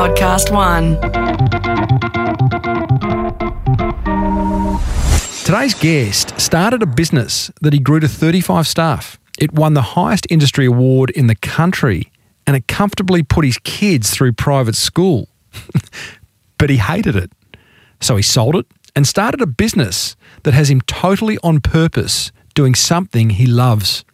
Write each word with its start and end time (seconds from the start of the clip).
Podcast 0.00 0.50
One. 0.50 0.96
Today's 5.44 5.74
guest 5.74 6.40
started 6.40 6.82
a 6.82 6.86
business 6.86 7.50
that 7.60 7.74
he 7.74 7.78
grew 7.78 8.00
to 8.00 8.08
35 8.08 8.66
staff. 8.66 9.18
It 9.38 9.52
won 9.52 9.74
the 9.74 9.82
highest 9.82 10.26
industry 10.30 10.64
award 10.64 11.10
in 11.10 11.26
the 11.26 11.34
country 11.34 12.10
and 12.46 12.56
it 12.56 12.66
comfortably 12.66 13.22
put 13.22 13.44
his 13.44 13.58
kids 13.58 14.08
through 14.08 14.32
private 14.32 14.74
school. 14.74 15.28
but 16.58 16.70
he 16.70 16.78
hated 16.78 17.14
it. 17.14 17.30
So 18.00 18.16
he 18.16 18.22
sold 18.22 18.56
it 18.56 18.64
and 18.96 19.06
started 19.06 19.42
a 19.42 19.46
business 19.46 20.16
that 20.44 20.54
has 20.54 20.70
him 20.70 20.80
totally 20.80 21.36
on 21.42 21.60
purpose 21.60 22.32
doing 22.54 22.74
something 22.74 23.28
he 23.28 23.44
loves. 23.44 24.06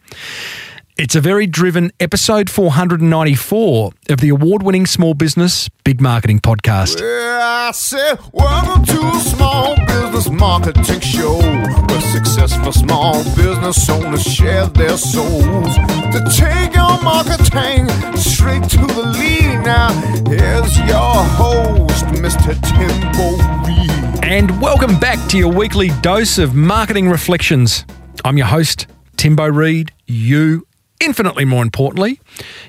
It's 0.99 1.13
a 1.13 1.21
very 1.21 1.45
driven 1.45 1.91
episode 1.99 2.49
494 2.49 3.91
of 4.09 4.19
the 4.19 4.29
award 4.29 4.63
winning 4.63 4.87
Small 4.87 5.13
Business 5.13 5.69
Big 5.83 6.01
Marketing 6.01 6.39
Podcast. 6.39 6.99
Yeah, 6.99 7.67
I 7.67 7.71
said, 7.71 8.17
welcome 8.33 8.83
to 8.83 8.99
a 9.05 9.19
small 9.19 9.75
business 9.85 10.27
marketing 10.31 10.99
show 11.01 11.37
where 11.37 12.01
successful 12.01 12.71
small 12.71 13.23
business 13.35 13.87
owners 13.87 14.23
share 14.23 14.65
their 14.69 14.97
souls 14.97 15.75
to 15.75 16.23
take 16.35 16.73
your 16.73 16.99
marketing 17.03 17.87
straight 18.17 18.63
to 18.69 18.77
the 18.77 19.13
lead. 19.19 19.63
Now, 19.63 19.91
here's 20.27 20.79
your 20.79 21.23
host, 21.37 22.05
Mr. 22.05 22.57
Timbo 22.73 23.37
Reid. 23.67 24.25
And 24.25 24.59
welcome 24.59 24.97
back 24.97 25.29
to 25.29 25.37
your 25.37 25.53
weekly 25.53 25.91
dose 26.01 26.39
of 26.39 26.55
marketing 26.55 27.07
reflections. 27.07 27.85
I'm 28.25 28.35
your 28.35 28.47
host, 28.47 28.87
Timbo 29.15 29.45
Reid. 29.45 29.91
You 30.07 30.66
infinitely 30.99 31.45
more 31.45 31.61
importantly, 31.61 32.19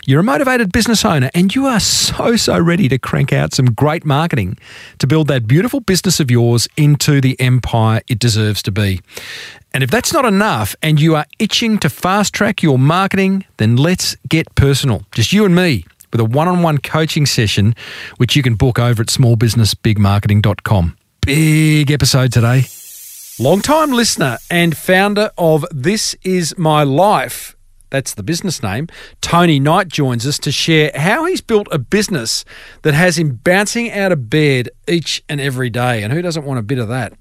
you're 0.06 0.20
a 0.20 0.24
motivated 0.24 0.72
business 0.72 1.04
owner 1.04 1.30
and 1.34 1.54
you 1.54 1.66
are 1.66 1.80
so, 1.80 2.36
so 2.36 2.58
ready 2.58 2.88
to 2.88 2.98
crank 2.98 3.32
out 3.32 3.54
some 3.54 3.66
great 3.72 4.04
marketing 4.04 4.56
to 4.98 5.06
build 5.06 5.28
that 5.28 5.46
beautiful 5.46 5.80
business 5.80 6.20
of 6.20 6.30
yours 6.30 6.68
into 6.76 7.20
the 7.20 7.38
empire 7.40 8.00
it 8.08 8.18
deserves 8.18 8.62
to 8.62 8.72
be. 8.72 9.00
And 9.74 9.82
if 9.82 9.90
that's 9.90 10.12
not 10.12 10.24
enough 10.24 10.74
and 10.82 11.00
you 11.00 11.14
are 11.14 11.26
itching 11.38 11.78
to 11.78 11.90
fast 11.90 12.32
track 12.32 12.62
your 12.62 12.78
marketing, 12.78 13.44
then 13.58 13.76
let's 13.76 14.16
get 14.28 14.54
personal. 14.54 15.02
Just 15.12 15.32
you 15.32 15.44
and 15.44 15.54
me 15.54 15.84
with 16.12 16.20
a 16.20 16.24
one 16.24 16.48
on 16.48 16.62
one 16.62 16.78
coaching 16.78 17.26
session, 17.26 17.74
which 18.16 18.34
you 18.34 18.42
can 18.42 18.54
book 18.54 18.78
over 18.78 19.02
at 19.02 19.08
smallbusinessbigmarketing.com. 19.08 20.96
Big 21.20 21.90
episode 21.90 22.32
today. 22.32 22.64
Long-time 23.38 23.92
listener 23.92 24.38
and 24.50 24.76
founder 24.76 25.30
of 25.38 25.64
This 25.70 26.16
Is 26.24 26.56
My 26.58 26.82
Life 26.82 27.54
that's 27.90 28.14
the 28.14 28.22
business 28.22 28.62
name, 28.62 28.88
Tony 29.20 29.58
Knight 29.58 29.88
joins 29.88 30.26
us 30.26 30.38
to 30.40 30.52
share 30.52 30.90
how 30.94 31.24
he's 31.24 31.40
built 31.40 31.68
a 31.70 31.78
business 31.78 32.44
that 32.82 32.94
has 32.94 33.18
him 33.18 33.40
bouncing 33.42 33.90
out 33.90 34.12
of 34.12 34.28
bed 34.30 34.68
each 34.86 35.22
and 35.28 35.40
every 35.40 35.70
day. 35.70 36.02
And 36.02 36.12
who 36.12 36.22
doesn't 36.22 36.44
want 36.44 36.58
a 36.58 36.62
bit 36.62 36.78
of 36.78 36.88
that? 36.88 37.12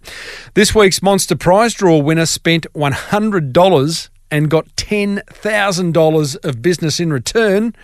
This 0.54 0.76
week's 0.76 1.02
Monster 1.02 1.36
Prize 1.36 1.74
Draw 1.74 2.00
winner 2.00 2.26
spent 2.26 2.66
$100 2.74 4.10
and 4.30 4.50
got 4.50 4.68
$10,000 4.76 6.46
of 6.46 6.62
business 6.62 7.00
in 7.00 7.14
return. 7.14 7.76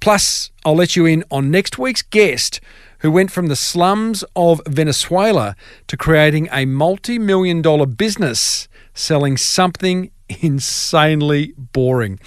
Plus, 0.00 0.50
I'll 0.64 0.76
let 0.76 0.96
you 0.96 1.06
in 1.06 1.24
on 1.30 1.50
next 1.50 1.78
week's 1.78 2.02
guest 2.02 2.60
who 3.00 3.10
went 3.10 3.30
from 3.30 3.46
the 3.46 3.56
slums 3.56 4.24
of 4.34 4.60
Venezuela 4.66 5.56
to 5.86 5.96
creating 5.96 6.48
a 6.50 6.64
multi 6.64 7.18
million 7.18 7.62
dollar 7.62 7.86
business 7.86 8.68
selling 8.96 9.36
something 9.36 10.10
insanely 10.28 11.54
boring. 11.56 12.18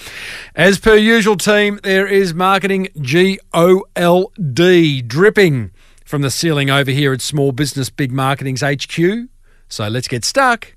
As 0.55 0.79
per 0.79 0.95
usual, 0.95 1.35
team, 1.35 1.79
there 1.83 2.07
is 2.07 2.33
marketing 2.33 2.87
G 3.01 3.39
O 3.53 3.83
L 3.95 4.31
D 4.53 5.01
dripping 5.01 5.71
from 6.05 6.21
the 6.21 6.31
ceiling 6.31 6.69
over 6.69 6.91
here 6.91 7.13
at 7.13 7.21
Small 7.21 7.51
Business 7.51 7.89
Big 7.89 8.11
Marketing's 8.11 8.61
HQ. 8.61 9.27
So 9.67 9.87
let's 9.87 10.07
get 10.07 10.25
stuck 10.25 10.75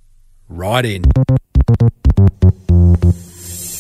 right 0.49 0.85
in. 0.85 1.05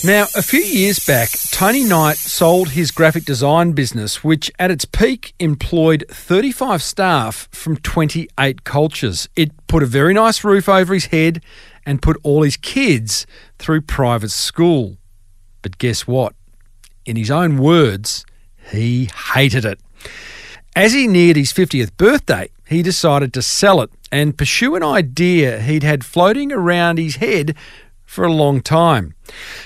Now, 0.04 0.26
a 0.34 0.42
few 0.42 0.62
years 0.62 0.98
back, 1.06 1.28
Tony 1.52 1.84
Knight 1.84 2.16
sold 2.16 2.70
his 2.70 2.90
graphic 2.90 3.24
design 3.24 3.70
business, 3.70 4.24
which 4.24 4.50
at 4.58 4.68
its 4.68 4.84
peak 4.84 5.32
employed 5.38 6.04
35 6.08 6.82
staff 6.82 7.48
from 7.52 7.76
28 7.76 8.64
cultures. 8.64 9.28
It 9.36 9.52
put 9.68 9.84
a 9.84 9.86
very 9.86 10.12
nice 10.12 10.42
roof 10.42 10.68
over 10.68 10.92
his 10.92 11.06
head 11.06 11.40
and 11.86 12.02
put 12.02 12.18
all 12.22 12.42
his 12.42 12.56
kids 12.56 13.26
through 13.58 13.82
private 13.82 14.30
school. 14.30 14.96
But 15.62 15.78
guess 15.78 16.06
what? 16.06 16.34
In 17.04 17.16
his 17.16 17.30
own 17.30 17.58
words, 17.58 18.24
he 18.70 19.08
hated 19.34 19.64
it. 19.64 19.80
As 20.74 20.92
he 20.92 21.06
neared 21.06 21.36
his 21.36 21.52
50th 21.52 21.96
birthday, 21.96 22.48
he 22.66 22.82
decided 22.82 23.32
to 23.34 23.42
sell 23.42 23.82
it 23.82 23.90
and 24.10 24.38
pursue 24.38 24.74
an 24.74 24.82
idea 24.82 25.60
he'd 25.60 25.82
had 25.82 26.04
floating 26.04 26.52
around 26.52 26.98
his 26.98 27.16
head 27.16 27.54
for 28.04 28.24
a 28.24 28.32
long 28.32 28.60
time. 28.60 29.14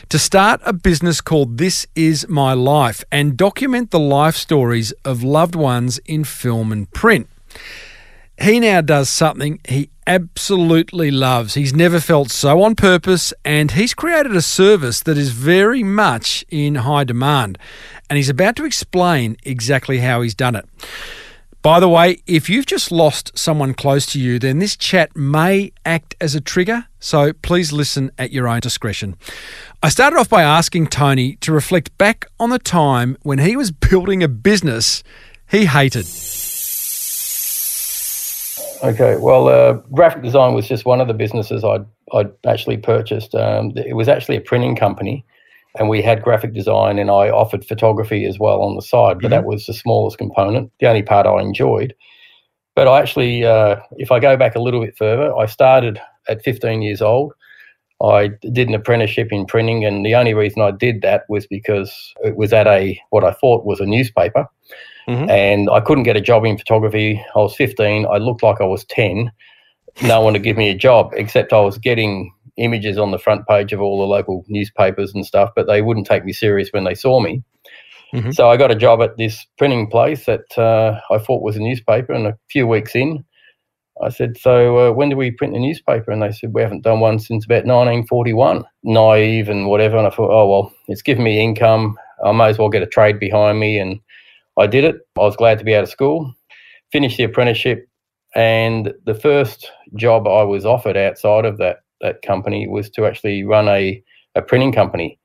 To 0.09 0.19
start 0.19 0.61
a 0.65 0.73
business 0.73 1.21
called 1.21 1.59
This 1.59 1.87
Is 1.95 2.29
My 2.29 2.53
Life 2.53 3.05
and 3.11 3.37
document 3.37 3.91
the 3.91 3.99
life 3.99 4.37
stories 4.37 4.93
of 5.05 5.23
loved 5.23 5.55
ones 5.55 5.99
in 6.07 6.25
film 6.25 6.73
and 6.73 6.91
print. 6.93 7.29
He 8.41 8.61
now 8.61 8.81
does 8.83 9.09
something 9.09 9.61
he 9.69 9.91
absolutely 10.07 11.11
loves. 11.11 11.55
He's 11.55 11.75
never 11.75 12.01
felt 12.01 12.31
so 12.31 12.63
on 12.63 12.75
purpose, 12.75 13.35
and 13.45 13.73
he's 13.73 13.95
created 13.95 14.35
a 14.37 14.43
service 14.43 15.01
that 15.01 15.19
is 15.19 15.31
very 15.31 15.83
much 15.83 16.45
in 16.49 16.77
high 16.77 17.05
demand. 17.05 17.59
And 18.09 18.17
he's 18.17 18.29
about 18.29 18.57
to 18.57 18.65
explain 18.65 19.37
exactly 19.45 19.99
how 19.99 20.23
he's 20.23 20.35
done 20.35 20.55
it. 20.57 20.67
By 21.63 21.81
the 21.81 21.89
way, 21.89 22.23
if 22.29 22.49
you've 22.49 22.67
just 22.67 22.93
lost 22.93 23.37
someone 23.37 23.75
close 23.75 24.07
to 24.07 24.21
you, 24.21 24.39
then 24.39 24.61
this 24.61 24.77
chat 24.77 25.17
may 25.17 25.73
act 25.85 26.15
as 26.21 26.37
a 26.37 26.41
trigger, 26.41 26.87
so 27.01 27.33
please 27.33 27.73
listen 27.73 28.13
at 28.19 28.31
your 28.31 28.47
own 28.47 28.61
discretion. 28.61 29.17
I 29.83 29.89
started 29.89 30.17
off 30.17 30.29
by 30.29 30.43
asking 30.43 30.87
Tony 30.87 31.35
to 31.37 31.53
reflect 31.53 31.99
back 31.99 32.27
on 32.39 32.51
the 32.51 32.61
time 32.61 33.17
when 33.23 33.41
he 33.41 33.57
was 33.57 33.71
building 33.91 34.23
a 34.23 34.29
business 34.29 35.03
he 35.51 35.67
hated. 35.67 36.07
Okay, 38.83 39.17
well, 39.19 39.49
uh, 39.49 39.75
graphic 39.93 40.23
design 40.23 40.55
was 40.55 40.69
just 40.69 40.85
one 40.85 41.01
of 41.01 41.09
the 41.09 41.15
businesses 41.15 41.65
I'd, 41.65 41.87
I'd 42.13 42.31
actually 42.47 42.77
purchased. 42.77 43.35
Um, 43.35 43.73
it 43.77 43.95
was 43.95 44.09
actually 44.09 44.37
a 44.37 44.41
printing 44.41 44.77
company, 44.77 45.25
and 45.79 45.89
we 45.89 46.03
had 46.03 46.23
graphic 46.23 46.53
design, 46.53 46.99
and 46.99 47.11
I 47.11 47.31
offered 47.31 47.65
photography 47.65 48.27
as 48.27 48.39
well 48.39 48.63
on 48.63 48.77
the 48.77 48.83
side, 48.83 49.19
but 49.19 49.25
mm-hmm. 49.25 49.31
that 49.31 49.45
was 49.45 49.67
the 49.67 49.75
smallest 49.75 50.19
component, 50.19 50.71
the 50.81 50.87
only 50.87 51.03
part 51.03 51.27
I 51.27 51.41
enjoyed. 51.41 51.95
But 52.75 52.89
I 52.89 53.01
actually, 53.01 53.45
uh, 53.45 53.77
if 53.97 54.13
I 54.13 54.21
go 54.21 54.37
back 54.37 54.55
a 54.55 54.61
little 54.61 54.85
bit 54.85 54.97
further, 54.97 55.35
I 55.35 55.47
started 55.47 55.99
at 56.29 56.43
15 56.43 56.83
years 56.83 57.01
old. 57.01 57.33
I 58.03 58.29
did 58.53 58.69
an 58.69 58.75
apprenticeship 58.75 59.29
in 59.31 59.47
printing, 59.47 59.85
and 59.87 60.05
the 60.05 60.15
only 60.15 60.35
reason 60.35 60.61
I 60.61 60.71
did 60.71 61.01
that 61.01 61.25
was 61.31 61.47
because 61.47 62.13
it 62.23 62.37
was 62.37 62.53
at 62.53 62.67
a 62.67 63.01
what 63.09 63.25
I 63.25 63.33
thought 63.33 63.65
was 63.65 63.81
a 63.81 63.87
newspaper 63.87 64.47
Mm-hmm. 65.09 65.31
And 65.31 65.71
I 65.71 65.81
couldn't 65.81 66.05
get 66.05 66.17
a 66.17 66.21
job 66.21 66.45
in 66.45 66.59
photography. 66.59 67.23
I 67.35 67.39
was 67.39 67.55
15. 67.55 68.07
I 68.07 68.17
looked 68.19 68.43
like 68.43 68.61
I 68.61 68.65
was 68.65 68.85
10. 68.87 69.31
No 70.03 70.21
one 70.21 70.33
to 70.35 70.39
give 70.39 70.57
me 70.57 70.69
a 70.69 70.75
job, 70.75 71.13
except 71.15 71.53
I 71.53 71.61
was 71.61 71.79
getting 71.79 72.33
images 72.57 72.99
on 72.99 73.11
the 73.11 73.19
front 73.19 73.47
page 73.47 73.73
of 73.73 73.81
all 73.81 73.99
the 73.99 74.07
local 74.07 74.45
newspapers 74.49 75.15
and 75.15 75.25
stuff, 75.25 75.51
but 75.55 75.67
they 75.67 75.83
wouldn't 75.83 76.07
take 76.07 76.25
me 76.25 76.33
serious 76.33 76.71
when 76.73 76.85
they 76.85 76.95
saw 76.95 77.21
me. 77.21 77.43
Mm-hmm. 78.15 78.31
So 78.31 78.49
I 78.49 78.57
got 78.57 78.71
a 78.71 78.77
job 78.77 79.03
at 79.03 79.17
this 79.17 79.47
printing 79.59 79.89
place 79.89 80.27
that 80.27 80.57
uh, 80.57 81.01
I 81.11 81.19
thought 81.19 81.43
was 81.43 81.57
a 81.57 81.61
newspaper. 81.61 82.13
And 82.13 82.27
a 82.27 82.39
few 82.51 82.67
weeks 82.67 82.95
in, 82.95 83.25
I 84.03 84.11
said, 84.11 84.39
So 84.39 84.79
uh, 84.79 84.93
when 84.93 85.09
do 85.09 85.17
we 85.17 85.31
print 85.31 85.55
the 85.55 85.61
newspaper? 85.61 86.11
And 86.11 86.23
they 86.23 86.33
said, 86.33 86.53
We 86.53 86.63
haven't 86.63 86.85
done 86.85 87.01
one 87.01 87.19
since 87.19 87.45
about 87.45 87.67
1941. 87.67 88.65
Naive 88.85 89.49
and 89.49 89.67
whatever. 89.67 89.97
And 89.97 90.07
I 90.07 90.11
thought, 90.11 90.31
Oh, 90.31 90.49
well, 90.49 90.73
it's 90.89 91.03
giving 91.03 91.25
me 91.25 91.43
income. 91.43 91.97
I 92.25 92.33
may 92.33 92.49
as 92.49 92.59
well 92.59 92.69
get 92.69 92.83
a 92.83 92.87
trade 92.87 93.19
behind 93.19 93.61
me 93.61 93.79
and 93.79 94.01
I 94.59 94.67
did 94.67 94.85
it. 94.85 94.97
I 95.17 95.21
was 95.21 95.37
glad 95.37 95.59
to 95.59 95.65
be 95.65 95.75
out 95.75 95.85
of 95.85 95.91
school, 95.91 96.33
finished 96.93 97.17
the 97.17 97.25
apprenticeship, 97.25 97.89
and 98.35 98.93
the 99.05 99.15
first 99.15 99.71
job 99.95 100.27
I 100.27 100.43
was 100.43 100.65
offered 100.65 100.97
outside 100.97 101.45
of 101.45 101.59
that 101.59 101.79
that 102.01 102.23
company 102.23 102.69
was 102.69 102.91
to 102.91 103.07
actually 103.07 103.43
run 103.43 103.69
a, 103.69 104.03
a 104.35 104.43
printing 104.43 104.73
company. 104.73 105.19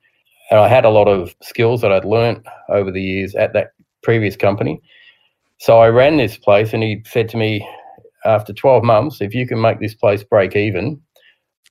And 0.50 0.60
I 0.60 0.68
had 0.68 0.86
a 0.86 0.90
lot 0.90 1.08
of 1.08 1.36
skills 1.42 1.82
that 1.82 1.92
I'd 1.92 2.06
learnt 2.06 2.46
over 2.70 2.92
the 2.92 3.02
years 3.02 3.36
at 3.36 3.54
that 3.54 3.72
previous 4.04 4.36
company. 4.36 4.82
So 5.60 5.80
I 5.80 5.90
ran 5.90 6.18
this 6.18 6.38
place, 6.38 6.74
and 6.74 6.82
he 6.82 7.04
said 7.06 7.30
to 7.30 7.38
me, 7.38 7.68
after 8.26 8.54
12 8.54 8.84
months, 8.84 9.22
if 9.22 9.34
you 9.34 9.48
can 9.48 9.62
make 9.62 9.80
this 9.80 9.96
place 9.96 10.24
break 10.24 10.56
even, 10.56 11.02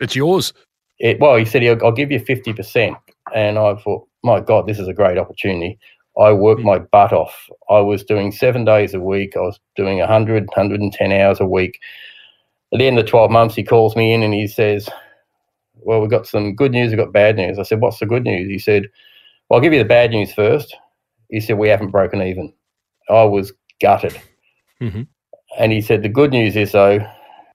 it's 0.01 0.17
yours. 0.17 0.53
It, 0.99 1.21
well, 1.21 1.37
he 1.37 1.45
said, 1.45 1.65
I'll, 1.65 1.87
I'll 1.87 1.93
give 1.93 2.11
you 2.11 2.21
50%. 2.21 2.97
And 3.35 3.59
I 3.59 3.75
thought, 3.77 4.07
my 4.23 4.41
God, 4.41 4.67
this 4.67 4.79
is 4.79 4.89
a 4.89 4.95
great 4.95 5.19
opportunity. 5.19 5.79
I 6.19 6.33
worked 6.33 6.63
my 6.63 6.79
butt 6.79 7.13
off. 7.13 7.49
I 7.71 7.81
was 7.81 8.05
doing 8.05 8.33
seven 8.33 8.65
days 8.65 8.95
a 8.95 9.01
week. 9.01 9.37
I 9.37 9.41
was 9.41 9.61
doing 9.77 9.99
100, 9.99 10.47
110 10.47 11.13
hours 11.13 11.41
a 11.41 11.47
week. 11.47 11.79
At 12.73 12.79
the 12.79 12.87
end 12.87 12.99
of 12.99 13.07
12 13.07 13.31
months, 13.31 13.55
he 13.55 13.63
calls 13.65 13.97
me 13.97 14.13
in 14.13 14.23
and 14.23 14.35
he 14.35 14.47
says, 14.47 14.89
Well, 15.77 16.01
we've 16.01 16.11
got 16.11 16.27
some 16.27 16.55
good 16.55 16.73
news, 16.73 16.91
we've 16.91 16.99
got 16.99 17.13
bad 17.13 17.37
news. 17.37 17.59
I 17.59 17.63
said, 17.63 17.81
What's 17.81 17.99
the 17.99 18.07
good 18.07 18.25
news? 18.25 18.49
He 18.49 18.59
said, 18.59 18.89
Well, 19.49 19.59
I'll 19.59 19.63
give 19.63 19.73
you 19.73 19.79
the 19.79 19.85
bad 19.85 20.11
news 20.11 20.33
first. 20.33 20.77
He 21.31 21.41
said, 21.41 21.59
We 21.59 21.69
haven't 21.69 21.91
broken 21.91 22.23
even. 22.23 22.53
I 23.09 23.25
was 23.25 23.53
gutted. 23.81 24.21
Mhm. 24.81 25.07
And 25.59 25.73
he 25.73 25.81
said, 25.81 26.03
the 26.03 26.09
good 26.09 26.31
news 26.31 26.57
is 26.57 26.73
though, 26.73 27.05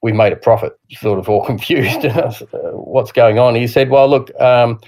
we 0.01 0.11
made 0.11 0.33
a 0.33 0.37
profit. 0.37 0.73
Sort 0.91 1.17
of 1.19 1.29
all 1.29 1.45
confused. 1.45 2.05
I 2.05 2.29
said, 2.29 2.47
"Uh, 2.53 2.71
What's 2.71 3.11
going 3.11 3.39
on? 3.39 3.55
He 3.55 3.67
said, 3.67 3.89
well, 3.89 4.09
look, 4.09 4.29
um, 4.39 4.79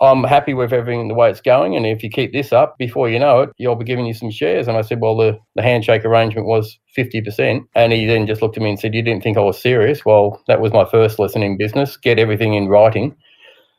I'm 0.00 0.24
happy 0.24 0.52
with 0.52 0.72
everything 0.72 1.08
the 1.08 1.14
way 1.14 1.30
it's 1.30 1.40
going, 1.40 1.74
and 1.74 1.86
if 1.86 2.02
you 2.02 2.10
keep 2.10 2.32
this 2.32 2.52
up, 2.52 2.76
before 2.78 3.08
you 3.08 3.18
know 3.18 3.40
it, 3.42 3.50
you'll 3.56 3.76
be 3.76 3.84
giving 3.84 4.06
you 4.06 4.12
some 4.12 4.30
shares. 4.30 4.68
And 4.68 4.76
I 4.76 4.82
said, 4.82 5.00
well, 5.00 5.16
the, 5.16 5.38
the 5.54 5.62
handshake 5.62 6.04
arrangement 6.04 6.46
was 6.46 6.78
fifty 6.94 7.20
percent, 7.22 7.64
and 7.74 7.92
he 7.92 8.04
then 8.06 8.26
just 8.26 8.42
looked 8.42 8.56
at 8.56 8.62
me 8.62 8.70
and 8.70 8.78
said, 8.78 8.94
you 8.94 9.02
didn't 9.02 9.22
think 9.22 9.38
I 9.38 9.40
was 9.40 9.60
serious? 9.60 10.04
Well, 10.04 10.42
that 10.48 10.60
was 10.60 10.72
my 10.72 10.84
first 10.84 11.18
lesson 11.18 11.42
in 11.42 11.56
business: 11.56 11.96
get 11.96 12.18
everything 12.18 12.54
in 12.54 12.68
writing. 12.68 13.16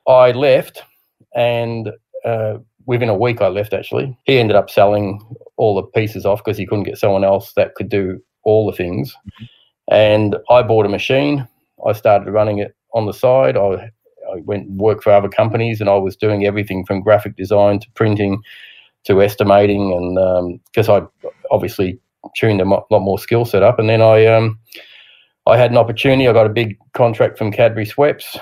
I 0.08 0.32
left, 0.32 0.84
and 1.36 1.92
uh, 2.26 2.58
within 2.86 3.10
a 3.10 3.18
week, 3.18 3.42
I 3.42 3.50
left. 3.50 3.74
Actually, 3.74 4.18
he 4.26 4.40
ended 4.40 4.56
up 4.56 4.70
selling 4.70 5.22
all 5.58 5.76
the 5.76 5.84
pieces 5.84 6.26
off 6.26 6.44
because 6.44 6.58
he 6.58 6.66
couldn't 6.66 6.86
get 6.86 6.98
someone 6.98 7.24
else 7.24 7.54
that 7.54 7.76
could 7.76 7.90
do 7.90 8.20
all 8.44 8.66
the 8.66 8.76
things. 8.76 9.16
And 9.90 10.36
I 10.50 10.64
bought 10.64 10.86
a 10.86 10.90
machine. 10.90 11.48
I 11.86 11.94
started 11.94 12.32
running 12.32 12.58
it 12.58 12.76
on 12.94 13.06
the 13.06 13.14
side. 13.14 13.56
I 13.56 13.92
I 14.34 14.42
went 14.42 14.68
and 14.68 14.80
worked 14.80 15.04
for 15.04 15.12
other 15.12 15.30
companies, 15.30 15.80
and 15.82 15.90
I 15.90 15.96
was 15.96 16.16
doing 16.16 16.46
everything 16.46 16.86
from 16.86 17.02
graphic 17.02 17.36
design 17.36 17.80
to 17.80 17.88
printing 17.96 18.42
to 19.06 19.22
estimating, 19.22 19.94
and 19.94 20.60
because 20.66 20.90
I 20.90 21.02
obviously 21.52 22.00
tuned 22.36 22.62
a 22.62 22.66
lot 22.66 22.86
more 22.92 23.20
skill 23.20 23.46
set 23.46 23.64
up, 23.64 23.80
and 23.80 23.90
then 23.90 24.02
I 24.02 24.26
um, 24.26 24.60
I 25.46 25.58
had 25.58 25.72
an 25.72 25.78
opportunity. 25.78 26.28
I 26.28 26.34
got 26.34 26.46
a 26.46 26.50
big 26.50 26.78
contract 26.94 27.38
from 27.38 27.52
Cadbury 27.52 27.86
Schweppes, 27.86 28.38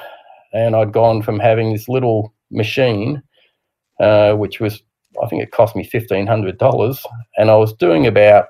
and 0.53 0.75
I'd 0.75 0.91
gone 0.93 1.21
from 1.21 1.39
having 1.39 1.71
this 1.71 1.87
little 1.87 2.33
machine, 2.51 3.21
uh, 3.99 4.33
which 4.33 4.59
was 4.59 4.81
I 5.23 5.27
think 5.27 5.43
it 5.43 5.51
cost 5.51 5.75
me 5.75 5.83
fifteen 5.83 6.25
hundred 6.27 6.57
dollars, 6.57 7.05
and 7.37 7.49
I 7.51 7.55
was 7.55 7.73
doing 7.73 8.07
about 8.07 8.45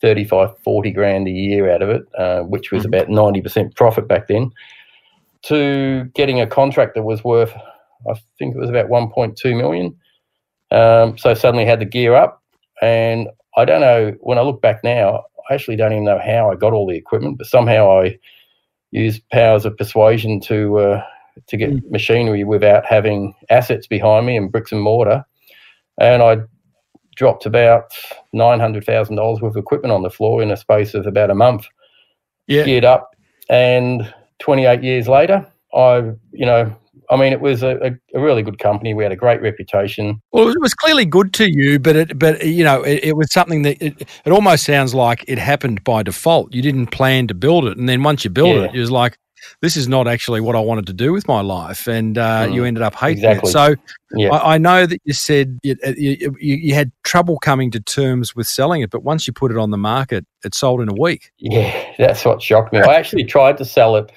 35, 0.00 0.50
40 0.64 0.90
grand 0.90 1.28
a 1.28 1.30
year 1.30 1.70
out 1.70 1.80
of 1.80 1.88
it, 1.88 2.02
uh, 2.18 2.40
which 2.40 2.72
was 2.72 2.82
Mhm. 2.82 2.86
about 2.86 3.08
ninety 3.08 3.40
percent 3.40 3.76
profit 3.76 4.08
back 4.08 4.26
then 4.26 4.50
to 5.44 6.04
getting 6.14 6.40
a 6.40 6.46
contract 6.46 6.94
that 6.94 7.02
was 7.02 7.24
worth, 7.24 7.52
I 8.08 8.14
think 8.38 8.54
it 8.54 8.58
was 8.58 8.70
about 8.70 8.88
1.2 8.88 9.56
million. 9.56 9.96
Um, 10.70 11.18
so 11.18 11.34
suddenly 11.34 11.66
had 11.66 11.80
to 11.80 11.86
gear 11.86 12.14
up, 12.14 12.42
and 12.80 13.28
I 13.56 13.64
don't 13.64 13.80
know. 13.82 14.14
When 14.20 14.38
I 14.38 14.42
look 14.42 14.62
back 14.62 14.82
now, 14.82 15.24
I 15.50 15.54
actually 15.54 15.76
don't 15.76 15.92
even 15.92 16.04
know 16.04 16.18
how 16.18 16.50
I 16.50 16.54
got 16.54 16.72
all 16.72 16.86
the 16.86 16.96
equipment, 16.96 17.36
but 17.38 17.46
somehow 17.46 18.00
I 18.00 18.18
used 18.90 19.28
powers 19.30 19.64
of 19.66 19.76
persuasion 19.76 20.40
to 20.42 20.78
uh, 20.78 21.04
to 21.48 21.56
get 21.58 21.90
machinery 21.90 22.44
without 22.44 22.86
having 22.86 23.34
assets 23.50 23.86
behind 23.86 24.24
me 24.26 24.36
and 24.36 24.50
bricks 24.50 24.72
and 24.72 24.80
mortar, 24.80 25.24
and 26.00 26.22
I 26.22 26.38
dropped 27.16 27.44
about 27.44 27.92
nine 28.32 28.58
hundred 28.58 28.84
thousand 28.84 29.16
dollars 29.16 29.42
worth 29.42 29.56
of 29.56 29.62
equipment 29.62 29.92
on 29.92 30.02
the 30.02 30.10
floor 30.10 30.42
in 30.42 30.50
a 30.50 30.56
space 30.56 30.94
of 30.94 31.06
about 31.06 31.30
a 31.30 31.34
month 31.34 31.66
Yeah. 32.46 32.64
geared 32.64 32.86
up, 32.86 33.14
and 33.50 34.12
28 34.42 34.82
years 34.82 35.08
later, 35.08 35.46
I, 35.72 35.98
you 36.32 36.44
know, 36.44 36.76
I 37.08 37.16
mean, 37.16 37.32
it 37.32 37.40
was 37.40 37.62
a, 37.62 37.96
a, 38.14 38.20
really 38.20 38.42
good 38.42 38.58
company. 38.58 38.92
We 38.94 39.02
had 39.02 39.12
a 39.12 39.16
great 39.16 39.40
reputation. 39.40 40.20
Well, 40.32 40.48
it 40.48 40.60
was 40.60 40.74
clearly 40.74 41.04
good 41.04 41.32
to 41.34 41.50
you, 41.50 41.78
but 41.78 41.96
it, 41.96 42.18
but 42.18 42.44
you 42.46 42.64
know, 42.64 42.82
it, 42.82 43.04
it 43.04 43.16
was 43.16 43.32
something 43.32 43.62
that 43.62 43.82
it, 43.82 44.08
it 44.24 44.32
almost 44.32 44.64
sounds 44.64 44.94
like 44.94 45.24
it 45.28 45.38
happened 45.38 45.84
by 45.84 46.02
default. 46.02 46.54
You 46.54 46.62
didn't 46.62 46.86
plan 46.88 47.28
to 47.28 47.34
build 47.34 47.66
it, 47.66 47.78
and 47.78 47.88
then 47.88 48.02
once 48.02 48.24
you 48.24 48.30
built 48.30 48.56
Yeah. 48.56 48.64
it, 48.64 48.74
it 48.74 48.80
was 48.80 48.90
like, 48.90 49.16
this 49.60 49.76
is 49.76 49.88
not 49.88 50.06
actually 50.06 50.40
what 50.40 50.56
I 50.56 50.60
wanted 50.60 50.86
to 50.86 50.92
do 50.92 51.12
with 51.12 51.26
my 51.28 51.40
life, 51.40 51.86
and 51.86 52.16
uh, 52.16 52.46
Mm, 52.46 52.54
you 52.54 52.64
ended 52.64 52.82
up 52.82 52.94
hating 52.94 53.24
exactly. 53.24 53.50
it. 53.50 53.52
So 53.52 53.74
Yeah, 54.16 54.30
I, 54.30 54.54
I 54.54 54.58
know 54.58 54.86
that 54.86 55.00
you 55.04 55.12
said 55.12 55.58
you, 55.62 55.76
you, 55.96 56.36
you 56.40 56.56
you 56.56 56.74
had 56.74 56.92
trouble 57.04 57.38
coming 57.38 57.70
to 57.72 57.80
terms 57.80 58.34
with 58.34 58.46
selling 58.46 58.82
it, 58.82 58.90
but 58.90 59.02
once 59.02 59.26
you 59.26 59.32
put 59.32 59.50
it 59.50 59.58
on 59.58 59.70
the 59.70 59.78
market, 59.78 60.24
it 60.44 60.54
sold 60.54 60.80
in 60.80 60.88
a 60.88 60.94
week. 60.94 61.32
yeah, 61.38 61.94
that's 61.98 62.24
what 62.24 62.40
shocked 62.40 62.72
me. 62.72 62.80
I 62.80 62.94
actually 62.94 63.24
tried 63.24 63.58
to 63.58 63.64
sell 63.64 63.96
it 63.96 64.10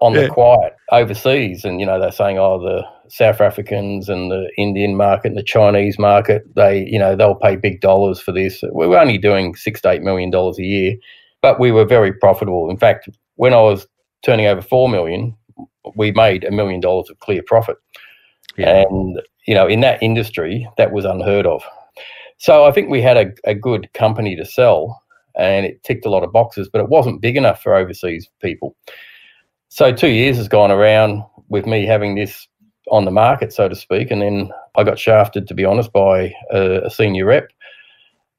on 0.00 0.14
Yeah. 0.14 0.22
the 0.22 0.28
quiet 0.28 0.74
overseas, 0.90 1.64
and 1.64 1.80
you 1.80 1.86
know, 1.86 2.00
they're 2.00 2.12
saying, 2.12 2.38
oh, 2.38 2.58
the 2.58 2.84
South 3.08 3.40
Africans 3.40 4.08
and 4.08 4.30
the 4.30 4.50
Indian 4.56 4.96
market 4.96 5.28
and 5.28 5.36
the 5.36 5.42
Chinese 5.42 5.98
market, 5.98 6.42
they, 6.54 6.84
you 6.86 6.98
know, 6.98 7.14
they'll 7.14 7.34
pay 7.34 7.56
big 7.56 7.80
dollars 7.80 8.20
for 8.20 8.32
this. 8.32 8.62
We 8.72 8.86
were 8.86 8.98
only 8.98 9.18
doing 9.18 9.54
six 9.54 9.80
to 9.82 9.90
eight 9.90 10.02
million 10.02 10.30
dollars 10.30 10.58
a 10.58 10.64
year, 10.64 10.96
but 11.42 11.60
we 11.60 11.70
were 11.70 11.84
very 11.84 12.12
profitable. 12.12 12.70
In 12.70 12.76
fact, 12.76 13.08
when 13.36 13.52
I 13.52 13.60
was 13.60 13.86
turning 14.24 14.46
over 14.46 14.62
four 14.62 14.88
million, 14.88 15.36
we 15.96 16.12
made 16.12 16.44
a 16.44 16.50
million 16.50 16.80
dollars 16.80 17.10
of 17.10 17.18
clear 17.18 17.42
profit. 17.42 17.76
And, 18.88 19.20
you 19.46 19.54
know, 19.54 19.66
in 19.66 19.80
that 19.80 20.02
industry, 20.02 20.66
that 20.78 20.92
was 20.92 21.04
unheard 21.04 21.46
of. 21.46 21.62
So 22.38 22.64
I 22.64 22.72
think 22.72 22.88
we 22.88 23.02
had 23.02 23.16
a, 23.16 23.32
a 23.44 23.54
good 23.54 23.92
company 23.92 24.36
to 24.36 24.44
sell 24.44 25.02
and 25.36 25.66
it 25.66 25.82
ticked 25.82 26.06
a 26.06 26.10
lot 26.10 26.22
of 26.22 26.32
boxes, 26.32 26.68
but 26.72 26.80
it 26.80 26.88
wasn't 26.88 27.20
big 27.20 27.36
enough 27.36 27.60
for 27.62 27.74
overseas 27.74 28.28
people. 28.40 28.76
So 29.74 29.92
two 29.92 30.10
years 30.10 30.36
has 30.36 30.46
gone 30.46 30.70
around 30.70 31.24
with 31.48 31.66
me 31.66 31.84
having 31.84 32.14
this 32.14 32.46
on 32.92 33.06
the 33.06 33.10
market, 33.10 33.52
so 33.52 33.68
to 33.68 33.74
speak. 33.74 34.12
And 34.12 34.22
then 34.22 34.52
I 34.76 34.84
got 34.84 35.00
shafted, 35.00 35.48
to 35.48 35.54
be 35.54 35.64
honest, 35.64 35.92
by 35.92 36.32
a, 36.52 36.82
a 36.82 36.90
senior 36.90 37.24
rep. 37.26 37.50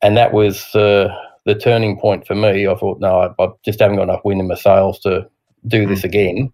And 0.02 0.16
that 0.16 0.32
was 0.32 0.74
uh, 0.74 1.14
the 1.44 1.54
turning 1.54 2.00
point 2.00 2.26
for 2.26 2.36
me. 2.36 2.68
I 2.68 2.76
thought, 2.76 3.02
no, 3.02 3.20
I, 3.20 3.44
I 3.44 3.50
just 3.66 3.82
haven't 3.82 3.98
got 3.98 4.04
enough 4.04 4.24
wind 4.24 4.40
in 4.40 4.48
my 4.48 4.56
sails 4.56 4.98
to 5.00 5.28
do 5.68 5.86
this 5.86 6.06
again. 6.06 6.54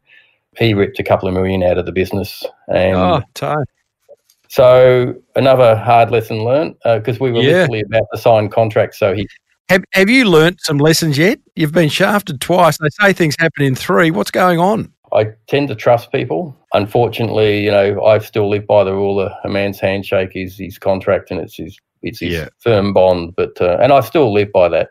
He 0.58 0.74
ripped 0.74 0.98
a 0.98 1.04
couple 1.04 1.28
of 1.28 1.36
million 1.36 1.62
out 1.62 1.78
of 1.78 1.86
the 1.86 1.92
business. 1.92 2.44
And 2.68 2.96
oh, 2.96 3.22
Ty. 3.36 3.58
so 4.48 5.14
another 5.36 5.76
hard 5.76 6.10
lesson 6.10 6.44
learned 6.44 6.74
because 6.84 7.20
we 7.20 7.32
were 7.32 7.44
Yeah. 7.44 7.68
literally 7.68 7.82
about 7.82 8.08
to 8.16 8.20
sign 8.20 8.50
contracts. 8.50 8.98
So 8.98 9.14
he, 9.14 9.28
Have 9.72 9.86
Have 9.94 10.10
you 10.10 10.26
learnt 10.26 10.60
some 10.60 10.80
lessons 10.80 11.18
yet? 11.18 11.40
You've 11.56 11.72
been 11.72 11.88
shafted 11.88 12.42
twice. 12.42 12.78
They 12.78 12.90
say 13.00 13.14
things 13.14 13.38
happen 13.40 13.64
in 13.64 13.74
three. 13.74 14.12
What's 14.12 14.30
going 14.30 14.60
on? 14.60 14.92
I 15.14 15.28
tend 15.48 15.70
to 15.70 15.76
trust 15.76 16.12
people. 16.12 16.54
Unfortunately, 16.74 17.64
you 17.64 17.72
know, 17.72 18.04
I 18.04 18.20
still 18.20 18.50
live 18.50 18.68
by 18.68 18.84
the 18.84 18.94
rule 18.94 19.22
of 19.22 19.32
a 19.46 19.48
man's 19.48 19.80
handshake 19.80 20.32
is 20.36 20.58
his 20.58 20.78
contract 20.78 21.32
and 21.32 21.40
it's 21.40 21.56
his 21.56 21.78
it's 22.02 22.20
his 22.20 22.34
Yeah. 22.34 22.50
firm 22.60 22.92
bond. 22.92 23.34
But 23.38 23.62
uh, 23.62 23.78
and 23.82 23.94
I 23.94 24.02
still 24.02 24.34
live 24.34 24.52
by 24.52 24.68
that. 24.68 24.90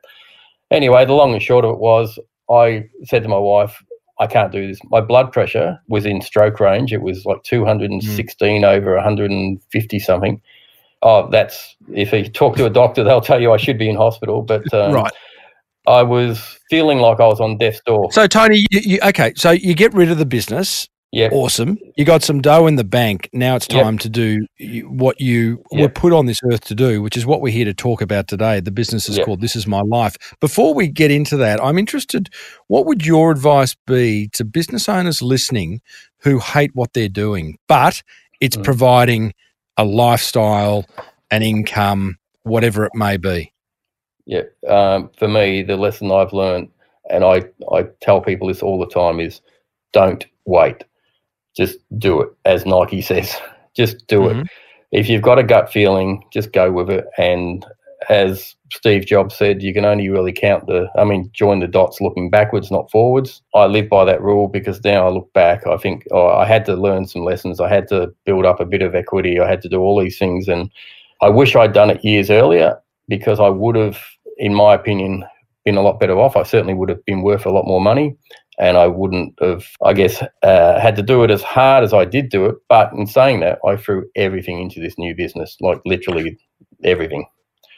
Anyway, 0.71 1.05
the 1.05 1.13
long 1.13 1.35
and 1.35 1.43
short 1.43 1.67
of 1.67 1.73
it 1.73 1.79
was, 1.79 2.19
I 2.51 2.89
said 3.05 3.23
to 3.25 3.29
my 3.29 3.37
wife, 3.37 3.85
I 4.19 4.27
can't 4.27 4.51
do 4.51 4.67
this. 4.67 4.79
My 4.85 5.03
blood 5.03 5.31
pressure 5.31 5.79
was 5.89 6.07
in 6.07 6.23
stroke 6.23 6.59
range. 6.59 6.91
It 6.95 7.03
was 7.03 7.27
like 7.27 7.43
216 7.43 8.65
over 8.65 8.95
150 8.95 9.99
something. 9.99 10.41
Oh, 11.03 11.29
that's 11.31 11.77
if 11.93 12.13
you 12.13 12.29
talk 12.29 12.57
to 12.57 12.67
a 12.67 12.71
doctor, 12.71 13.03
they'll 13.05 13.21
tell 13.21 13.41
you 13.41 13.53
I 13.53 13.57
should 13.57 13.79
be 13.79 13.89
in 13.89 13.97
hospital. 13.97 14.43
But 14.43 14.73
um, 14.75 14.93
right. 14.93 15.13
I 15.87 16.03
was 16.03 16.59
feeling 16.69 16.99
like 16.99 17.21
I 17.21 17.27
was 17.27 17.41
on 17.41 17.57
death's 17.57 17.81
door. 17.87 18.13
So 18.13 18.27
Tony, 18.27 18.67
you, 18.71 18.81
you, 18.81 18.99
okay. 19.05 19.33
So 19.37 19.51
you 19.51 19.75
get 19.75 19.95
rid 19.95 20.11
of 20.11 20.19
the 20.19 20.27
business. 20.27 20.89
Yeah, 21.13 21.29
Awesome. 21.33 21.77
You 21.97 22.05
got 22.05 22.23
some 22.23 22.41
dough 22.41 22.69
in 22.69 22.77
the 22.77 22.85
bank. 22.85 23.29
Now 23.33 23.57
it's 23.57 23.67
Yep. 23.69 23.83
time 23.83 23.99
to 23.99 24.09
do 24.09 24.47
what 24.87 25.21
you 25.21 25.61
were 25.73 25.89
put 25.89 26.13
on 26.13 26.27
this 26.27 26.39
earth 26.53 26.61
to 26.67 26.75
do, 26.77 27.03
which 27.03 27.17
is 27.17 27.27
what 27.27 27.41
we're 27.41 27.53
here 27.53 27.65
to 27.65 27.75
talk 27.75 28.01
about 28.01 28.29
today. 28.29 28.61
The 28.61 28.71
business 28.71 29.09
is 29.09 29.17
Yep. 29.17 29.27
called 29.27 29.41
This 29.41 29.57
Is 29.57 29.67
My 29.67 29.81
Life. 29.81 30.17
Before 30.39 30.73
we 30.73 30.87
get 30.87 31.11
into 31.11 31.37
that, 31.39 31.61
I'm 31.61 31.79
interested. 31.79 32.29
What 32.69 32.87
would 32.87 33.05
your 33.05 33.33
advice 33.33 33.75
be 33.89 34.29
to 34.35 34.45
business 34.45 34.89
owners 34.89 35.21
listening 35.21 35.81
who 36.19 36.39
hate 36.39 36.71
what 36.75 36.93
they're 36.93 37.09
doing, 37.09 37.59
but 37.67 38.05
it's 38.41 38.57
Mm. 38.57 38.63
providing 38.63 39.33
a 39.81 39.85
lifestyle, 39.85 40.85
an 41.31 41.43
income, 41.43 42.19
whatever 42.43 42.85
it 42.85 42.93
may 42.95 43.17
be? 43.17 43.51
Yeah, 44.27 44.43
um, 44.69 45.11
for 45.19 45.27
me, 45.27 45.63
the 45.63 45.79
lesson 45.79 46.13
I've 46.13 46.35
learned, 46.35 46.69
and 47.09 47.25
I, 47.25 47.45
I 47.73 47.85
tell 48.03 48.21
people 48.21 48.49
this 48.49 48.63
all 48.63 48.79
the 48.79 48.87
time, 48.87 49.21
is 49.21 49.41
don't 49.95 50.25
wait. 50.45 50.85
Just 51.57 51.79
do 51.99 52.21
it, 52.21 52.29
as 52.45 52.67
Nike 52.67 53.01
says. 53.11 53.35
Just 53.75 54.07
do 54.07 54.21
Mhm. 54.21 54.43
it. 54.43 54.47
If 54.93 55.09
you've 55.09 55.23
got 55.23 55.39
a 55.39 55.43
gut 55.45 55.73
feeling, 55.73 56.23
just 56.31 56.53
go 56.53 56.71
with 56.71 56.91
it. 56.91 57.07
And 57.17 57.65
as 58.09 58.55
Steve 58.73 59.05
Jobs 59.05 59.37
said, 59.37 59.63
you 59.63 59.75
can 59.75 59.85
only 59.85 60.09
really 60.09 60.33
count 60.33 60.67
the, 60.67 60.89
I 60.97 61.05
mean, 61.05 61.31
join 61.33 61.61
the 61.61 61.67
dots 61.67 62.01
looking 62.01 62.31
backwards, 62.31 62.71
not 62.71 62.91
forwards. 62.91 63.43
I 63.55 63.67
live 63.67 63.89
by 63.89 64.05
that 64.05 64.23
rule 64.23 64.49
because 64.49 64.83
now 64.85 65.07
I 65.07 65.11
look 65.11 65.33
back, 65.33 65.67
I 65.67 65.77
think 65.77 66.05
oh, 66.13 66.29
I 66.29 66.47
had 66.47 66.65
to 66.67 66.77
learn 66.77 67.07
some 67.07 67.25
lessons. 67.25 67.61
I 67.61 67.69
had 67.69 67.89
to 67.89 68.13
build 68.25 68.47
up 68.47 68.61
a 68.61 68.65
bit 68.65 68.83
of 68.83 68.95
equity. 68.95 69.41
I 69.41 69.49
had 69.49 69.61
to 69.63 69.69
do 69.69 69.81
all 69.81 70.01
these 70.01 70.19
things. 70.19 70.49
And 70.49 70.71
I 71.21 71.29
wish 71.29 71.55
I'd 71.57 71.73
done 71.73 71.91
it 71.91 72.05
years 72.05 72.31
earlier 72.31 72.81
because 73.09 73.41
I 73.41 73.49
would 73.49 73.77
have, 73.77 73.99
in 74.39 74.55
my 74.55 74.75
opinion, 74.75 75.25
been 75.65 75.77
a 75.77 75.83
lot 75.83 76.01
better 76.01 76.19
off. 76.19 76.37
I 76.37 76.45
certainly 76.45 76.75
would 76.75 76.89
have 76.89 77.05
been 77.05 77.23
worth 77.23 77.45
a 77.45 77.51
lot 77.51 77.67
more 77.67 77.81
money. 77.81 78.17
And 78.59 78.77
I 78.77 78.89
wouldn't 78.89 79.35
have, 79.41 79.65
I 79.83 79.95
guess, 79.95 80.23
uh, 80.43 80.79
had 80.79 80.95
to 80.97 81.03
do 81.03 81.25
it 81.25 81.31
as 81.31 81.43
hard 81.43 81.83
as 81.83 81.95
I 81.95 82.05
did 82.05 82.29
do 82.29 82.45
it. 82.45 82.57
But 82.69 82.93
in 82.93 83.07
saying 83.07 83.41
that, 83.41 83.59
I 83.67 83.77
threw 83.77 84.07
everything 84.17 84.61
into 84.61 84.81
this 84.81 84.99
new 84.99 85.15
business, 85.15 85.57
like 85.61 85.81
literally 85.87 86.39
everything. 86.85 87.27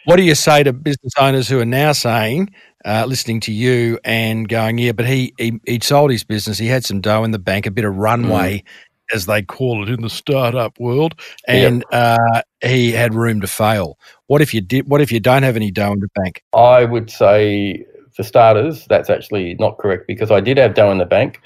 What 0.05 0.17
do 0.17 0.23
you 0.23 0.35
say 0.35 0.63
to 0.63 0.73
business 0.73 1.13
owners 1.19 1.49
who 1.49 1.61
are 1.61 1.65
now 1.65 1.93
saying, 1.93 2.51
uh, 2.85 3.05
listening 3.07 3.41
to 3.41 3.53
you 3.53 3.99
and 4.05 4.49
going, 4.49 4.79
yeah, 4.79 4.93
but 4.93 5.07
he, 5.07 5.33
he 5.39 5.61
he 5.67 5.79
sold 5.81 6.11
his 6.11 6.25
business, 6.25 6.59
he 6.59 6.67
had 6.67 6.85
some 6.85 7.01
dough 7.01 7.23
in 7.25 7.31
the 7.31 7.39
bank, 7.39 7.67
a 7.67 7.71
bit 7.71 7.85
of 7.85 7.95
runway, 7.97 8.65
as 9.13 9.27
they 9.27 9.43
call 9.43 9.83
it 9.83 9.89
in 9.89 10.03
the 10.03 10.11
startup 10.11 10.79
world, 10.81 11.15
and 11.47 11.85
uh, 11.93 12.43
he 12.63 12.91
had 12.93 13.15
room 13.15 13.41
to 13.41 13.47
fail. 13.47 13.99
What 14.27 14.43
if 14.43 14.53
you 14.53 14.61
did? 14.61 14.89
What 14.89 15.01
if 15.01 15.13
you 15.13 15.21
don't 15.21 15.45
have 15.45 15.55
any 15.55 15.71
dough 15.71 15.93
in 15.93 16.01
the 16.01 16.09
bank? 16.17 16.43
I 16.53 16.85
would 16.85 17.11
say, 17.11 17.85
for 18.15 18.25
starters, 18.25 18.87
that's 18.87 19.11
actually 19.11 19.55
not 19.55 19.79
correct 19.79 20.07
because 20.07 20.31
I 20.31 20.41
did 20.41 20.59
have 20.59 20.75
dough 20.75 20.91
in 20.91 20.99
the 20.99 21.07
bank, 21.07 21.41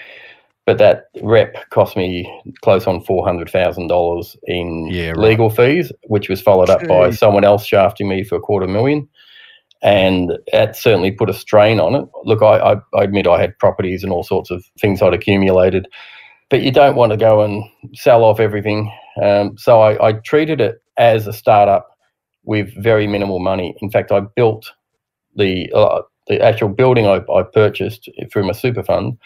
but 0.66 0.78
that 0.78 1.04
rep 1.22 1.54
cost 1.70 1.96
me 1.96 2.28
close 2.62 2.86
on 2.86 3.00
four 3.00 3.24
hundred 3.24 3.48
thousand 3.48 3.86
dollars 3.86 4.36
in 4.44 4.88
Yeah, 4.90 5.10
right. 5.10 5.18
legal 5.18 5.48
fees, 5.48 5.92
which 6.08 6.28
was 6.28 6.42
followed 6.42 6.68
up 6.68 6.86
by 6.88 7.10
someone 7.10 7.44
else 7.44 7.64
shafting 7.64 8.08
me 8.08 8.24
for 8.24 8.34
a 8.36 8.40
quarter 8.40 8.66
million. 8.66 9.08
And 9.82 10.32
that 10.52 10.74
certainly 10.74 11.12
put 11.12 11.30
a 11.30 11.34
strain 11.34 11.78
on 11.78 11.94
it. 11.94 12.08
Look, 12.24 12.42
I, 12.42 12.56
I, 12.56 12.74
I 12.98 13.04
admit 13.04 13.28
I 13.28 13.40
had 13.40 13.58
properties 13.58 14.02
and 14.02 14.12
all 14.12 14.24
sorts 14.24 14.50
of 14.50 14.64
things 14.80 15.00
I'd 15.00 15.14
accumulated, 15.14 15.86
but 16.50 16.62
you 16.62 16.72
don't 16.72 16.96
want 16.96 17.12
to 17.12 17.16
go 17.16 17.42
and 17.42 17.62
sell 17.94 18.24
off 18.24 18.40
everything. 18.40 18.92
Um, 19.22 19.56
so 19.56 19.80
I, 19.80 20.08
I 20.08 20.12
treated 20.14 20.60
it 20.60 20.82
as 20.96 21.26
a 21.26 21.32
startup 21.32 21.88
with 22.42 22.72
very 22.82 23.06
minimal 23.06 23.38
money. 23.38 23.76
In 23.80 23.90
fact, 23.90 24.10
I 24.10 24.20
built 24.20 24.72
the 25.36 25.70
uh, 25.72 26.02
the 26.26 26.40
actual 26.40 26.70
building 26.70 27.06
I, 27.06 27.20
I 27.32 27.42
purchased 27.42 28.08
through 28.32 28.46
my 28.46 28.52
super 28.52 28.82
fund, 28.82 29.16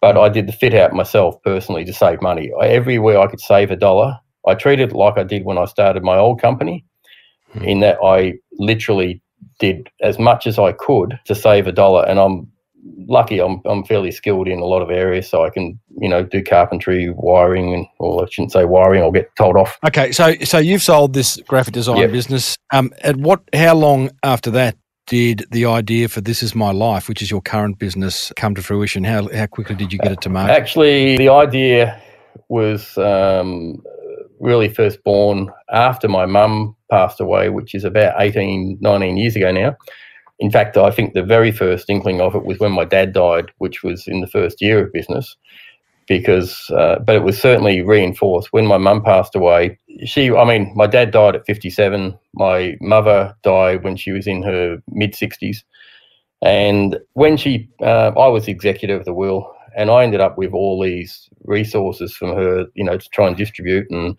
but 0.00 0.16
I 0.16 0.28
did 0.28 0.46
the 0.46 0.52
fit 0.52 0.74
out 0.74 0.92
myself 0.92 1.36
personally 1.42 1.84
to 1.84 1.92
save 1.92 2.20
money. 2.22 2.50
I, 2.60 2.68
everywhere 2.68 3.18
I 3.20 3.26
could 3.28 3.40
save 3.40 3.70
a 3.70 3.76
dollar, 3.76 4.18
I 4.46 4.54
treated 4.54 4.90
it 4.90 4.96
like 4.96 5.18
I 5.18 5.24
did 5.24 5.44
when 5.44 5.58
I 5.58 5.64
started 5.64 6.02
my 6.02 6.16
old 6.16 6.40
company, 6.40 6.84
Hmm. 7.52 7.62
in 7.64 7.80
that 7.80 7.98
I 8.02 8.34
literally 8.58 9.22
did 9.60 9.88
as 10.02 10.18
much 10.18 10.46
as 10.46 10.58
I 10.58 10.72
could 10.72 11.18
to 11.26 11.34
save 11.34 11.66
a 11.66 11.72
dollar, 11.72 12.04
and 12.06 12.18
I'm 12.18 12.48
lucky. 13.08 13.40
I'm 13.40 13.60
I'm 13.64 13.84
fairly 13.84 14.10
skilled 14.10 14.48
in 14.48 14.58
a 14.58 14.64
lot 14.64 14.82
of 14.82 14.90
areas, 14.90 15.28
so 15.28 15.44
I 15.44 15.50
can 15.50 15.78
you 16.00 16.08
know 16.08 16.24
do 16.24 16.42
carpentry, 16.42 17.08
wiring, 17.16 17.72
and 17.74 17.86
or 18.00 18.24
I 18.24 18.26
shouldn't 18.30 18.52
say 18.52 18.64
wiring. 18.64 19.02
I'll 19.02 19.12
get 19.12 19.30
told 19.36 19.56
off. 19.56 19.78
Okay, 19.86 20.10
so 20.12 20.34
so 20.44 20.58
you've 20.58 20.82
sold 20.82 21.12
this 21.14 21.36
graphic 21.46 21.74
design 21.74 21.98
Yep. 21.98 22.10
business. 22.12 22.56
Um, 22.72 22.92
at 23.02 23.16
what? 23.16 23.42
How 23.54 23.74
long 23.74 24.10
after 24.22 24.50
that 24.52 24.76
did 25.06 25.44
the 25.50 25.66
idea 25.66 26.08
for 26.08 26.20
this 26.20 26.42
is 26.42 26.54
my 26.54 26.72
life, 26.72 27.08
which 27.08 27.22
is 27.22 27.30
your 27.30 27.40
current 27.40 27.78
business, 27.78 28.32
come 28.36 28.54
to 28.54 28.62
fruition? 28.62 29.04
How 29.04 29.28
how 29.34 29.46
quickly 29.46 29.76
did 29.76 29.92
you 29.92 29.98
get 29.98 30.12
it 30.12 30.20
to 30.22 30.28
market? 30.28 30.52
Actually, 30.52 31.16
the 31.16 31.28
idea 31.28 32.00
was 32.48 32.96
um, 32.98 33.82
really 34.40 34.68
first 34.68 35.02
born 35.04 35.50
after 35.70 36.08
my 36.08 36.26
mum 36.26 36.76
passed 36.90 37.20
away, 37.20 37.48
which 37.48 37.74
is 37.74 37.84
about 37.84 38.20
18, 38.20 38.78
19 38.80 39.16
years 39.16 39.36
ago 39.36 39.50
now. 39.50 39.76
In 40.38 40.50
fact, 40.50 40.76
I 40.76 40.90
think 40.90 41.14
the 41.14 41.22
very 41.22 41.50
first 41.50 41.88
inkling 41.88 42.20
of 42.20 42.34
it 42.34 42.44
was 42.44 42.58
when 42.58 42.72
my 42.72 42.84
dad 42.84 43.12
died, 43.12 43.50
which 43.58 43.82
was 43.82 44.06
in 44.06 44.20
the 44.20 44.26
first 44.26 44.60
year 44.60 44.84
of 44.84 44.92
business. 44.92 45.36
Because, 46.06 46.70
uh, 46.70 47.00
but 47.00 47.16
it 47.16 47.24
was 47.24 47.40
certainly 47.40 47.82
reinforced 47.82 48.52
when 48.52 48.66
my 48.66 48.78
mum 48.78 49.02
passed 49.02 49.34
away. 49.34 49.76
She, 50.04 50.30
I 50.30 50.44
mean, 50.44 50.72
my 50.74 50.86
dad 50.86 51.10
died 51.10 51.36
at 51.36 51.46
57. 51.46 52.18
My 52.34 52.76
mother 52.80 53.34
died 53.42 53.82
when 53.82 53.96
she 53.96 54.12
was 54.12 54.26
in 54.26 54.42
her 54.42 54.78
mid 54.88 55.12
60s. 55.12 55.58
And 56.42 56.98
when 57.14 57.36
she, 57.36 57.68
uh, 57.80 58.12
I 58.16 58.28
was 58.28 58.44
the 58.44 58.52
executor 58.52 58.94
of 58.94 59.04
the 59.04 59.14
will, 59.14 59.54
and 59.76 59.90
I 59.90 60.02
ended 60.02 60.20
up 60.20 60.38
with 60.38 60.52
all 60.52 60.82
these 60.82 61.28
resources 61.44 62.14
from 62.14 62.34
her, 62.34 62.66
you 62.74 62.84
know, 62.84 62.98
to 62.98 63.08
try 63.10 63.26
and 63.26 63.36
distribute. 63.36 63.90
And 63.90 64.16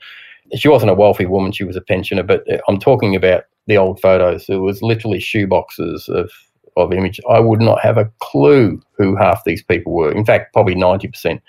she 0.55 0.67
wasn't 0.67 0.91
a 0.91 0.95
wealthy 0.95 1.25
woman; 1.25 1.51
she 1.51 1.63
was 1.63 1.75
a 1.75 1.81
pensioner. 1.81 2.23
But 2.23 2.49
uh, 2.51 2.57
I'm 2.67 2.79
talking 2.79 3.15
about 3.15 3.45
the 3.67 3.77
old 3.77 3.99
photos. 3.99 4.49
It 4.49 4.55
was 4.55 4.81
literally 4.81 5.19
shoeboxes 5.19 6.07
of 6.09 6.31
of 6.75 6.93
image. 6.93 7.19
I 7.29 7.39
would 7.39 7.59
not 7.59 7.81
have 7.81 7.97
a 7.97 8.11
clue 8.19 8.81
who 8.93 9.15
half 9.15 9.43
these 9.43 9.63
people 9.63 9.93
were. 9.93 10.11
In 10.11 10.25
fact, 10.25 10.53
probably 10.53 10.75
ninety 10.75 11.07
percent. 11.07 11.41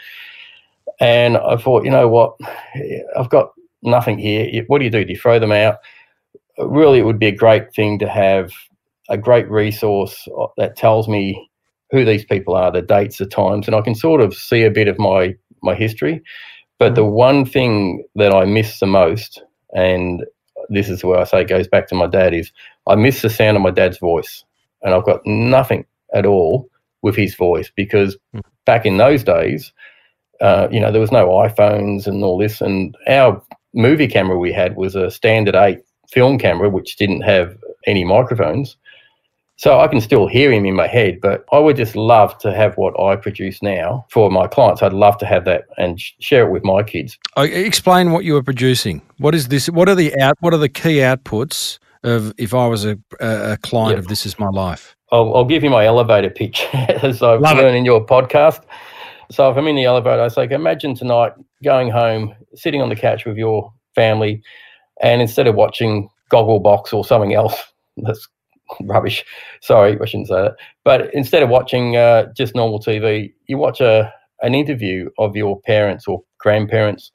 And 1.00 1.36
I 1.36 1.56
thought, 1.56 1.84
you 1.84 1.90
know 1.90 2.08
what? 2.08 2.36
I've 3.16 3.30
got 3.30 3.52
nothing 3.82 4.18
here. 4.18 4.64
What 4.66 4.78
do 4.78 4.84
you 4.84 4.90
do? 4.90 5.04
Do 5.04 5.12
you 5.12 5.18
throw 5.18 5.38
them 5.38 5.52
out? 5.52 5.78
Really, 6.58 6.98
it 6.98 7.04
would 7.04 7.18
be 7.18 7.26
a 7.28 7.36
great 7.36 7.72
thing 7.74 7.98
to 8.00 8.08
have 8.08 8.52
a 9.08 9.16
great 9.16 9.48
resource 9.50 10.26
uh, 10.38 10.46
that 10.56 10.76
tells 10.76 11.08
me 11.08 11.48
who 11.90 12.04
these 12.04 12.24
people 12.24 12.54
are, 12.54 12.70
the 12.70 12.82
dates, 12.82 13.18
the 13.18 13.26
times, 13.26 13.66
and 13.66 13.74
I 13.74 13.80
can 13.80 13.94
sort 13.94 14.20
of 14.20 14.34
see 14.34 14.64
a 14.64 14.70
bit 14.70 14.88
of 14.88 14.98
my 14.98 15.34
my 15.62 15.74
history. 15.74 16.22
But 16.78 16.94
the 16.94 17.04
one 17.04 17.44
thing 17.44 18.04
that 18.14 18.32
I 18.32 18.44
miss 18.44 18.78
the 18.80 18.86
most, 18.86 19.42
and 19.74 20.24
this 20.68 20.88
is 20.88 21.02
where 21.02 21.18
I 21.18 21.24
say 21.24 21.40
it 21.42 21.48
goes 21.48 21.68
back 21.68 21.88
to 21.88 21.94
my 21.94 22.06
dad, 22.06 22.34
is 22.34 22.52
I 22.86 22.94
miss 22.94 23.22
the 23.22 23.30
sound 23.30 23.56
of 23.56 23.62
my 23.62 23.70
dad's 23.70 23.98
voice, 23.98 24.44
and 24.82 24.94
I've 24.94 25.04
got 25.04 25.20
nothing 25.26 25.86
at 26.14 26.26
all 26.26 26.68
with 27.02 27.16
his 27.16 27.34
voice 27.34 27.70
because 27.74 28.16
Mm. 28.34 28.42
back 28.66 28.84
in 28.86 28.96
those 28.96 29.24
days, 29.24 29.72
uh, 30.40 30.68
you 30.70 30.80
know, 30.80 30.92
there 30.92 31.00
was 31.00 31.12
no 31.12 31.28
iPhones 31.28 32.06
and 32.06 32.22
all 32.22 32.38
this, 32.38 32.60
and 32.60 32.96
our 33.08 33.42
movie 33.74 34.08
camera 34.08 34.38
we 34.38 34.52
had 34.52 34.76
was 34.76 34.94
a 34.94 35.10
standard 35.10 35.54
eight 35.54 35.80
film 36.10 36.38
camera, 36.38 36.68
which 36.68 36.96
didn't 36.96 37.22
have 37.22 37.56
any 37.86 38.04
microphones. 38.04 38.76
So 39.56 39.80
I 39.80 39.88
can 39.88 40.00
still 40.00 40.28
hear 40.28 40.52
him 40.52 40.64
in 40.66 40.76
my 40.76 40.86
head, 40.86 41.20
but 41.20 41.44
I 41.52 41.58
would 41.58 41.76
just 41.76 41.96
love 41.96 42.38
to 42.38 42.54
have 42.54 42.76
what 42.76 42.94
I 43.00 43.16
produce 43.16 43.60
now 43.60 44.06
for 44.08 44.30
my 44.30 44.46
clients. 44.46 44.82
I'd 44.84 44.92
love 44.92 45.18
to 45.18 45.26
have 45.26 45.44
that 45.46 45.64
and 45.76 46.00
sh- 46.00 46.12
share 46.20 46.46
it 46.46 46.52
with 46.52 46.62
my 46.62 46.84
kids. 46.84 47.18
Oh, 47.36 47.42
explain 47.42 48.12
what 48.12 48.24
you 48.24 48.34
were 48.34 48.42
producing. 48.42 49.02
What 49.16 49.34
is 49.34 49.48
this? 49.48 49.68
What 49.68 49.88
are 49.88 49.96
the 49.96 50.16
out? 50.20 50.36
What 50.38 50.54
are 50.54 50.58
the 50.58 50.68
key 50.68 50.98
outputs 50.98 51.80
of 52.04 52.32
if 52.38 52.54
I 52.54 52.68
was 52.68 52.84
a, 52.84 52.96
a, 53.18 53.56
client 53.56 53.96
Yep. 53.96 53.98
of 53.98 54.06
This 54.06 54.24
Is 54.26 54.38
My 54.38 54.48
Life? 54.48 54.94
I'll, 55.10 55.34
I'll 55.34 55.44
give 55.44 55.64
you 55.64 55.70
my 55.70 55.86
elevator 55.86 56.30
pitch 56.30 56.64
as 56.72 57.20
I've 57.20 57.40
Love 57.40 57.58
it. 57.58 57.62
learned 57.62 57.76
in 57.78 57.84
your 57.84 58.06
podcast. 58.06 58.62
So 59.30 59.50
if 59.50 59.56
I'm 59.56 59.66
in 59.66 59.76
the 59.76 59.84
elevator, 59.84 60.22
I 60.22 60.28
say, 60.28 60.48
imagine 60.50 60.94
tonight 60.94 61.32
going 61.62 61.90
home, 61.90 62.34
sitting 62.54 62.80
on 62.80 62.88
the 62.88 62.96
couch 62.96 63.26
with 63.26 63.36
your 63.36 63.72
family, 63.94 64.42
and 65.02 65.20
instead 65.20 65.46
of 65.46 65.54
watching 65.54 66.08
Gogglebox 66.32 66.92
or 66.92 67.04
something 67.04 67.34
else, 67.34 67.54
that's 67.98 68.26
rubbish. 68.82 69.24
Sorry, 69.60 69.98
I 70.00 70.04
shouldn't 70.06 70.28
say 70.28 70.42
that. 70.42 70.56
But 70.84 71.12
instead 71.14 71.42
of 71.42 71.48
watching 71.48 71.96
uh, 71.96 72.32
just 72.36 72.54
normal 72.54 72.80
TV, 72.80 73.32
you 73.46 73.58
watch 73.58 73.80
a 73.80 74.12
an 74.40 74.54
interview 74.54 75.10
of 75.18 75.34
your 75.34 75.60
parents 75.62 76.06
or 76.06 76.22
grandparents, 76.38 77.10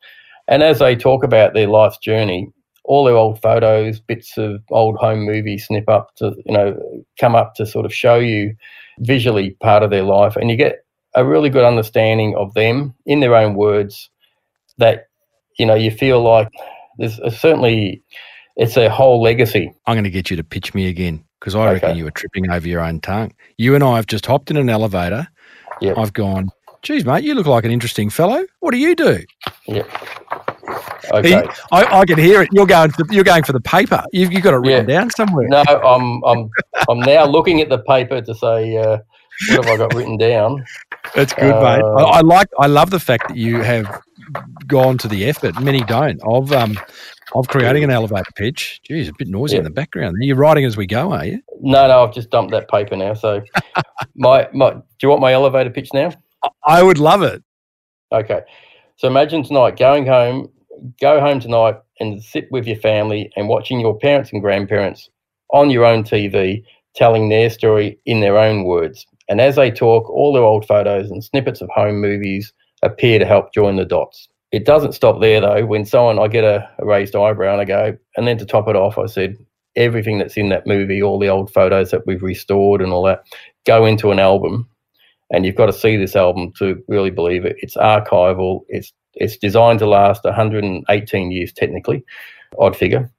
and 0.48 0.62
as 0.62 0.80
they 0.80 0.96
talk 0.96 1.24
about 1.24 1.54
their 1.54 1.68
life's 1.68 1.98
journey, 1.98 2.52
all 2.84 3.06
their 3.06 3.16
old 3.16 3.42
photos, 3.42 4.00
bits 4.02 4.38
of 4.38 4.62
old 4.72 4.98
home 4.98 5.26
movies 5.26 5.68
snip 5.68 5.88
up 5.88 6.14
to 6.18 6.36
you 6.46 6.54
know 6.54 6.78
come 7.20 7.36
up 7.36 7.56
to 7.56 7.66
sort 7.66 7.86
of 7.86 7.94
show 7.94 8.20
you 8.20 8.54
visually 9.00 9.52
part 9.62 9.84
of 9.84 9.90
their 9.90 10.04
life, 10.04 10.36
and 10.36 10.50
you 10.52 10.58
get 10.58 10.83
a 11.16 11.26
really 11.26 11.50
good 11.50 11.64
understanding 11.64 12.36
of 12.36 12.54
them 12.54 12.94
in 13.06 13.20
their 13.20 13.36
own 13.36 13.56
words. 13.56 14.10
That 14.78 15.08
you 15.58 15.66
know 15.66 15.76
you 15.76 15.92
feel 15.92 16.22
like 16.24 16.50
there's 16.98 17.20
a, 17.20 17.32
certainly 17.32 18.02
it's 18.56 18.78
a 18.78 18.90
whole 18.90 19.22
legacy. 19.22 19.74
I'm 19.86 19.96
going 19.96 20.04
to 20.04 20.10
get 20.10 20.30
you 20.30 20.38
to 20.38 20.44
pitch 20.44 20.74
me 20.74 20.88
again 20.88 21.24
because 21.40 21.56
I 21.56 21.74
reckon 21.74 21.98
you 21.98 22.06
were 22.06 22.12
tripping 22.12 22.50
over 22.50 22.68
your 22.68 22.82
own 22.82 23.00
tongue. 23.02 23.34
You 23.58 23.76
and 23.76 23.84
I 23.84 23.96
have 23.98 24.08
just 24.08 24.26
hopped 24.26 24.52
in 24.52 24.58
an 24.58 24.70
elevator. 24.70 25.28
Yep. 25.82 25.98
I've 25.98 26.14
gone, 26.14 26.50
geez, 26.82 27.04
mate, 27.04 27.24
you 27.24 27.34
look 27.34 27.48
like 27.48 27.66
an 27.66 27.72
interesting 27.72 28.10
fellow. 28.10 28.46
What 28.60 28.72
do 28.72 28.78
you 28.78 28.96
do? 28.96 29.24
Yeah. 29.68 29.84
Okay. 31.12 31.44
I, 31.72 32.00
I 32.00 32.06
can 32.06 32.18
hear 32.18 32.42
it. 32.42 32.50
You're 32.54 32.66
going 32.66 32.92
for 32.92 33.04
the, 33.04 33.14
you're 33.14 33.24
going 33.24 33.44
for 33.44 33.52
the 33.52 33.60
paper. 33.60 34.04
You've, 34.14 34.32
you've 34.32 34.44
got 34.44 34.54
it 34.54 34.58
written 34.58 34.86
down 34.86 35.10
somewhere. 35.12 35.48
No, 35.48 35.62
I'm 35.62 36.24
I'm 36.24 36.50
I'm 36.90 37.00
now 37.00 37.26
looking 37.26 37.60
at 37.60 37.70
the 37.70 37.80
paper 37.80 38.22
to 38.22 38.36
say 38.36 38.78
uh, 38.78 39.00
what 39.50 39.66
have 39.66 39.74
I 39.74 39.78
got 39.78 39.94
written 39.94 40.18
down. 40.18 40.66
That's 41.16 41.34
good, 41.34 41.54
mate. 41.62 41.82
Uh, 41.82 41.96
I, 41.96 42.18
I 42.18 42.22
like 42.22 42.48
I 42.60 42.68
love 42.68 42.90
the 42.90 43.00
fact 43.00 43.28
that 43.28 43.38
you 43.38 43.62
have 43.62 44.02
gone 44.68 44.98
to 45.00 45.08
the 45.08 45.26
effort. 45.26 45.60
Many 45.62 45.82
don't 45.82 46.20
of 46.24 46.52
um 46.52 46.80
of 47.36 47.48
creating 47.48 47.84
an 47.84 47.90
elevator 47.90 48.32
pitch. 48.36 48.82
Geez, 48.84 49.08
a 49.10 49.14
bit 49.18 49.28
noisy 49.28 49.58
in 49.58 49.64
the 49.64 49.70
background. 49.70 50.16
You're 50.20 50.36
writing 50.36 50.66
as 50.66 50.78
we 50.78 50.86
go, 50.86 51.12
are 51.12 51.26
you? 51.26 51.42
No, 51.62 51.88
no, 51.88 52.04
I've 52.04 52.14
just 52.14 52.30
dumped 52.30 52.52
that 52.52 52.70
paper 52.70 52.96
now. 52.96 53.14
So 53.14 53.42
my 54.16 54.48
my 54.54 54.72
do 54.74 54.82
you 55.02 55.10
want 55.10 55.22
my 55.22 55.34
elevator 55.34 55.70
pitch 55.70 55.90
now? 55.94 56.12
I 56.66 56.84
would 56.84 56.98
love 56.98 57.24
it. 57.24 57.44
Okay. 58.12 58.42
So 58.98 59.08
imagine 59.08 59.44
tonight 59.44 59.78
going 59.78 60.06
home, 60.06 60.50
go 61.02 61.20
home 61.20 61.40
tonight 61.40 61.76
and 62.00 62.24
sit 62.24 62.48
with 62.52 62.68
your 62.68 62.78
family 62.78 63.32
and 63.36 63.48
watching 63.48 63.80
your 63.80 63.98
parents 63.98 64.32
and 64.32 64.42
grandparents 64.42 65.10
on 65.50 65.70
your 65.70 65.86
own 65.86 66.04
TV 66.04 66.64
telling 66.96 67.30
their 67.30 67.50
story 67.50 68.00
in 68.06 68.20
their 68.20 68.38
own 68.38 68.64
words. 68.64 69.06
And 69.30 69.40
as 69.40 69.56
they 69.56 69.72
talk, 69.72 70.10
all 70.10 70.34
their 70.34 70.44
old 70.44 70.66
photos 70.66 71.10
and 71.10 71.24
snippets 71.24 71.62
of 71.62 71.70
home 71.70 72.02
movies 72.02 72.54
appear 72.82 73.20
to 73.20 73.26
help 73.26 73.54
join 73.54 73.78
the 73.78 73.86
dots. 73.86 74.28
It 74.52 74.66
doesn't 74.66 74.94
stop 74.94 75.22
there 75.22 75.42
though. 75.42 75.66
When 75.66 75.86
someone, 75.86 76.20
I 76.20 76.28
get 76.28 76.44
a, 76.44 76.70
a 76.80 76.86
raised 76.86 77.16
eyebrow 77.16 77.54
and 77.54 77.62
I 77.62 77.66
go, 77.66 77.98
and 78.18 78.28
then 78.28 78.38
to 78.38 78.46
top 78.46 78.68
it 78.68 78.76
off, 78.76 78.98
I 78.98 79.08
said, 79.08 79.38
everything 79.76 80.20
that's 80.20 80.38
in 80.38 80.50
that 80.50 80.68
movie, 80.68 81.02
all 81.02 81.18
the 81.18 81.30
old 81.30 81.52
photos 81.52 81.90
that 81.92 82.06
we've 82.06 82.22
restored 82.22 82.82
and 82.82 82.92
all 82.92 83.04
that, 83.04 83.24
go 83.66 83.86
into 83.86 84.12
an 84.12 84.20
album 84.20 84.70
and 85.34 85.46
you've 85.46 85.56
got 85.56 85.66
to 85.66 85.74
see 85.74 85.98
this 85.98 86.16
album 86.16 86.54
to 86.60 86.82
really 86.88 87.10
believe 87.10 87.44
it. 87.44 87.56
It's 87.60 87.76
archival. 87.76 88.62
It's 88.70 88.94
it's 89.16 89.38
designed 89.38 89.80
to 89.80 89.86
last 89.86 90.24
118 90.24 91.32
years 91.32 91.54
technically, 91.54 92.04
odd 92.58 92.76
figure, 92.76 93.12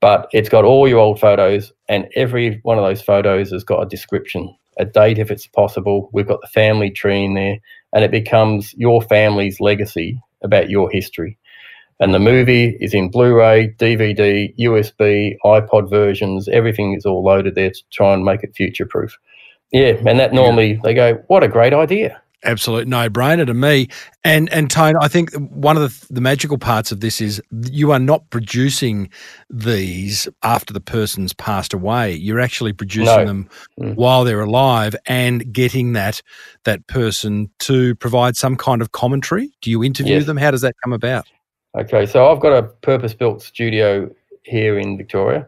but 0.00 0.28
it's 0.32 0.48
got 0.48 0.64
all 0.64 0.86
your 0.86 0.98
old 0.98 1.18
photos, 1.18 1.72
and 1.88 2.08
every 2.14 2.60
one 2.62 2.78
of 2.78 2.84
those 2.84 3.02
photos 3.02 3.50
has 3.50 3.64
got 3.64 3.82
a 3.82 3.88
description, 3.88 4.54
a 4.78 4.84
date 4.84 5.18
if 5.18 5.30
it's 5.30 5.46
possible. 5.46 6.10
We've 6.12 6.26
got 6.26 6.40
the 6.40 6.48
family 6.48 6.90
tree 6.90 7.24
in 7.24 7.34
there, 7.34 7.58
and 7.92 8.04
it 8.04 8.10
becomes 8.10 8.74
your 8.74 9.02
family's 9.02 9.60
legacy 9.60 10.20
about 10.42 10.70
your 10.70 10.90
history. 10.90 11.38
And 12.00 12.12
the 12.12 12.18
movie 12.18 12.76
is 12.80 12.94
in 12.94 13.10
Blu 13.10 13.34
ray, 13.34 13.74
DVD, 13.78 14.52
USB, 14.58 15.36
iPod 15.44 15.88
versions, 15.88 16.48
everything 16.48 16.94
is 16.94 17.06
all 17.06 17.22
loaded 17.22 17.54
there 17.54 17.70
to 17.70 17.82
try 17.92 18.12
and 18.12 18.24
make 18.24 18.42
it 18.42 18.56
future 18.56 18.86
proof. 18.86 19.16
Yeah, 19.70 19.94
and 20.06 20.18
that 20.18 20.32
normally 20.32 20.80
they 20.82 20.94
go, 20.94 21.14
what 21.28 21.44
a 21.44 21.48
great 21.48 21.72
idea 21.72 22.20
absolute 22.44 22.88
no 22.88 23.08
brainer 23.08 23.46
to 23.46 23.54
me. 23.54 23.88
And 24.24 24.52
and 24.52 24.70
Tone, 24.70 24.94
I 25.00 25.08
think 25.08 25.32
one 25.34 25.76
of 25.76 25.82
the, 25.82 26.14
the 26.14 26.20
magical 26.20 26.58
parts 26.58 26.92
of 26.92 27.00
this 27.00 27.20
is 27.20 27.42
you 27.70 27.92
are 27.92 27.98
not 27.98 28.28
producing 28.30 29.10
these 29.50 30.28
after 30.42 30.72
the 30.72 30.80
person's 30.80 31.32
passed 31.32 31.72
away. 31.72 32.14
You're 32.14 32.40
actually 32.40 32.72
producing 32.72 33.16
no. 33.16 33.24
them 33.24 33.48
mm. 33.80 33.94
while 33.94 34.24
they're 34.24 34.40
alive 34.40 34.94
and 35.06 35.52
getting 35.52 35.92
that 35.92 36.22
that 36.64 36.86
person 36.86 37.50
to 37.60 37.94
provide 37.96 38.36
some 38.36 38.56
kind 38.56 38.82
of 38.82 38.92
commentary. 38.92 39.50
Do 39.60 39.70
you 39.70 39.82
interview 39.82 40.16
yes. 40.16 40.26
them? 40.26 40.36
How 40.36 40.50
does 40.50 40.62
that 40.62 40.74
come 40.82 40.92
about? 40.92 41.26
Okay, 41.74 42.04
so 42.04 42.30
I've 42.30 42.40
got 42.40 42.52
a 42.52 42.64
purpose 42.64 43.14
built 43.14 43.42
studio 43.42 44.10
here 44.42 44.78
in 44.78 44.96
Victoria. 44.96 45.46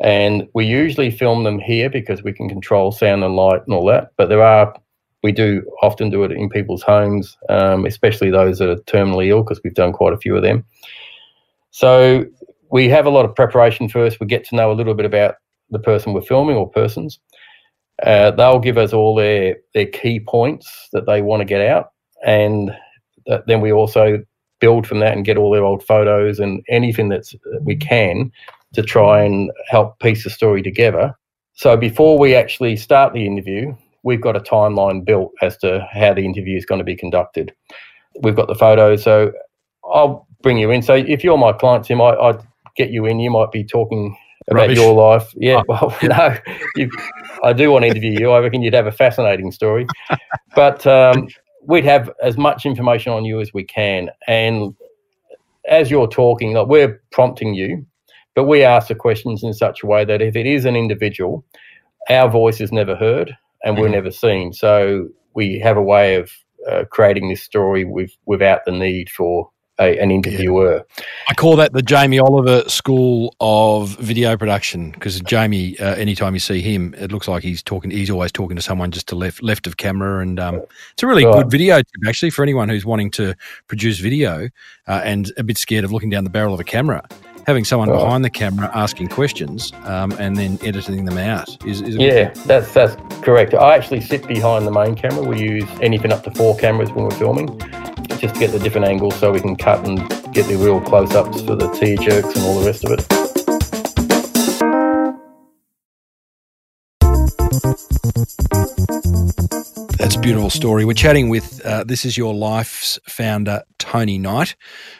And 0.00 0.48
we 0.54 0.64
usually 0.64 1.10
film 1.10 1.44
them 1.44 1.58
here 1.58 1.90
because 1.90 2.22
we 2.22 2.32
can 2.32 2.48
control 2.48 2.90
sound 2.90 3.22
and 3.22 3.36
light 3.36 3.60
and 3.66 3.74
all 3.74 3.84
that. 3.86 4.12
But 4.16 4.30
there 4.30 4.42
are 4.42 4.74
we 5.22 5.32
do 5.32 5.62
often 5.82 6.10
do 6.10 6.24
it 6.24 6.32
in 6.32 6.48
people's 6.48 6.82
homes, 6.82 7.36
um, 7.48 7.84
especially 7.84 8.30
those 8.30 8.58
that 8.58 8.70
are 8.70 8.76
terminally 8.82 9.28
ill, 9.28 9.42
because 9.42 9.60
we've 9.62 9.74
done 9.74 9.92
quite 9.92 10.12
a 10.12 10.18
few 10.18 10.36
of 10.36 10.42
them. 10.42 10.64
So 11.70 12.24
we 12.70 12.88
have 12.88 13.06
a 13.06 13.10
lot 13.10 13.24
of 13.24 13.34
preparation 13.34 13.88
first. 13.88 14.20
We 14.20 14.26
get 14.26 14.44
to 14.46 14.56
know 14.56 14.72
a 14.72 14.74
little 14.74 14.94
bit 14.94 15.06
about 15.06 15.36
the 15.70 15.78
person 15.78 16.12
we're 16.12 16.22
filming 16.22 16.56
or 16.56 16.68
persons. 16.70 17.20
Uh, 18.02 18.30
they'll 18.30 18.58
give 18.58 18.78
us 18.78 18.92
all 18.92 19.14
their 19.14 19.56
their 19.74 19.86
key 19.86 20.20
points 20.20 20.88
that 20.92 21.06
they 21.06 21.20
want 21.20 21.40
to 21.40 21.44
get 21.44 21.60
out, 21.60 21.90
and 22.24 22.72
then 23.46 23.60
we 23.60 23.72
also 23.72 24.24
build 24.60 24.86
from 24.86 25.00
that 25.00 25.14
and 25.14 25.24
get 25.24 25.36
all 25.36 25.50
their 25.50 25.64
old 25.64 25.82
photos 25.82 26.38
and 26.38 26.62
anything 26.68 27.08
that 27.08 27.24
we 27.62 27.76
can 27.76 28.30
to 28.74 28.82
try 28.82 29.22
and 29.22 29.50
help 29.68 29.98
piece 30.00 30.24
the 30.24 30.30
story 30.30 30.62
together. 30.62 31.14
So 31.54 31.76
before 31.76 32.18
we 32.18 32.34
actually 32.34 32.76
start 32.76 33.12
the 33.12 33.26
interview, 33.26 33.74
we've 34.02 34.20
got 34.20 34.36
a 34.36 34.40
timeline 34.40 35.04
built 35.04 35.32
as 35.42 35.56
to 35.58 35.86
how 35.92 36.14
the 36.14 36.24
interview 36.24 36.56
is 36.56 36.64
going 36.64 36.78
to 36.78 36.84
be 36.84 36.96
conducted. 36.96 37.54
We've 38.22 38.36
got 38.36 38.48
the 38.48 38.54
photos, 38.54 39.02
so 39.02 39.32
I'll 39.84 40.26
bring 40.42 40.58
you 40.58 40.70
in. 40.70 40.82
So 40.82 40.94
if 40.94 41.22
you're 41.22 41.38
my 41.38 41.52
client, 41.52 41.84
Tim, 41.84 42.00
I, 42.00 42.14
would 42.20 42.42
get 42.76 42.90
you 42.90 43.06
in. 43.06 43.20
You 43.20 43.30
might 43.30 43.52
be 43.52 43.64
talking 43.64 44.16
about 44.48 44.62
Rubbish. 44.62 44.78
your 44.78 44.94
life. 44.94 45.32
Yeah, 45.36 45.62
oh, 45.68 45.88
well, 45.88 45.96
no, 46.02 46.36
you, 46.76 46.90
I 47.44 47.52
do 47.52 47.70
want 47.70 47.84
to 47.84 47.88
interview 47.88 48.18
you. 48.18 48.30
I 48.30 48.38
reckon 48.40 48.62
you'd 48.62 48.74
have 48.74 48.86
a 48.86 48.92
fascinating 48.92 49.52
story. 49.52 49.86
but 50.54 50.86
um, 50.86 51.28
we'd 51.62 51.84
have 51.84 52.10
as 52.22 52.36
much 52.36 52.66
information 52.66 53.12
on 53.12 53.24
you 53.24 53.40
as 53.40 53.52
we 53.52 53.64
can. 53.64 54.10
And 54.26 54.74
as 55.68 55.90
you're 55.90 56.08
talking, 56.08 56.54
like 56.54 56.66
we're 56.66 57.02
prompting 57.12 57.54
you, 57.54 57.86
but 58.34 58.44
we 58.44 58.62
ask 58.62 58.88
the 58.88 58.94
questions 58.94 59.42
in 59.42 59.52
such 59.52 59.82
a 59.82 59.86
way 59.86 60.04
that 60.04 60.22
if 60.22 60.36
it 60.36 60.46
is 60.46 60.64
an 60.64 60.76
individual, 60.76 61.44
our 62.08 62.28
voice 62.28 62.60
is 62.60 62.72
never 62.72 62.96
heard 62.96 63.36
and 63.64 63.76
we're 63.76 63.84
mm-hmm. 63.84 63.94
never 63.94 64.10
seen. 64.10 64.52
So 64.52 65.08
we 65.34 65.58
have 65.60 65.76
a 65.76 65.82
way 65.82 66.16
of 66.16 66.30
uh, 66.68 66.84
creating 66.90 67.28
this 67.28 67.42
story 67.42 67.84
with, 67.84 68.10
without 68.26 68.64
the 68.64 68.72
need 68.72 69.10
for 69.10 69.50
a, 69.80 69.98
an 69.98 70.10
interviewer. 70.10 70.84
Yeah. 70.98 71.04
I 71.28 71.34
call 71.34 71.56
that 71.56 71.72
the 71.72 71.82
Jamie 71.82 72.18
Oliver 72.18 72.68
School 72.68 73.34
of 73.40 73.96
Video 73.98 74.36
Production 74.36 74.90
because 74.90 75.20
Jamie, 75.22 75.78
uh, 75.78 75.94
anytime 75.94 76.34
you 76.34 76.40
see 76.40 76.60
him, 76.60 76.94
it 76.98 77.10
looks 77.10 77.26
like 77.26 77.42
he's 77.42 77.62
talking. 77.62 77.90
He's 77.90 78.10
always 78.10 78.30
talking 78.30 78.56
to 78.56 78.62
someone 78.62 78.90
just 78.90 79.08
to 79.08 79.14
left 79.14 79.42
left 79.42 79.66
of 79.66 79.78
camera, 79.78 80.20
and 80.20 80.38
um, 80.38 80.62
it's 80.92 81.02
a 81.02 81.06
really 81.06 81.24
right. 81.24 81.34
good 81.34 81.50
video 81.50 81.76
tip 81.76 82.06
actually 82.06 82.30
for 82.30 82.42
anyone 82.42 82.68
who's 82.68 82.84
wanting 82.84 83.10
to 83.12 83.34
produce 83.66 83.98
video 83.98 84.50
uh, 84.86 85.00
and 85.02 85.32
a 85.38 85.42
bit 85.42 85.56
scared 85.56 85.84
of 85.84 85.92
looking 85.92 86.10
down 86.10 86.24
the 86.24 86.30
barrel 86.30 86.52
of 86.52 86.60
a 86.60 86.64
camera 86.64 87.02
having 87.46 87.64
someone 87.64 87.88
right. 87.88 87.98
behind 87.98 88.24
the 88.24 88.30
camera 88.30 88.70
asking 88.74 89.08
questions 89.08 89.72
um, 89.84 90.12
and 90.12 90.36
then 90.36 90.58
editing 90.62 91.04
them 91.04 91.18
out 91.18 91.48
is, 91.66 91.80
is 91.80 91.96
yeah 91.96 92.30
that's 92.46 92.72
that's 92.72 92.96
correct. 93.22 93.54
I 93.54 93.74
actually 93.76 94.00
sit 94.00 94.26
behind 94.26 94.66
the 94.66 94.70
main 94.70 94.94
camera. 94.94 95.22
We 95.22 95.40
use 95.40 95.68
anything 95.80 96.12
up 96.12 96.24
to 96.24 96.30
four 96.32 96.56
cameras 96.56 96.90
when 96.90 97.04
we're 97.04 97.10
filming 97.12 97.58
just 98.18 98.34
to 98.34 98.40
get 98.40 98.52
the 98.52 98.58
different 98.58 98.86
angles 98.86 99.16
so 99.16 99.32
we 99.32 99.40
can 99.40 99.56
cut 99.56 99.86
and 99.86 99.98
get 100.34 100.46
the 100.46 100.56
real 100.56 100.80
close-ups 100.80 101.40
for 101.42 101.56
the 101.56 101.68
tear 101.70 101.96
jerks 101.96 102.34
and 102.36 102.44
all 102.44 102.60
the 102.60 102.66
rest 102.66 102.84
of 102.84 102.92
it 102.92 103.06
That's 110.00 110.16
a 110.16 110.20
beautiful 110.20 110.48
story. 110.48 110.86
We're 110.86 110.94
chatting 110.94 111.28
with 111.28 111.60
uh, 111.62 111.84
This 111.84 112.06
Is 112.06 112.16
Your 112.16 112.32
Life's 112.32 112.98
founder, 113.06 113.62
Tony 113.78 114.16
Knight, 114.16 114.56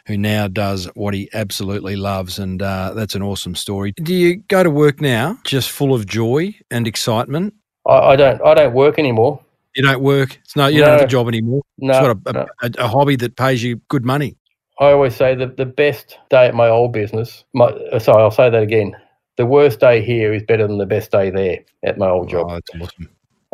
who 0.07 0.19
now 0.19 0.47
does 0.47 0.91
what 0.95 1.15
he 1.15 1.31
absolutely 1.33 1.97
loves. 1.97 2.39
And 2.39 2.61
uh, 2.61 2.93
that's 2.93 3.15
an 3.15 3.23
awesome 3.23 3.55
story. 3.55 3.93
Do 3.93 4.15
you 4.15 4.37
go 4.49 4.63
to 4.63 4.69
work 4.69 5.01
now 5.01 5.39
just 5.43 5.71
full 5.71 5.95
of 5.95 6.05
joy 6.05 6.55
and 6.71 6.87
excitement? 6.87 7.55
I, 7.89 7.95
I 7.95 8.17
don't 8.17 8.43
I 8.45 8.53
don't 8.53 8.75
work 8.75 8.99
anymore. 8.99 9.43
You 9.75 9.85
don't 9.85 10.03
work? 10.03 10.39
It's 10.45 10.55
no, 10.55 10.67
you 10.67 10.81
no, 10.81 10.85
don't 10.89 10.99
have 10.99 11.09
a 11.09 11.11
job 11.11 11.29
anymore. 11.29 11.63
No, 11.79 11.93
it's 11.95 12.23
got 12.23 12.37
a, 12.37 12.39
no. 12.39 12.47
a, 12.61 12.85
a, 12.85 12.89
hobby 12.89 13.17
that 13.17 13.37
pays 13.37 13.63
you 13.63 13.81
good 13.89 14.05
money. 14.05 14.37
I 14.81 14.91
always 14.91 15.17
say 15.17 15.35
that 15.35 15.57
the 15.57 15.65
best 15.65 16.19
day 16.29 16.47
at 16.47 16.55
my 16.55 16.69
old 16.69 16.93
business, 16.93 17.45
my, 17.55 17.73
sorry, 18.01 18.23
I'll 18.23 18.31
say 18.31 18.51
that 18.51 18.63
again. 18.63 18.95
The 19.39 19.47
worst 19.47 19.81
day 19.81 20.05
here 20.05 20.35
is 20.35 20.43
better 20.43 20.67
than 20.67 20.77
the 20.77 20.85
best 20.85 21.11
day 21.11 21.31
there 21.31 21.61
at 21.85 21.97
my 21.97 22.11
old 22.11 22.29
job. 22.29 22.49
Oh, 22.51 22.55
that's 22.55 22.69
awesome. 22.83 23.09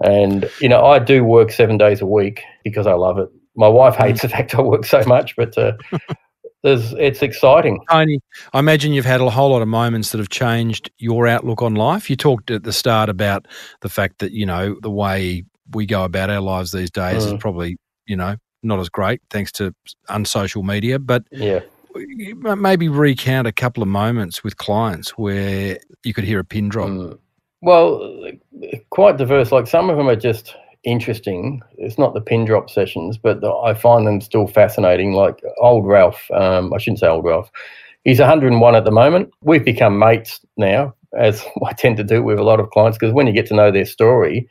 And, 0.04 0.50
you 0.60 0.68
know, 0.68 0.84
I 0.84 0.98
do 0.98 1.24
work 1.24 1.50
seven 1.50 1.78
days 1.78 2.00
a 2.00 2.06
week 2.06 2.42
because 2.64 2.86
I 2.86 2.92
love 2.92 3.18
it. 3.18 3.28
My 3.54 3.68
wife 3.68 3.94
hates 3.94 4.22
the 4.22 4.28
fact 4.28 4.54
I 4.54 4.60
work 4.60 4.84
so 4.84 5.02
much, 5.06 5.34
but 5.36 5.56
uh, 5.56 5.72
there's, 6.62 6.92
it's 6.94 7.22
exciting. 7.22 7.80
Tony, 7.90 8.20
I 8.52 8.58
imagine 8.58 8.92
you've 8.92 9.06
had 9.06 9.20
a 9.20 9.30
whole 9.30 9.50
lot 9.50 9.62
of 9.62 9.68
moments 9.68 10.10
that 10.10 10.18
have 10.18 10.28
changed 10.28 10.90
your 10.98 11.26
outlook 11.26 11.62
on 11.62 11.74
life. 11.74 12.10
You 12.10 12.16
talked 12.16 12.50
at 12.50 12.64
the 12.64 12.72
start 12.72 13.08
about 13.08 13.46
the 13.80 13.88
fact 13.88 14.18
that, 14.18 14.32
you 14.32 14.44
know, 14.44 14.76
the 14.82 14.90
way 14.90 15.44
we 15.72 15.86
go 15.86 16.04
about 16.04 16.28
our 16.28 16.40
lives 16.40 16.72
these 16.72 16.90
days 16.90 17.24
mm. 17.24 17.34
is 17.34 17.40
probably, 17.40 17.78
you 18.06 18.16
know, 18.16 18.36
not 18.62 18.78
as 18.78 18.88
great 18.90 19.22
thanks 19.30 19.50
to 19.52 19.74
unsocial 20.10 20.62
media. 20.62 20.98
But 20.98 21.24
yeah. 21.30 21.60
maybe 21.94 22.88
recount 22.88 23.46
a 23.48 23.52
couple 23.52 23.82
of 23.82 23.88
moments 23.88 24.44
with 24.44 24.58
clients 24.58 25.10
where 25.10 25.78
you 26.04 26.12
could 26.12 26.24
hear 26.24 26.40
a 26.40 26.44
pin 26.44 26.68
drop. 26.68 26.90
Mm. 26.90 27.18
Well, 27.66 28.30
quite 28.90 29.16
diverse. 29.16 29.50
Like 29.50 29.66
some 29.66 29.90
of 29.90 29.96
them 29.96 30.08
are 30.08 30.14
just 30.14 30.54
interesting. 30.84 31.60
It's 31.78 31.98
not 31.98 32.14
the 32.14 32.20
pin 32.20 32.44
drop 32.44 32.70
sessions, 32.70 33.18
but 33.18 33.40
the, 33.40 33.52
I 33.52 33.74
find 33.74 34.06
them 34.06 34.20
still 34.20 34.46
fascinating. 34.46 35.14
Like 35.14 35.42
old 35.58 35.84
Ralph, 35.84 36.30
um, 36.30 36.72
I 36.72 36.78
shouldn't 36.78 37.00
say 37.00 37.08
old 37.08 37.24
Ralph. 37.24 37.50
He's 38.04 38.20
101 38.20 38.76
at 38.76 38.84
the 38.84 38.92
moment. 38.92 39.32
We've 39.42 39.64
become 39.64 39.98
mates 39.98 40.38
now, 40.56 40.94
as 41.18 41.44
I 41.66 41.72
tend 41.72 41.96
to 41.96 42.04
do 42.04 42.22
with 42.22 42.38
a 42.38 42.44
lot 42.44 42.60
of 42.60 42.70
clients, 42.70 42.98
because 42.98 43.12
when 43.12 43.26
you 43.26 43.32
get 43.32 43.46
to 43.46 43.56
know 43.56 43.72
their 43.72 43.84
story, 43.84 44.48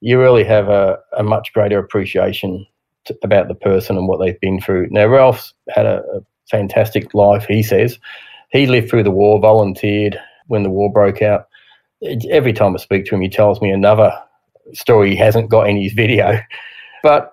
you 0.00 0.18
really 0.18 0.42
have 0.42 0.68
a, 0.68 0.98
a 1.16 1.22
much 1.22 1.52
greater 1.52 1.78
appreciation 1.78 2.66
to, 3.04 3.16
about 3.22 3.46
the 3.46 3.54
person 3.54 3.96
and 3.96 4.08
what 4.08 4.18
they've 4.18 4.40
been 4.40 4.60
through. 4.60 4.88
Now, 4.90 5.06
Ralph's 5.06 5.54
had 5.68 5.86
a, 5.86 6.02
a 6.12 6.20
fantastic 6.50 7.14
life, 7.14 7.46
he 7.46 7.62
says. 7.62 8.00
He 8.50 8.66
lived 8.66 8.90
through 8.90 9.04
the 9.04 9.12
war, 9.12 9.38
volunteered 9.38 10.18
when 10.48 10.64
the 10.64 10.70
war 10.70 10.92
broke 10.92 11.22
out 11.22 11.47
every 12.02 12.52
time 12.52 12.74
I 12.74 12.78
speak 12.78 13.06
to 13.06 13.14
him, 13.14 13.20
he 13.20 13.28
tells 13.28 13.60
me 13.60 13.70
another 13.70 14.12
story 14.72 15.10
he 15.10 15.16
hasn't 15.16 15.50
got 15.50 15.68
in 15.68 15.80
his 15.80 15.92
video. 15.92 16.40
But 17.04 17.30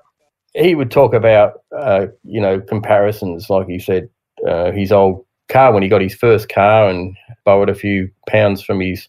he 0.53 0.75
would 0.75 0.91
talk 0.91 1.15
about, 1.15 1.53
uh, 1.75 2.05
you 2.23 2.39
know, 2.39 2.61
comparisons, 2.61 3.49
like 3.49 3.67
he 3.67 3.79
said, 3.79 4.07
uh, 4.47 4.71
his 4.71 4.91
old 4.91 5.25
car 5.49 5.73
when 5.73 5.81
he 5.81 5.89
got 5.89 6.01
his 6.01 6.13
first 6.13 6.49
car 6.49 6.87
and 6.87 7.15
borrowed 7.45 7.69
a 7.69 7.75
few 7.75 8.11
pounds 8.29 8.61
from 8.61 8.79
his 8.79 9.07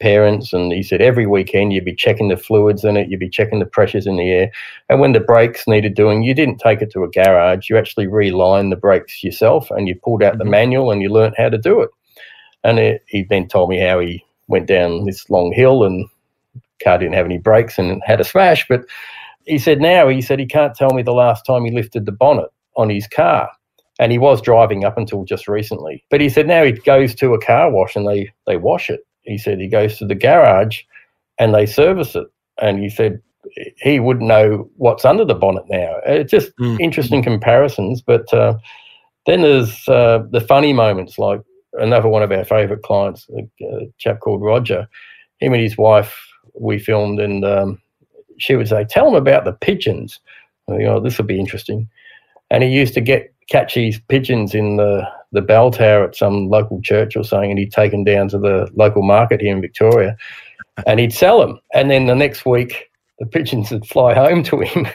parents. 0.00 0.52
And 0.52 0.72
he 0.72 0.82
said 0.82 1.00
every 1.00 1.26
weekend 1.26 1.72
you'd 1.72 1.84
be 1.84 1.94
checking 1.94 2.28
the 2.28 2.36
fluids 2.36 2.84
in 2.84 2.96
it, 2.96 3.08
you'd 3.08 3.20
be 3.20 3.28
checking 3.28 3.58
the 3.58 3.66
pressures 3.66 4.06
in 4.06 4.16
the 4.16 4.28
air. 4.28 4.50
And 4.88 5.00
when 5.00 5.12
the 5.12 5.20
brakes 5.20 5.66
needed 5.66 5.94
doing, 5.94 6.22
you 6.22 6.34
didn't 6.34 6.58
take 6.58 6.82
it 6.82 6.90
to 6.92 7.04
a 7.04 7.10
garage, 7.10 7.68
you 7.68 7.76
actually 7.76 8.06
relined 8.06 8.72
the 8.72 8.76
brakes 8.76 9.22
yourself 9.22 9.70
and 9.70 9.88
you 9.88 9.94
pulled 9.94 10.22
out 10.22 10.34
mm-hmm. 10.34 10.38
the 10.38 10.50
manual 10.50 10.90
and 10.90 11.02
you 11.02 11.08
learnt 11.08 11.38
how 11.38 11.48
to 11.48 11.58
do 11.58 11.80
it. 11.80 11.90
And 12.64 12.78
it, 12.78 13.04
he 13.06 13.24
then 13.28 13.48
told 13.48 13.70
me 13.70 13.78
how 13.78 14.00
he 14.00 14.24
went 14.48 14.66
down 14.66 15.04
this 15.04 15.28
long 15.30 15.52
hill 15.52 15.84
and 15.84 16.08
car 16.82 16.98
didn't 16.98 17.14
have 17.14 17.26
any 17.26 17.38
brakes 17.38 17.78
and 17.78 18.02
had 18.04 18.20
a 18.20 18.24
smash. 18.24 18.66
But 18.68 18.84
he 19.44 19.58
said 19.58 19.80
now, 19.80 20.08
he 20.08 20.20
said 20.20 20.38
he 20.38 20.46
can't 20.46 20.74
tell 20.74 20.92
me 20.92 21.02
the 21.02 21.12
last 21.12 21.44
time 21.44 21.64
he 21.64 21.70
lifted 21.70 22.06
the 22.06 22.12
bonnet 22.12 22.50
on 22.76 22.90
his 22.90 23.06
car. 23.06 23.50
And 23.98 24.12
he 24.12 24.18
was 24.18 24.42
driving 24.42 24.84
up 24.84 24.98
until 24.98 25.24
just 25.24 25.48
recently. 25.48 26.04
But 26.10 26.20
he 26.20 26.28
said 26.28 26.46
now 26.46 26.64
he 26.64 26.72
goes 26.72 27.14
to 27.16 27.32
a 27.32 27.40
car 27.40 27.70
wash 27.70 27.96
and 27.96 28.06
they, 28.06 28.30
they 28.46 28.58
wash 28.58 28.90
it. 28.90 29.00
He 29.22 29.38
said 29.38 29.58
he 29.58 29.68
goes 29.68 29.96
to 29.98 30.06
the 30.06 30.14
garage 30.14 30.82
and 31.38 31.54
they 31.54 31.64
service 31.64 32.14
it. 32.14 32.26
And 32.60 32.78
he 32.78 32.90
said 32.90 33.22
he 33.78 34.00
wouldn't 34.00 34.26
know 34.26 34.68
what's 34.76 35.04
under 35.04 35.24
the 35.24 35.34
bonnet 35.34 35.64
now. 35.68 35.96
It's 36.04 36.30
just 36.30 36.54
mm. 36.58 36.78
interesting 36.78 37.22
comparisons. 37.22 38.02
But 38.02 38.32
uh, 38.34 38.58
then 39.24 39.40
there's 39.42 39.88
uh, 39.88 40.24
the 40.30 40.40
funny 40.42 40.74
moments 40.74 41.18
like 41.18 41.40
another 41.78 42.08
one 42.08 42.22
of 42.22 42.32
our 42.32 42.44
favourite 42.44 42.82
clients, 42.82 43.28
a, 43.36 43.86
chap 43.98 44.20
called 44.20 44.42
Roger. 44.42 44.88
Him 45.38 45.52
and 45.52 45.62
his 45.62 45.76
wife, 45.76 46.16
we 46.58 46.78
filmed, 46.78 47.20
and 47.20 47.44
um, 47.44 47.80
she 48.38 48.56
would 48.56 48.68
say, 48.68 48.84
"Tell 48.84 49.08
him 49.08 49.14
about 49.14 49.44
the 49.44 49.52
pigeons." 49.52 50.20
Think, 50.68 50.82
"Oh, 50.82 51.00
this 51.00 51.18
will 51.18 51.26
be 51.26 51.40
interesting." 51.40 51.88
And 52.50 52.62
he 52.62 52.70
used 52.70 52.94
to 52.94 53.00
get 53.00 53.32
catch 53.50 53.74
these 53.74 54.00
pigeons 54.08 54.54
in 54.54 54.76
the 54.76 55.06
the 55.32 55.42
bell 55.42 55.70
tower 55.70 56.04
at 56.04 56.16
some 56.16 56.48
local 56.48 56.80
church 56.80 57.16
or 57.16 57.24
something, 57.24 57.50
and 57.50 57.58
he'd 57.58 57.72
take 57.72 57.90
them 57.90 58.04
down 58.04 58.28
to 58.28 58.38
the 58.38 58.68
local 58.74 59.02
market 59.02 59.40
here 59.40 59.54
in 59.54 59.60
Victoria, 59.60 60.16
and 60.86 61.00
he'd 61.00 61.12
sell 61.12 61.40
them. 61.40 61.60
And 61.74 61.90
then 61.90 62.06
the 62.06 62.14
next 62.14 62.46
week, 62.46 62.90
the 63.18 63.26
pigeons 63.26 63.70
would 63.70 63.86
fly 63.86 64.14
home 64.14 64.42
to 64.44 64.60
him, 64.60 64.86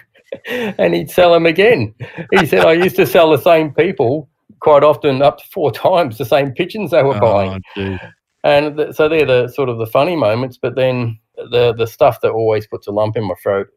and 0.48 0.96
he'd 0.96 1.12
sell 1.12 1.34
them 1.34 1.46
again. 1.46 1.94
He 2.32 2.46
said, 2.46 2.66
"I 2.66 2.74
used 2.74 2.96
to 2.96 3.06
sell 3.06 3.30
the 3.30 3.38
same 3.38 3.74
people 3.74 4.30
quite 4.62 4.84
often, 4.84 5.22
up 5.22 5.40
to 5.40 5.48
four 5.48 5.72
times 5.88 6.18
the 6.18 6.26
same 6.26 6.54
pigeons 6.54 6.92
they 6.92 7.04
were 7.04 7.20
buying." 7.20 7.62
Oh, 7.78 7.98
And 8.44 8.78
th- 8.78 8.96
so 8.96 9.08
they're 9.08 9.26
the 9.26 9.48
sort 9.50 9.70
of 9.70 9.78
the 9.78 9.86
funny 9.86 10.16
moments, 10.16 10.58
but 10.58 10.76
then 10.76 11.20
the 11.36 11.74
the 11.74 11.88
stuff 11.88 12.22
that 12.22 12.32
always 12.32 12.68
puts 12.68 12.88
a 12.88 12.92
lump 12.92 13.18
in 13.18 13.26
my 13.26 13.36
throat, 13.36 13.68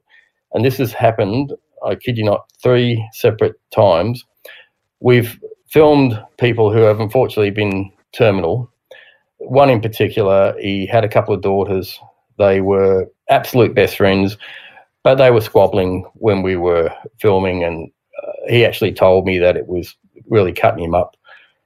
and 0.52 0.64
this 0.64 0.78
has 0.78 0.92
happened. 0.92 1.52
I 1.84 1.96
kid 1.96 2.16
you 2.16 2.24
not, 2.24 2.46
three 2.62 3.06
separate 3.12 3.56
times. 3.70 4.24
We've 5.00 5.38
filmed 5.68 6.18
people 6.38 6.72
who 6.72 6.80
have 6.80 7.00
unfortunately 7.00 7.50
been 7.50 7.92
terminal. 8.12 8.70
One 9.38 9.68
in 9.68 9.80
particular, 9.82 10.54
he 10.58 10.86
had 10.86 11.04
a 11.04 11.08
couple 11.08 11.34
of 11.34 11.42
daughters. 11.42 11.98
They 12.38 12.60
were 12.62 13.06
absolute 13.28 13.74
best 13.74 13.96
friends, 13.96 14.38
but 15.02 15.16
they 15.16 15.30
were 15.30 15.42
squabbling 15.42 16.04
when 16.14 16.42
we 16.42 16.56
were 16.56 16.90
filming, 17.20 17.64
and 17.64 17.90
uh, 18.22 18.32
he 18.48 18.64
actually 18.64 18.92
told 18.92 19.26
me 19.26 19.38
that 19.38 19.56
it 19.56 19.66
was 19.68 19.94
really 20.28 20.52
cutting 20.52 20.84
him 20.84 20.94
up 20.94 21.16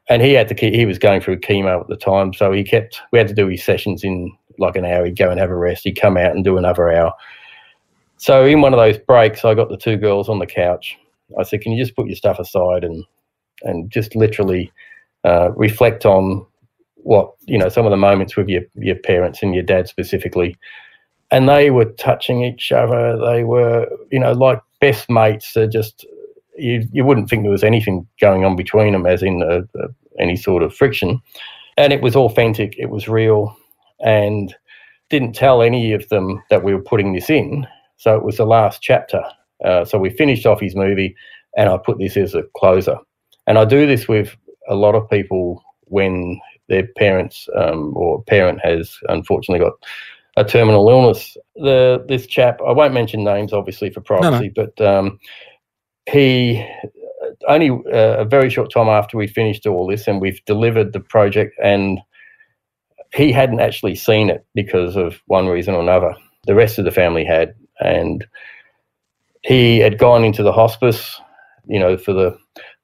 and 0.08 0.22
he 0.22 0.32
had 0.32 0.48
to 0.48 0.54
keep, 0.54 0.74
he 0.74 0.86
was 0.86 0.98
going 0.98 1.20
through 1.20 1.40
chemo 1.40 1.80
at 1.80 1.88
the 1.88 1.96
time, 1.96 2.32
so 2.32 2.52
he 2.52 2.64
kept 2.64 3.00
we 3.12 3.18
had 3.18 3.28
to 3.28 3.34
do 3.34 3.48
his 3.48 3.62
sessions 3.62 4.04
in 4.04 4.32
like 4.58 4.76
an 4.76 4.84
hour. 4.84 5.04
He'd 5.04 5.18
go 5.18 5.30
and 5.30 5.38
have 5.38 5.50
a 5.50 5.56
rest. 5.56 5.84
He'd 5.84 6.00
come 6.00 6.16
out 6.16 6.34
and 6.34 6.44
do 6.44 6.56
another 6.56 6.90
hour. 6.90 7.12
So 8.16 8.44
in 8.44 8.60
one 8.60 8.72
of 8.72 8.78
those 8.78 8.98
breaks, 8.98 9.44
I 9.44 9.54
got 9.54 9.68
the 9.68 9.76
two 9.76 9.96
girls 9.96 10.28
on 10.28 10.38
the 10.38 10.46
couch. 10.46 10.96
I 11.38 11.42
said, 11.42 11.60
"Can 11.60 11.72
you 11.72 11.82
just 11.82 11.94
put 11.94 12.06
your 12.06 12.16
stuff 12.16 12.38
aside 12.38 12.84
and 12.84 13.04
and 13.62 13.90
just 13.90 14.16
literally 14.16 14.72
uh, 15.24 15.50
reflect 15.52 16.06
on 16.06 16.46
what 16.96 17.32
you 17.46 17.58
know 17.58 17.68
some 17.68 17.86
of 17.86 17.90
the 17.90 17.96
moments 17.96 18.36
with 18.36 18.48
your 18.48 18.62
your 18.74 18.96
parents 18.96 19.42
and 19.42 19.54
your 19.54 19.64
dad 19.64 19.88
specifically?" 19.88 20.56
And 21.30 21.46
they 21.46 21.70
were 21.70 21.84
touching 21.84 22.42
each 22.42 22.72
other. 22.72 23.18
They 23.18 23.44
were 23.44 23.86
you 24.10 24.18
know 24.18 24.32
like 24.32 24.62
best 24.80 25.10
mates. 25.10 25.52
They're 25.52 25.66
just 25.66 26.06
you 26.58 26.86
you 26.92 27.04
wouldn't 27.04 27.30
think 27.30 27.42
there 27.42 27.50
was 27.52 27.64
anything 27.64 28.06
going 28.20 28.44
on 28.44 28.56
between 28.56 28.92
them, 28.92 29.06
as 29.06 29.22
in 29.22 29.42
uh, 29.42 29.62
uh, 29.80 29.88
any 30.18 30.36
sort 30.36 30.62
of 30.62 30.74
friction. 30.74 31.20
And 31.76 31.92
it 31.92 32.02
was 32.02 32.16
authentic. 32.16 32.74
It 32.78 32.90
was 32.90 33.08
real, 33.08 33.56
and 34.00 34.54
didn't 35.10 35.34
tell 35.34 35.62
any 35.62 35.92
of 35.92 36.08
them 36.08 36.42
that 36.50 36.64
we 36.64 36.74
were 36.74 36.82
putting 36.82 37.14
this 37.14 37.30
in. 37.30 37.66
So 37.96 38.14
it 38.16 38.24
was 38.24 38.36
the 38.36 38.46
last 38.46 38.82
chapter. 38.82 39.22
Uh, 39.64 39.84
so 39.84 39.98
we 39.98 40.10
finished 40.10 40.46
off 40.46 40.60
his 40.60 40.76
movie, 40.76 41.14
and 41.56 41.68
I 41.68 41.78
put 41.78 41.98
this 41.98 42.16
as 42.16 42.34
a 42.34 42.42
closer. 42.56 42.96
And 43.46 43.58
I 43.58 43.64
do 43.64 43.86
this 43.86 44.06
with 44.06 44.36
a 44.68 44.74
lot 44.74 44.94
of 44.94 45.08
people 45.08 45.62
when 45.84 46.40
their 46.68 46.86
parents 46.98 47.48
um, 47.56 47.96
or 47.96 48.22
parent 48.24 48.60
has 48.62 48.98
unfortunately 49.08 49.64
got 49.64 49.72
a 50.36 50.44
terminal 50.44 50.88
illness. 50.88 51.36
The 51.56 52.04
this 52.08 52.26
chap, 52.26 52.60
I 52.66 52.72
won't 52.72 52.94
mention 52.94 53.24
names, 53.24 53.52
obviously 53.52 53.90
for 53.90 54.00
privacy, 54.00 54.52
but 54.54 54.80
um, 54.80 55.18
he 56.10 56.66
only 57.46 57.70
uh, 57.70 58.18
a 58.18 58.24
very 58.24 58.50
short 58.50 58.72
time 58.72 58.88
after 58.88 59.16
we 59.16 59.26
finished 59.26 59.66
all 59.66 59.86
this 59.86 60.08
and 60.08 60.20
we've 60.20 60.44
delivered 60.46 60.92
the 60.92 61.00
project 61.00 61.54
and 61.62 62.00
he 63.14 63.32
hadn't 63.32 63.60
actually 63.60 63.94
seen 63.94 64.30
it 64.30 64.46
because 64.54 64.96
of 64.96 65.20
one 65.26 65.46
reason 65.46 65.74
or 65.74 65.80
another. 65.80 66.14
The 66.46 66.54
rest 66.54 66.78
of 66.78 66.84
the 66.84 66.90
family 66.90 67.24
had 67.24 67.54
and 67.80 68.26
he 69.42 69.78
had 69.78 69.98
gone 69.98 70.24
into 70.24 70.42
the 70.42 70.52
hospice 70.52 71.20
you 71.66 71.78
know 71.78 71.96
for 71.96 72.12
the 72.12 72.36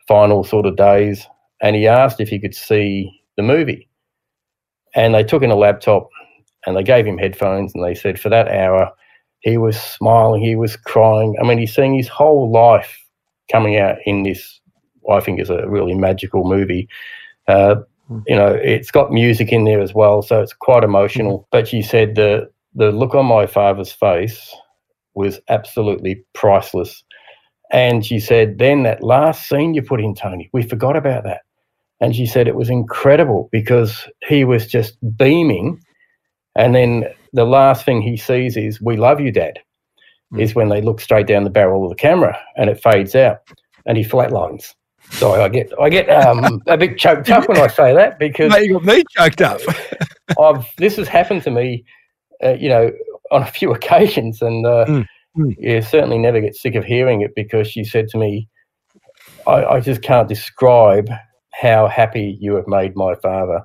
final 0.07 0.45
sort 0.45 0.67
of 0.67 0.77
days 0.77 1.27
and 1.63 1.75
he 1.75 1.87
asked 1.87 2.21
if 2.21 2.29
he 2.29 2.39
could 2.39 2.55
see 2.55 3.11
the 3.37 3.43
movie. 3.43 3.89
And 4.95 5.15
they 5.15 5.25
took 5.25 5.43
in 5.43 5.51
a 5.51 5.57
laptop 5.57 6.09
and 6.67 6.77
they 6.77 6.83
gave 6.83 7.07
him 7.07 7.19
headphones 7.19 7.75
and 7.75 7.83
they 7.83 7.95
said 7.95 8.21
for 8.21 8.29
that 8.29 8.49
hour 8.49 8.93
he 9.41 9.59
was 9.59 9.81
smiling 9.81 10.43
he 10.43 10.57
was 10.57 10.77
crying. 10.77 11.37
I 11.41 11.47
mean 11.47 11.59
he's 11.59 11.75
seeing 11.75 11.95
his 11.95 12.09
whole 12.09 12.51
life 12.51 13.04
coming 13.51 13.77
out 13.77 13.97
in 14.05 14.23
this, 14.23 14.61
I 15.11 15.21
think 15.21 15.41
is 15.41 15.51
a 15.51 15.69
really 15.69 15.95
magical 15.95 16.45
movie. 16.45 16.89
Uh, 17.47 17.77
you 18.27 18.37
know, 18.37 18.49
it's 18.49 18.91
got 18.91 19.13
music 19.13 19.53
in 19.53 19.65
there 19.65 19.81
as 19.81 19.95
well, 19.95 20.23
so 20.23 20.41
it's 20.41 20.53
quite 20.53 20.85
emotional. 20.85 21.49
But 21.51 21.69
she 21.69 21.83
said 21.83 22.15
the 22.15 22.51
the 22.75 22.91
look 22.91 23.15
on 23.15 23.27
my 23.27 23.47
father's 23.47 23.93
face 23.93 24.55
was 25.15 25.41
absolutely 25.49 26.25
priceless. 26.33 27.05
And 27.71 28.05
she 28.05 28.19
said, 28.19 28.59
then 28.59 28.83
that 28.83 29.03
last 29.03 29.49
scene 29.49 29.75
you 29.75 29.83
put 29.83 30.01
in, 30.01 30.15
Tony, 30.15 30.51
we 30.53 30.63
forgot 30.63 30.97
about 30.97 31.25
that. 31.25 31.43
And 32.01 32.15
she 32.15 32.27
said 32.27 32.49
it 32.49 32.57
was 32.57 32.69
incredible 32.69 33.49
because 33.53 34.09
he 34.27 34.45
was 34.45 34.67
just 34.67 34.97
beaming. 35.17 35.81
And 36.57 36.75
then 36.75 37.05
the 37.33 37.45
last 37.45 37.85
thing 37.85 38.03
he 38.03 38.17
sees 38.17 38.57
is, 38.57 38.81
We 38.81 38.97
love 38.97 39.21
you, 39.21 39.31
Dad 39.31 39.61
is 40.39 40.55
when 40.55 40.69
they 40.69 40.81
look 40.81 41.01
straight 41.01 41.27
down 41.27 41.45
the 41.45 41.51
barrel 41.51 41.85
of 41.85 41.91
the 41.91 41.97
camera 41.97 42.37
and 42.57 42.69
it 42.69 42.83
fades 42.83 43.15
out 43.15 43.39
and 43.87 43.97
he 43.97 44.05
flatlines. 44.05 44.75
Sorry, 45.11 45.41
I 45.41 45.49
get 45.49 45.71
I 45.81 45.89
get 45.89 46.09
um, 46.09 46.61
a 46.67 46.77
bit 46.77 46.99
choked 46.99 47.31
up 47.31 47.49
when 47.49 47.59
I 47.59 47.69
say 47.69 47.95
that 47.95 48.19
because 48.19 48.51
Mate, 48.51 48.65
you 48.65 48.75
got 48.75 48.85
me 48.85 49.05
choked 49.17 49.43
up. 49.43 49.61
I've 50.41 50.67
this 50.77 50.97
has 50.97 51.09
happened 51.09 51.43
to 51.45 51.51
me, 51.51 51.85
uh, 52.43 52.55
you 52.55 52.69
know, 52.69 52.91
on 53.31 53.43
a 53.43 53.47
few 53.47 53.73
occasions, 53.75 54.43
and 54.43 54.67
uh, 54.67 54.85
Mm, 54.87 55.07
mm. 55.37 55.57
yeah, 55.59 55.81
certainly 55.81 56.19
never 56.19 56.41
get 56.41 56.57
sick 56.57 56.75
of 56.75 56.85
hearing 56.85 57.23
it 57.23 57.35
because 57.35 57.69
she 57.69 57.85
said 57.85 58.09
to 58.09 58.19
me, 58.19 58.49
I, 59.47 59.65
"I 59.65 59.81
just 59.81 60.03
can't 60.03 60.29
describe 60.29 61.09
how 61.53 61.87
happy 61.87 62.37
you 62.41 62.55
have 62.55 62.67
made 62.67 62.97
my 62.97 63.15
father." 63.17 63.61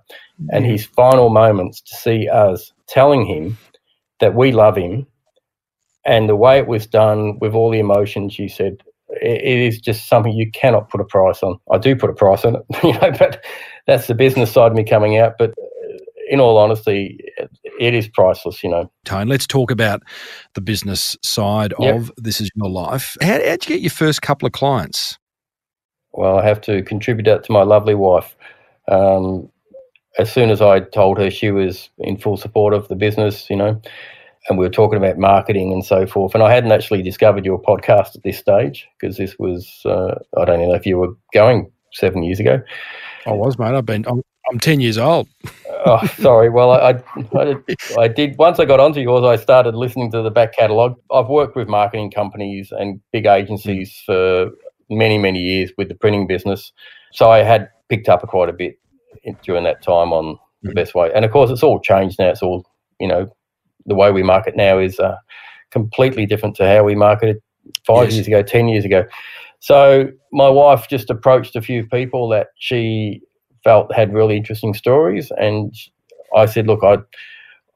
And 0.52 0.65
his 0.65 0.86
final 0.86 1.30
moments 1.30 1.82
to 1.82 1.95
see 1.95 2.30
us 2.30 2.72
telling 2.88 3.26
him 3.26 3.58
that 4.19 4.36
we 4.36 4.52
love 4.52 4.78
him, 4.78 5.06
and 6.06 6.30
the 6.30 6.36
way 6.36 6.58
it 6.58 6.68
was 6.68 6.88
done 6.88 7.38
with 7.40 7.54
all 7.54 7.70
the 7.70 7.80
emotions 7.80 8.40
you 8.40 8.50
said, 8.50 8.78
it, 9.10 9.42
it 9.42 9.60
is 9.60 9.80
just 9.80 10.08
something 10.08 10.34
you 10.34 10.50
cannot 10.52 10.90
put 10.90 11.02
a 11.02 11.06
price 11.06 11.44
on. 11.44 11.58
I 11.72 11.78
do 11.78 11.96
put 11.96 12.10
a 12.10 12.14
price 12.14 12.46
on 12.46 12.56
it, 12.56 12.62
you 12.84 12.94
know, 12.94 13.12
but 13.18 13.44
that's 13.88 14.08
the 14.08 14.16
business 14.16 14.52
side 14.52 14.72
of 14.72 14.78
me 14.78 14.84
coming 14.84 15.18
out. 15.18 15.34
But 15.38 15.52
uh, 15.52 15.98
in 16.30 16.40
all 16.40 16.58
honesty, 16.58 17.20
it, 17.38 17.50
it 17.80 17.94
is 17.94 18.08
priceless, 18.08 18.64
you 18.64 18.70
know. 18.70 18.90
Tone, 19.06 19.28
let's 19.28 19.48
talk 19.48 19.72
about 19.72 20.04
the 20.54 20.62
business 20.62 21.18
side 21.24 21.74
Yep. 21.80 21.96
of 21.96 22.12
This 22.18 22.40
Is 22.42 22.52
Your 22.56 22.70
Life. 22.70 23.18
How, 23.22 23.34
how'd 23.34 23.68
you 23.68 23.76
get 23.76 23.82
your 23.82 23.90
first 23.90 24.22
couple 24.22 24.46
of 24.46 24.52
clients? 24.52 25.18
Well, 26.12 26.38
I 26.40 26.46
have 26.46 26.62
to 26.62 26.82
contribute 26.84 27.26
that 27.26 27.44
to 27.46 27.52
my 27.52 27.64
lovely 27.64 27.96
wife. 27.96 28.36
Um, 28.88 29.50
as 30.18 30.32
soon 30.32 30.50
as 30.50 30.62
I 30.62 30.80
told 30.80 31.18
her 31.20 31.30
she 31.30 31.52
was 31.52 31.90
in 32.00 32.18
full 32.18 32.36
support 32.36 32.74
of 32.74 32.88
the 32.88 32.96
business, 32.96 33.50
you 33.50 33.56
know, 33.56 33.82
and 34.47 34.58
we 34.58 34.65
were 34.65 34.69
talking 34.71 34.97
about 34.97 35.17
marketing 35.17 35.71
and 35.73 35.84
so 35.86 36.06
forth. 36.08 36.34
And 36.34 36.43
I 36.43 36.52
hadn't 36.54 36.71
actually 36.71 37.02
discovered 37.02 37.45
your 37.45 37.62
podcast 37.62 38.15
at 38.15 38.23
this 38.23 38.38
stage 38.38 38.88
because 38.99 39.17
this 39.17 39.38
was, 39.38 39.82
uh, 39.86 40.15
I 40.39 40.45
don't 40.45 40.60
know 40.62 40.73
if 40.73 40.86
you 40.86 40.97
were 40.97 41.13
going 41.34 41.71
seven 41.93 42.23
years 42.23 42.39
ago. 42.39 42.62
I 43.25 43.32
was, 43.32 43.60
mate. 43.60 43.75
I've 43.75 43.86
been, 43.86 44.06
I'm, 44.08 44.21
I'm 44.49 44.60
10 44.60 44.80
years 44.80 44.97
old. 44.97 45.28
oh, 45.86 46.06
sorry. 46.17 46.49
Well, 46.49 46.71
I, 46.71 46.78
I, 46.91 47.04
I, 47.38 47.56
I 47.99 48.08
did. 48.08 48.38
Once 48.38 48.60
I 48.60 48.65
got 48.65 48.80
onto 48.80 49.02
yours, 49.02 49.23
I 49.23 49.36
started 49.41 49.75
listening 49.75 50.10
to 50.12 50.21
the 50.21 50.32
back 50.32 50.56
catalogue. 50.56 50.95
I've 51.12 51.28
worked 51.28 51.56
with 51.56 51.67
marketing 51.67 52.10
companies 52.12 52.71
and 52.71 53.02
big 53.12 53.25
agencies 53.25 54.02
for 54.06 54.49
many, 54.89 55.17
many 55.17 55.39
years 55.39 55.71
with 55.78 55.89
the 55.89 55.95
printing 55.95 56.25
business. 56.28 56.71
So 57.12 57.30
I 57.30 57.39
had 57.39 57.69
picked 57.89 58.08
up 58.10 58.21
quite 58.28 58.49
a 58.49 58.54
bit 58.54 58.80
in, 59.23 59.38
during 59.43 59.65
that 59.65 59.84
time 59.84 60.13
on 60.13 60.38
the 60.63 60.71
Mhm. 60.71 60.75
best 60.75 60.95
way. 60.95 61.12
And 61.13 61.25
of 61.25 61.32
course, 61.32 61.52
it's 61.52 61.63
all 61.63 61.80
changed 61.80 62.17
now. 62.19 62.30
It's 62.30 62.41
all, 62.41 62.65
you 62.99 63.08
know, 63.08 63.28
the 63.86 63.96
way 63.96 64.12
we 64.12 64.24
market 64.24 64.56
now 64.56 64.78
is 64.80 65.00
uh, 65.00 65.15
completely 65.72 66.26
different 66.26 66.56
to 66.58 66.68
how 66.68 66.84
we 66.84 66.96
marketed 66.96 67.42
five 67.86 68.06
Yes. 68.06 68.13
years 68.15 68.28
ago, 68.28 68.42
10 68.42 68.68
years 68.68 68.86
ago. 68.86 69.04
So 69.60 70.10
my 70.32 70.50
wife 70.50 70.88
just 70.89 71.10
approached 71.10 71.56
a 71.56 71.62
few 71.62 71.86
people 71.86 72.30
that 72.30 72.48
she 72.58 73.22
felt 73.63 73.94
had 73.94 74.13
really 74.13 74.38
interesting 74.38 74.74
stories, 74.74 75.32
and 75.38 75.74
I 76.36 76.46
said, 76.46 76.65
"Look, 76.68 76.84
I, 76.84 76.98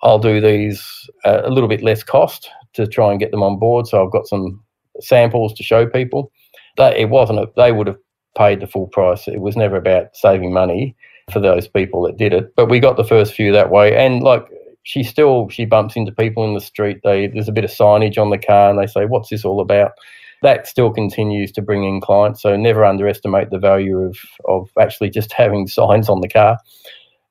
I'll 0.02 0.20
do 0.20 0.40
these 0.40 0.82
uh, 1.26 1.42
a 1.44 1.50
little 1.50 1.68
bit 1.68 1.84
less 1.84 2.04
cost 2.04 2.50
to 2.74 2.88
try 2.88 3.12
and 3.12 3.20
get 3.20 3.32
them 3.32 3.44
on 3.44 3.60
board." 3.60 3.88
So 3.88 4.04
I've 4.04 4.12
got 4.14 4.28
some 4.28 4.64
samples 5.02 5.54
to 5.56 5.64
show 5.64 5.86
people. 5.86 6.32
That 6.78 6.96
it 6.96 7.10
wasn't 7.10 7.40
a, 7.40 7.48
they 7.58 7.72
would 7.74 7.88
have 7.88 7.98
paid 8.38 8.62
the 8.62 8.68
full 8.68 8.88
price. 8.88 9.28
It 9.28 9.42
was 9.42 9.58
never 9.58 9.76
about 9.76 10.16
saving 10.16 10.54
money 10.54 10.96
for 11.32 11.40
those 11.42 11.68
people 11.68 12.02
that 12.04 12.18
did 12.18 12.34
it. 12.34 12.56
But 12.56 12.70
we 12.70 12.80
got 12.80 12.96
the 12.96 13.04
first 13.04 13.34
few 13.34 13.52
that 13.52 13.72
way, 13.72 13.94
and 13.96 14.24
like 14.24 14.46
she 14.84 15.04
still 15.04 15.50
she 15.50 15.66
bumps 15.66 15.96
into 15.96 16.12
people 16.12 16.46
in 16.46 16.54
the 16.54 16.62
street. 16.62 17.00
They 17.04 17.28
there's 17.28 17.48
a 17.48 17.54
bit 17.54 17.64
of 17.64 17.72
signage 17.72 18.18
on 18.18 18.30
the 18.30 18.38
car, 18.38 18.70
and 18.70 18.80
they 18.80 18.88
say, 18.88 19.06
"What's 19.06 19.30
this 19.30 19.46
all 19.46 19.62
about?" 19.62 19.94
That 20.42 20.68
still 20.68 20.92
continues 20.92 21.52
to 21.54 21.62
bring 21.62 21.86
in 21.86 22.02
clients. 22.02 22.42
So 22.42 22.56
never 22.58 22.84
underestimate 22.84 23.50
the 23.50 23.60
value 23.60 23.98
of 24.00 24.18
of 24.46 24.70
actually 24.80 25.10
just 25.10 25.34
having 25.38 25.68
signs 25.68 26.10
on 26.10 26.22
the 26.22 26.28
car, 26.28 26.58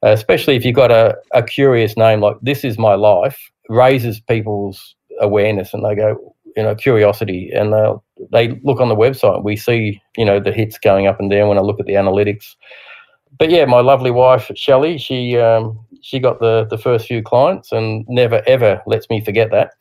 uh, 0.03 0.11
especially 0.11 0.57
if 0.57 0.65
you've 0.65 0.75
got 0.75 0.91
a, 0.91 1.17
a 1.33 1.43
curious 1.43 1.97
name 1.97 2.21
like 2.21 2.37
"This 2.43 2.65
is 2.65 2.79
my 2.79 2.95
life." 2.95 3.39
Raises 3.69 4.21
people's 4.21 4.97
awareness, 5.21 5.73
and 5.73 5.85
they 5.85 5.95
go, 5.95 6.35
you 6.57 6.63
know, 6.63 6.75
curiosity, 6.75 7.51
and 7.55 7.73
they'll 7.73 8.03
they 8.33 8.61
look 8.65 8.81
on 8.81 8.89
the 8.89 8.97
website. 8.97 9.45
We 9.45 9.57
see, 9.57 10.01
you 10.17 10.25
know, 10.25 10.41
the 10.41 10.53
hits 10.53 10.79
going 10.79 11.07
up 11.07 11.21
and 11.21 11.31
down 11.31 11.49
when 11.49 11.59
I 11.59 11.63
look 11.63 11.81
at 11.81 11.87
the 11.87 11.95
analytics. 11.95 12.57
But 13.39 13.51
yeah, 13.51 13.65
my 13.65 13.81
lovely 13.81 14.11
wife 14.11 14.51
Shelley, 14.55 14.99
she 14.99 15.39
um, 15.39 15.79
she 16.03 16.19
got 16.19 16.41
the 16.41 16.67
the 16.69 16.79
first 16.79 17.07
few 17.07 17.23
clients 17.23 17.73
and 17.73 18.05
never 18.09 18.43
ever 18.47 18.83
lets 18.87 19.09
me 19.09 19.25
forget 19.25 19.51
that. 19.51 19.73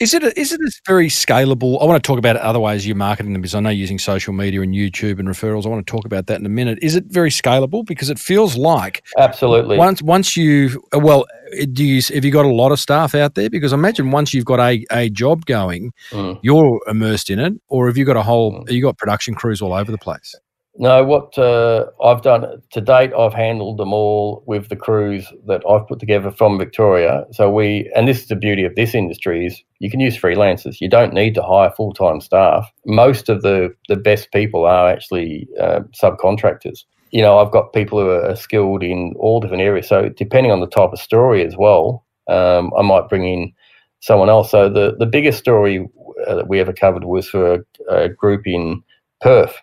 Is 0.00 0.14
it 0.14 0.22
a, 0.22 0.38
is 0.38 0.52
it 0.52 0.60
a 0.60 0.70
very 0.86 1.08
scalable? 1.08 1.80
I 1.80 1.84
want 1.84 2.02
to 2.02 2.06
talk 2.06 2.18
about 2.18 2.36
other 2.36 2.58
ways 2.58 2.86
you're 2.86 2.96
marketing 2.96 3.32
them 3.32 3.42
because 3.42 3.54
I 3.54 3.60
know 3.60 3.70
using 3.70 3.98
social 3.98 4.32
media 4.32 4.62
and 4.62 4.74
YouTube 4.74 5.18
and 5.18 5.28
referrals. 5.28 5.66
I 5.66 5.68
want 5.68 5.86
to 5.86 5.90
talk 5.90 6.04
about 6.04 6.26
that 6.26 6.40
in 6.40 6.46
a 6.46 6.50
minute. 6.50 6.78
Is 6.82 6.96
it 6.96 7.04
very 7.06 7.30
scalable? 7.30 7.84
Because 7.84 8.10
it 8.10 8.18
feels 8.18 8.56
like 8.56 9.04
absolutely 9.18 9.76
once 9.76 10.02
once 10.02 10.36
you 10.36 10.82
well, 10.92 11.26
do 11.72 11.84
you 11.84 12.02
have 12.14 12.24
you 12.24 12.30
got 12.30 12.46
a 12.46 12.52
lot 12.52 12.72
of 12.72 12.80
staff 12.80 13.14
out 13.14 13.34
there? 13.34 13.50
Because 13.50 13.72
I 13.72 13.76
imagine 13.76 14.10
once 14.10 14.32
you've 14.32 14.46
got 14.46 14.60
a, 14.60 14.84
a 14.90 15.10
job 15.10 15.44
going, 15.46 15.92
mm. 16.10 16.38
you're 16.42 16.80
immersed 16.88 17.30
in 17.30 17.38
it, 17.38 17.52
or 17.68 17.86
have 17.86 17.96
you 17.96 18.04
got 18.04 18.16
a 18.16 18.22
whole 18.22 18.64
mm. 18.64 18.70
you 18.70 18.82
got 18.82 18.98
production 18.98 19.34
crews 19.34 19.60
all 19.60 19.72
over 19.72 19.92
the 19.92 19.98
place? 19.98 20.34
No, 20.76 21.04
what 21.04 21.38
uh, 21.38 21.86
I've 22.02 22.22
done 22.22 22.60
to 22.72 22.80
date, 22.80 23.12
I've 23.16 23.32
handled 23.32 23.78
them 23.78 23.92
all 23.92 24.42
with 24.46 24.70
the 24.70 24.76
crews 24.76 25.32
that 25.46 25.62
I've 25.68 25.86
put 25.86 26.00
together 26.00 26.32
from 26.32 26.58
Victoria. 26.58 27.24
So 27.30 27.48
we, 27.48 27.90
and 27.94 28.08
this 28.08 28.22
is 28.22 28.26
the 28.26 28.34
beauty 28.34 28.64
of 28.64 28.74
this 28.74 28.92
industry 28.92 29.46
is 29.46 29.62
you 29.78 29.88
can 29.88 30.00
use 30.00 30.18
freelancers. 30.18 30.80
You 30.80 30.88
don't 30.88 31.14
need 31.14 31.34
to 31.36 31.42
hire 31.42 31.70
full 31.76 31.92
time 31.92 32.20
staff. 32.20 32.68
Most 32.86 33.28
of 33.28 33.42
the 33.42 33.72
the 33.88 33.96
best 33.96 34.32
people 34.32 34.64
are 34.64 34.90
actually 34.90 35.46
uh, 35.60 35.80
subcontractors. 35.92 36.80
You 37.12 37.22
know, 37.22 37.38
I've 37.38 37.52
got 37.52 37.72
people 37.72 38.00
who 38.00 38.10
are 38.10 38.34
skilled 38.34 38.82
in 38.82 39.14
all 39.16 39.38
different 39.38 39.62
areas. 39.62 39.86
So 39.86 40.08
depending 40.08 40.50
on 40.50 40.58
the 40.58 40.66
type 40.66 40.90
of 40.92 40.98
story 40.98 41.46
as 41.46 41.56
well, 41.56 42.04
um, 42.28 42.72
I 42.76 42.82
might 42.82 43.08
bring 43.08 43.24
in 43.24 43.52
someone 44.00 44.28
else. 44.28 44.50
So 44.50 44.68
the 44.68 44.96
the 44.98 45.06
biggest 45.06 45.38
story 45.38 45.86
uh, 46.26 46.34
that 46.34 46.48
we 46.48 46.58
ever 46.58 46.72
covered 46.72 47.04
was 47.04 47.28
for 47.28 47.54
a, 47.54 47.94
a 47.94 48.08
group 48.08 48.44
in 48.44 48.82
Perth 49.20 49.54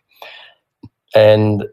and 1.16 1.66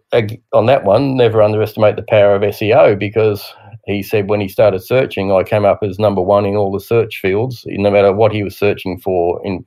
on 0.53 0.67
that 0.67 0.85
one, 0.85 1.17
never 1.17 1.43
underestimate 1.43 1.97
the 1.97 2.03
power 2.03 2.35
of 2.35 2.43
SEO 2.43 2.99
because 2.99 3.45
he 3.87 4.03
said 4.03 4.29
when 4.29 4.41
he 4.41 4.49
started 4.49 4.81
searching, 4.81 5.33
I 5.33 5.45
came 5.45 5.65
up 5.65 5.81
as 5.83 5.99
number 5.99 6.21
one 6.21 6.45
in 6.45 6.57
all 6.57 6.73
the 6.73 6.81
search 6.81 7.21
fields, 7.21 7.65
no 7.67 7.91
matter 7.91 8.13
what 8.13 8.33
he 8.33 8.43
was 8.43 8.57
searching 8.57 8.99
for 8.99 9.41
in 9.45 9.65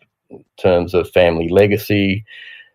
terms 0.60 0.93
of 0.93 1.10
family 1.12 1.49
legacy, 1.49 2.25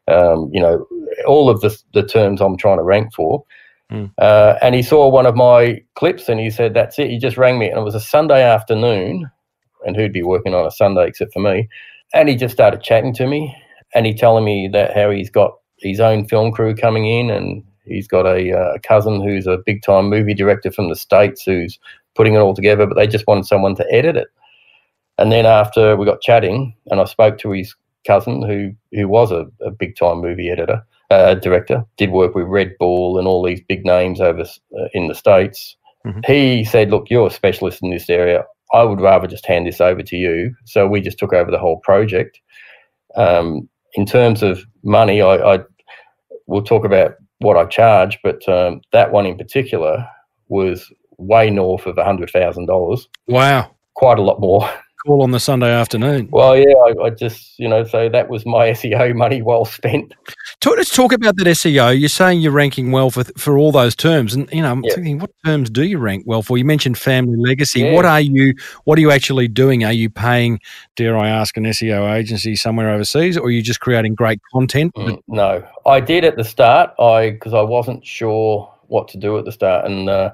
um, 0.08 0.50
you 0.52 0.60
know, 0.60 0.86
all 1.26 1.50
of 1.50 1.60
the, 1.60 1.76
the 1.92 2.02
terms 2.02 2.40
I'm 2.40 2.56
trying 2.56 2.78
to 2.78 2.84
rank 2.84 3.14
for. 3.14 3.44
Mm. 3.92 4.12
Uh, 4.18 4.56
and 4.62 4.74
he 4.74 4.82
saw 4.82 5.08
one 5.08 5.26
of 5.26 5.36
my 5.36 5.80
clips 5.94 6.28
and 6.28 6.40
he 6.40 6.50
said, 6.50 6.74
That's 6.74 6.98
it. 6.98 7.10
He 7.10 7.18
just 7.18 7.36
rang 7.36 7.58
me. 7.58 7.68
And 7.68 7.78
it 7.78 7.84
was 7.84 7.94
a 7.94 8.00
Sunday 8.00 8.42
afternoon, 8.42 9.30
and 9.84 9.96
who'd 9.96 10.12
be 10.12 10.22
working 10.22 10.54
on 10.54 10.66
a 10.66 10.70
Sunday 10.70 11.06
except 11.06 11.32
for 11.32 11.40
me. 11.40 11.68
And 12.14 12.28
he 12.28 12.34
just 12.34 12.54
started 12.54 12.82
chatting 12.82 13.14
to 13.14 13.26
me 13.26 13.54
and 13.94 14.06
he 14.06 14.14
telling 14.14 14.44
me 14.44 14.68
that 14.72 14.94
how 14.94 15.10
he's 15.10 15.30
got 15.30 15.52
his 15.78 16.00
own 16.00 16.26
film 16.26 16.52
crew 16.52 16.74
coming 16.74 17.06
in, 17.06 17.30
and 17.30 17.64
he's 17.84 18.08
got 18.08 18.26
a, 18.26 18.52
uh, 18.52 18.74
a 18.74 18.80
cousin 18.80 19.20
who's 19.20 19.46
a 19.46 19.58
big 19.64 19.82
time 19.82 20.08
movie 20.08 20.34
director 20.34 20.70
from 20.70 20.88
the 20.88 20.96
states 20.96 21.42
who's 21.42 21.78
putting 22.14 22.34
it 22.34 22.38
all 22.38 22.54
together. 22.54 22.86
But 22.86 22.96
they 22.96 23.06
just 23.06 23.26
wanted 23.26 23.46
someone 23.46 23.74
to 23.76 23.86
edit 23.92 24.16
it. 24.16 24.28
And 25.18 25.32
then 25.32 25.46
after 25.46 25.96
we 25.96 26.04
got 26.04 26.20
chatting, 26.20 26.74
and 26.90 27.00
I 27.00 27.04
spoke 27.04 27.38
to 27.38 27.52
his 27.52 27.74
cousin 28.06 28.42
who 28.42 28.72
who 28.92 29.08
was 29.08 29.32
a, 29.32 29.46
a 29.62 29.70
big 29.70 29.96
time 29.96 30.18
movie 30.18 30.50
editor, 30.50 30.86
uh, 31.10 31.34
director, 31.34 31.84
did 31.96 32.10
work 32.10 32.34
with 32.34 32.46
Red 32.46 32.72
Bull 32.78 33.18
and 33.18 33.26
all 33.26 33.42
these 33.44 33.62
big 33.68 33.84
names 33.84 34.20
over 34.20 34.42
uh, 34.42 34.88
in 34.92 35.08
the 35.08 35.14
states. 35.14 35.76
Mm-hmm. 36.06 36.20
He 36.26 36.64
said, 36.64 36.90
"Look, 36.90 37.10
you're 37.10 37.26
a 37.26 37.30
specialist 37.30 37.82
in 37.82 37.90
this 37.90 38.10
area. 38.10 38.44
I 38.72 38.82
would 38.82 39.00
rather 39.00 39.26
just 39.26 39.46
hand 39.46 39.66
this 39.66 39.80
over 39.80 40.02
to 40.02 40.16
you." 40.16 40.54
So 40.64 40.86
we 40.86 41.00
just 41.00 41.18
took 41.18 41.32
over 41.32 41.50
the 41.50 41.58
whole 41.58 41.80
project. 41.80 42.40
Um, 43.16 43.68
in 43.96 44.06
terms 44.06 44.42
of 44.42 44.60
money, 44.84 45.20
I, 45.20 45.54
I 45.54 45.58
will 46.46 46.62
talk 46.62 46.84
about 46.84 47.14
what 47.38 47.56
I 47.56 47.64
charge, 47.64 48.18
but 48.22 48.46
um, 48.48 48.80
that 48.92 49.10
one 49.10 49.26
in 49.26 49.36
particular 49.36 50.06
was 50.48 50.92
way 51.18 51.50
north 51.50 51.86
of 51.86 51.98
a 51.98 52.04
hundred 52.04 52.30
thousand 52.30 52.66
dollars. 52.66 53.08
Wow, 53.26 53.74
quite 53.94 54.18
a 54.18 54.22
lot 54.22 54.40
more 54.40 54.68
call 55.06 55.22
on 55.22 55.30
the 55.30 55.40
Sunday 55.40 55.70
afternoon. 55.70 56.28
Well, 56.30 56.56
yeah, 56.56 56.74
I, 56.86 57.04
I, 57.04 57.10
just, 57.10 57.58
you 57.58 57.68
know, 57.68 57.84
so 57.84 58.08
that 58.08 58.28
was 58.28 58.44
my 58.44 58.70
SEO 58.70 59.14
money 59.14 59.40
well 59.40 59.64
spent. 59.64 60.14
Talk, 60.60 60.76
let's 60.76 60.94
talk 60.94 61.12
about 61.12 61.36
that 61.36 61.46
SEO. 61.46 61.98
You're 61.98 62.08
saying 62.08 62.40
you're 62.40 62.52
ranking 62.52 62.92
well 62.92 63.10
for 63.10 63.24
for 63.36 63.56
all 63.56 63.72
those 63.72 63.94
terms, 63.94 64.34
and 64.34 64.50
you 64.52 64.62
know, 64.62 64.72
I'm 64.72 64.84
yeah. 64.84 64.94
thinking, 64.94 65.18
what 65.18 65.30
terms 65.44 65.70
do 65.70 65.84
you 65.84 65.98
rank 65.98 66.24
well 66.26 66.42
for? 66.42 66.58
You 66.58 66.64
mentioned 66.64 66.98
family 66.98 67.36
legacy. 67.38 67.80
Yeah. 67.80 67.94
What 67.94 68.04
are 68.04 68.20
you? 68.20 68.54
What 68.84 68.98
are 68.98 69.00
you 69.00 69.10
actually 69.10 69.48
doing? 69.48 69.84
Are 69.84 69.92
you 69.92 70.10
paying, 70.10 70.60
dare 70.96 71.16
I 71.16 71.28
ask, 71.28 71.56
an 71.56 71.64
SEO 71.64 72.12
agency 72.14 72.56
somewhere 72.56 72.90
overseas, 72.90 73.38
or 73.38 73.46
are 73.46 73.50
you 73.50 73.62
just 73.62 73.80
creating 73.80 74.14
great 74.14 74.40
content? 74.52 74.94
Mm, 74.94 75.22
no, 75.28 75.66
I 75.86 76.00
did 76.00 76.24
at 76.24 76.36
the 76.36 76.44
start. 76.44 76.90
I 76.98 77.30
because 77.30 77.54
I 77.54 77.62
wasn't 77.62 78.04
sure 78.04 78.72
what 78.88 79.08
to 79.08 79.18
do 79.18 79.38
at 79.38 79.44
the 79.44 79.52
start, 79.52 79.86
and 79.86 80.08
uh, 80.08 80.32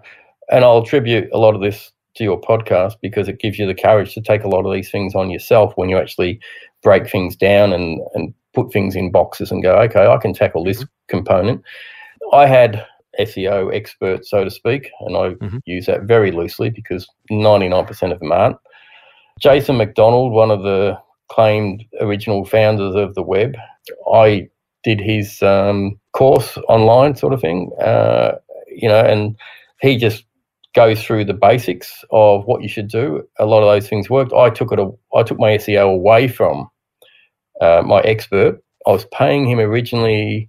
and 0.50 0.64
I'll 0.64 0.78
attribute 0.78 1.30
a 1.32 1.38
lot 1.38 1.54
of 1.54 1.60
this 1.60 1.91
to 2.14 2.24
your 2.24 2.40
podcast 2.40 2.94
because 3.00 3.28
it 3.28 3.40
gives 3.40 3.58
you 3.58 3.66
the 3.66 3.74
courage 3.74 4.14
to 4.14 4.20
take 4.20 4.44
a 4.44 4.48
lot 4.48 4.66
of 4.66 4.72
these 4.72 4.90
things 4.90 5.14
on 5.14 5.30
yourself 5.30 5.72
when 5.76 5.88
you 5.88 5.96
actually 5.96 6.40
break 6.82 7.08
things 7.08 7.36
down 7.36 7.72
and, 7.72 8.00
and 8.14 8.34
put 8.54 8.72
things 8.72 8.94
in 8.94 9.10
boxes 9.10 9.50
and 9.50 9.62
go, 9.62 9.74
okay, 9.76 10.06
I 10.06 10.18
can 10.18 10.34
tackle 10.34 10.64
this 10.64 10.78
mm-hmm. 10.78 11.16
component. 11.16 11.62
I 12.32 12.46
had 12.46 12.86
SEO 13.20 13.74
experts, 13.74 14.30
so 14.30 14.44
to 14.44 14.50
speak, 14.50 14.90
and 15.00 15.16
I 15.16 15.30
mm-hmm. 15.30 15.58
use 15.64 15.86
that 15.86 16.02
very 16.02 16.30
loosely 16.30 16.70
because 16.70 17.08
99% 17.30 18.12
of 18.12 18.18
them 18.20 18.32
aren't. 18.32 18.56
Jason 19.40 19.76
McDonald, 19.76 20.32
one 20.32 20.50
of 20.50 20.62
the 20.62 20.98
claimed 21.30 21.84
original 22.00 22.44
founders 22.44 22.94
of 22.94 23.14
the 23.14 23.22
web, 23.22 23.56
I 24.12 24.48
did 24.84 25.00
his 25.00 25.42
um, 25.42 25.98
course 26.12 26.58
online, 26.68 27.16
sort 27.16 27.32
of 27.32 27.40
thing, 27.40 27.70
uh, 27.80 28.32
you 28.68 28.88
know, 28.88 29.00
and 29.00 29.36
he 29.80 29.96
just 29.96 30.24
goes 30.74 31.02
through 31.02 31.24
the 31.24 31.34
basics 31.34 32.04
of 32.10 32.44
what 32.46 32.62
you 32.62 32.68
should 32.68 32.88
do. 32.88 33.26
A 33.38 33.46
lot 33.46 33.62
of 33.62 33.68
those 33.68 33.88
things 33.88 34.08
worked. 34.08 34.32
I 34.32 34.50
took 34.50 34.72
it. 34.72 34.80
I 35.14 35.22
took 35.22 35.38
my 35.38 35.56
SEO 35.56 35.92
away 35.92 36.28
from 36.28 36.68
uh, 37.60 37.82
my 37.84 38.00
expert. 38.00 38.62
I 38.86 38.90
was 38.90 39.06
paying 39.12 39.48
him 39.48 39.58
originally. 39.58 40.48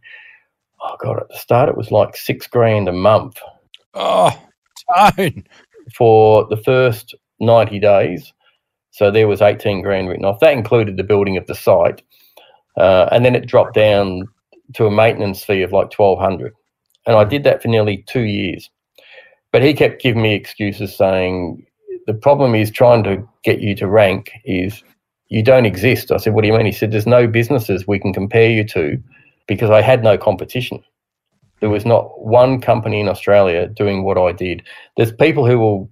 Oh 0.82 0.96
god, 1.02 1.20
at 1.20 1.30
the 1.30 1.38
start 1.38 1.70
it 1.70 1.78
was 1.78 1.92
like 1.92 2.16
six 2.16 2.48
grand 2.48 2.88
a 2.88 2.94
month. 2.94 3.40
Oh, 3.94 4.32
tone 4.96 5.44
for 5.96 6.48
the 6.50 6.58
first 6.58 7.16
ninety 7.40 7.80
days. 7.80 8.34
So 8.92 9.12
there 9.12 9.28
was 9.28 9.42
eighteen 9.42 9.82
grand 9.82 10.10
written 10.10 10.26
off. 10.26 10.40
That 10.40 10.54
included 10.54 10.98
the 10.98 11.04
building 11.04 11.38
of 11.38 11.48
the 11.48 11.56
site, 11.56 12.02
uh, 12.78 13.08
and 13.12 13.26
then 13.26 13.36
it 13.36 13.48
dropped 13.48 13.76
down 13.76 14.28
to 14.74 14.86
a 14.86 14.92
maintenance 14.92 15.44
fee 15.44 15.62
of 15.62 15.72
like 15.72 15.90
twelve 15.92 16.20
hundred. 16.20 16.54
And 17.06 17.18
I 17.18 17.26
did 17.26 17.44
that 17.44 17.62
for 17.62 17.68
nearly 17.68 18.04
two 18.08 18.22
years. 18.22 18.70
But 19.54 19.62
he 19.62 19.74
kept 19.74 20.02
giving 20.02 20.22
me 20.22 20.34
excuses 20.34 20.98
saying, 20.98 21.66
the 22.08 22.14
problem 22.14 22.56
is 22.56 22.70
trying 22.70 23.04
to 23.04 23.26
get 23.44 23.62
you 23.62 23.76
to 23.76 23.88
rank 23.88 24.32
is 24.44 24.84
you 25.30 25.44
don't 25.44 25.66
exist. 25.66 26.12
I 26.12 26.18
said, 26.18 26.34
what 26.34 26.42
do 26.42 26.48
you 26.48 26.58
mean? 26.58 26.66
He 26.66 26.72
said, 26.74 26.92
there's 26.92 27.08
no 27.08 27.28
businesses 27.28 27.88
we 27.88 28.00
can 28.00 28.14
compare 28.14 28.50
you 28.50 28.66
to 28.66 29.02
because 29.48 29.70
I 29.70 29.82
had 29.82 30.04
no 30.04 30.18
competition. 30.18 30.84
There 31.60 31.70
was 31.70 31.86
not 31.86 32.20
one 32.20 32.60
company 32.60 33.00
in 33.00 33.08
Australia 33.08 33.68
doing 33.68 34.04
what 34.04 34.18
I 34.18 34.34
did. 34.34 34.64
There's 34.98 35.14
people 35.14 35.46
who 35.46 35.60
will 35.60 35.90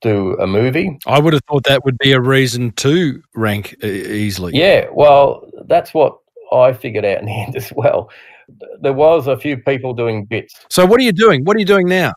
do 0.00 0.34
a 0.38 0.46
movie. 0.46 0.96
I 1.06 1.18
would 1.18 1.34
have 1.34 1.42
thought 1.48 1.64
that 1.64 1.84
would 1.84 1.98
be 1.98 2.12
a 2.12 2.20
reason 2.20 2.70
to 2.76 3.22
rank 3.34 3.74
easily. 3.84 4.56
Yeah, 4.56 4.86
well, 4.92 5.50
that's 5.66 5.92
what 5.92 6.16
I 6.52 6.72
figured 6.72 7.04
out 7.04 7.18
in 7.18 7.26
the 7.26 7.32
end 7.32 7.56
as 7.56 7.72
well. 7.74 8.08
There 8.80 8.92
was 8.92 9.26
a 9.26 9.36
few 9.36 9.56
people 9.58 9.94
doing 9.94 10.24
bits. 10.24 10.54
So 10.70 10.86
what 10.86 11.00
are 11.00 11.04
you 11.04 11.12
doing? 11.12 11.44
What 11.44 11.56
are 11.56 11.60
you 11.60 11.66
doing 11.66 11.86
now? 11.86 12.12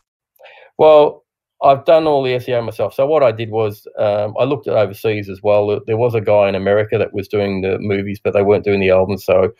Well, 0.78 1.24
I've 1.62 1.84
done 1.84 2.06
all 2.06 2.22
the 2.22 2.32
SEO 2.32 2.64
myself. 2.64 2.94
So 2.94 3.06
what 3.06 3.22
I 3.22 3.32
did 3.32 3.50
was 3.50 3.86
um, 3.98 4.34
I 4.38 4.44
looked 4.44 4.66
at 4.66 4.74
overseas 4.74 5.28
as 5.28 5.42
well. 5.42 5.80
There 5.86 5.96
was 5.96 6.14
a 6.14 6.20
guy 6.20 6.48
in 6.48 6.54
America 6.54 6.98
that 6.98 7.14
was 7.14 7.28
doing 7.28 7.62
the 7.62 7.78
movies, 7.78 8.20
but 8.22 8.34
they 8.34 8.42
weren't 8.42 8.64
doing 8.64 8.80
the 8.80 8.90
albums. 8.90 9.24
So 9.24 9.52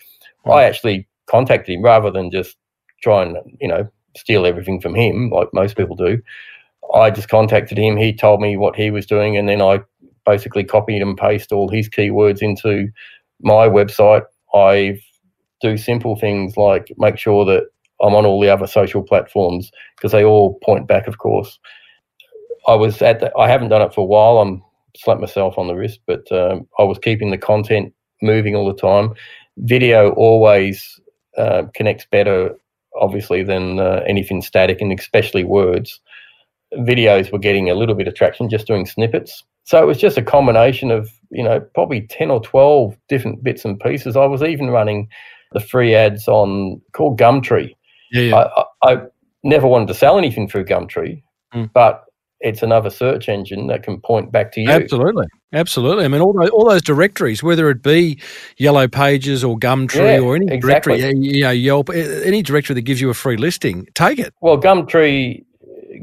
I 0.50 0.64
actually 0.64 1.08
contacted 1.26 1.74
him 1.74 1.82
rather 1.82 2.10
than 2.10 2.30
just 2.30 2.56
try 3.02 3.22
and 3.22 3.36
you 3.60 3.68
know 3.68 3.88
steal 4.16 4.46
everything 4.46 4.80
from 4.80 4.94
him 4.94 5.30
like 5.30 5.48
most 5.52 5.76
people 5.76 5.96
do. 5.96 6.20
I 6.94 7.10
just 7.10 7.28
contacted 7.28 7.78
him. 7.78 7.96
He 7.96 8.12
told 8.12 8.40
me 8.40 8.56
what 8.56 8.76
he 8.76 8.90
was 8.90 9.06
doing, 9.06 9.36
and 9.36 9.48
then 9.48 9.62
I 9.62 9.80
basically 10.26 10.64
copied 10.64 11.02
and 11.02 11.16
pasted 11.16 11.52
all 11.52 11.68
his 11.68 11.88
keywords 11.88 12.42
into 12.42 12.88
my 13.40 13.68
website. 13.68 14.24
I 14.52 15.00
do 15.60 15.76
simple 15.76 16.16
things 16.16 16.56
like 16.56 16.92
make 16.98 17.18
sure 17.18 17.44
that 17.46 17.68
I'm 18.04 18.14
on 18.14 18.26
all 18.26 18.40
the 18.40 18.50
other 18.50 18.66
social 18.66 19.02
platforms 19.02 19.70
because 19.96 20.12
they 20.12 20.24
all 20.24 20.58
point 20.62 20.86
back, 20.86 21.06
of 21.06 21.18
course. 21.18 21.58
I 22.66 22.74
was 22.74 23.02
at 23.02 23.20
the, 23.20 23.36
I 23.36 23.48
haven't 23.48 23.70
done 23.70 23.82
it 23.82 23.94
for 23.94 24.02
a 24.02 24.04
while. 24.04 24.38
I'm 24.38 24.62
slapped 24.96 25.20
myself 25.20 25.58
on 25.58 25.66
the 25.66 25.74
wrist, 25.74 26.00
but 26.06 26.30
um, 26.30 26.66
I 26.78 26.84
was 26.84 26.98
keeping 26.98 27.30
the 27.30 27.38
content 27.38 27.92
moving 28.22 28.54
all 28.54 28.66
the 28.66 28.80
time. 28.80 29.14
Video 29.58 30.10
always 30.12 31.00
uh, 31.36 31.64
connects 31.74 32.06
better, 32.10 32.54
obviously, 33.00 33.42
than 33.42 33.80
uh, 33.80 34.02
anything 34.06 34.40
static, 34.40 34.80
and 34.80 34.98
especially 34.98 35.44
words. 35.44 36.00
Videos 36.74 37.32
were 37.32 37.38
getting 37.38 37.70
a 37.70 37.74
little 37.74 37.94
bit 37.94 38.08
of 38.08 38.14
traction 38.14 38.48
just 38.48 38.66
doing 38.66 38.86
snippets. 38.86 39.44
So 39.64 39.82
it 39.82 39.86
was 39.86 39.98
just 39.98 40.18
a 40.18 40.22
combination 40.22 40.90
of 40.90 41.10
you 41.34 41.42
know, 41.42 41.60
probably 41.74 42.02
10 42.02 42.30
or 42.30 42.40
12 42.40 42.96
different 43.08 43.42
bits 43.42 43.64
and 43.64 43.78
pieces. 43.80 44.16
I 44.16 44.24
was 44.24 44.42
even 44.42 44.70
running 44.70 45.08
the 45.52 45.60
free 45.60 45.94
ads 45.94 46.28
on 46.28 46.80
called 46.92 47.18
Gumtree. 47.18 47.74
Yeah, 48.14 48.22
yeah. 48.22 48.36
I, 48.36 48.64
I, 48.82 48.92
I 48.94 49.02
never 49.42 49.66
wanted 49.66 49.88
to 49.88 49.94
sell 49.94 50.16
anything 50.18 50.48
through 50.48 50.64
Gumtree, 50.64 51.22
Mm. 51.54 51.70
but 51.72 52.04
it's 52.40 52.62
another 52.62 52.90
search 52.90 53.28
engine 53.28 53.66
that 53.68 53.82
can 53.82 54.00
point 54.00 54.30
back 54.32 54.52
to 54.52 54.60
you. 54.60 54.68
Absolutely, 54.68 55.26
absolutely. 55.52 56.04
I 56.04 56.08
mean, 56.08 56.20
all 56.20 56.32
those, 56.32 56.50
all 56.50 56.68
those 56.68 56.82
directories, 56.82 57.42
whether 57.42 57.70
it 57.70 57.82
be 57.82 58.20
Yellow 58.58 58.86
Pages 58.88 59.42
or 59.44 59.56
Gumtree 59.58 60.16
Yeah, 60.16 60.18
or 60.20 60.36
any 60.36 60.52
exactly. 60.52 61.00
directory, 61.00 61.20
you 61.26 61.42
know, 61.42 61.50
Yelp, 61.50 61.90
any 61.90 62.42
directory 62.42 62.74
that 62.74 62.82
gives 62.82 63.00
you 63.00 63.08
a 63.10 63.14
free 63.14 63.36
listing, 63.36 63.86
take 63.94 64.18
it. 64.18 64.34
Well, 64.40 64.58
Gumtree, 64.60 65.44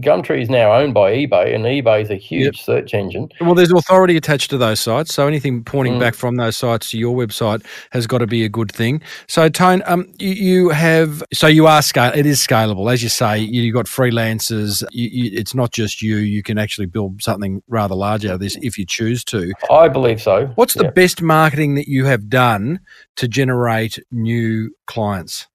Gumtree 0.02 0.42
is 0.42 0.50
now 0.50 0.74
owned 0.74 0.94
by 0.94 1.12
eBay, 1.14 1.54
and 1.54 1.66
eBay 1.66 2.02
is 2.02 2.10
a 2.10 2.16
huge 2.16 2.62
search 2.62 2.94
engine. 2.94 3.30
Well, 3.40 3.56
there's 3.56 3.72
authority 3.72 4.18
attached 4.18 4.50
to 4.50 4.58
those 4.58 4.80
sites, 4.80 5.14
so 5.14 5.28
anything 5.28 5.64
pointing 5.64 5.96
Mm. 5.96 6.00
back 6.00 6.16
from 6.16 6.36
those 6.36 6.58
sites 6.58 6.92
to 6.92 6.98
your 6.98 7.16
website 7.16 7.64
has 7.92 8.08
got 8.08 8.20
to 8.20 8.28
be 8.28 8.44
a 8.44 8.50
good 8.50 8.72
thing. 8.72 9.02
So, 9.28 9.50
Tone, 9.50 9.84
um, 9.86 10.12
you, 10.20 10.30
you 10.30 10.70
have 10.70 11.24
so 11.34 11.48
you 11.48 11.68
are 11.68 11.82
scale. 11.82 12.12
It 12.16 12.26
is 12.26 12.46
scalable, 12.46 12.92
as 12.92 13.04
you 13.04 13.10
say. 13.10 13.40
You, 13.40 13.62
you've 13.62 13.74
got 13.76 13.86
freelancers. 13.86 14.84
You, 14.92 15.10
you, 15.12 15.40
it's 15.40 15.54
not 15.56 15.72
just 15.72 16.02
you. 16.02 16.18
You 16.18 16.44
can 16.44 16.58
actually 16.58 16.88
build 16.88 17.22
something 17.22 17.62
rather 17.68 17.96
large 17.96 18.26
out 18.26 18.36
of 18.36 18.40
this 18.40 18.58
if 18.62 18.78
you 18.78 18.86
choose 18.86 19.24
to. 19.26 19.54
I 19.70 19.88
believe 19.88 20.22
so. 20.22 20.48
What's 20.56 20.74
the 20.74 20.92
best 20.92 21.22
marketing 21.22 21.76
that 21.76 21.88
you 21.88 22.06
have 22.06 22.30
done 22.30 22.80
to 23.18 23.28
generate 23.28 24.00
new 24.12 24.72
clients? 24.88 25.48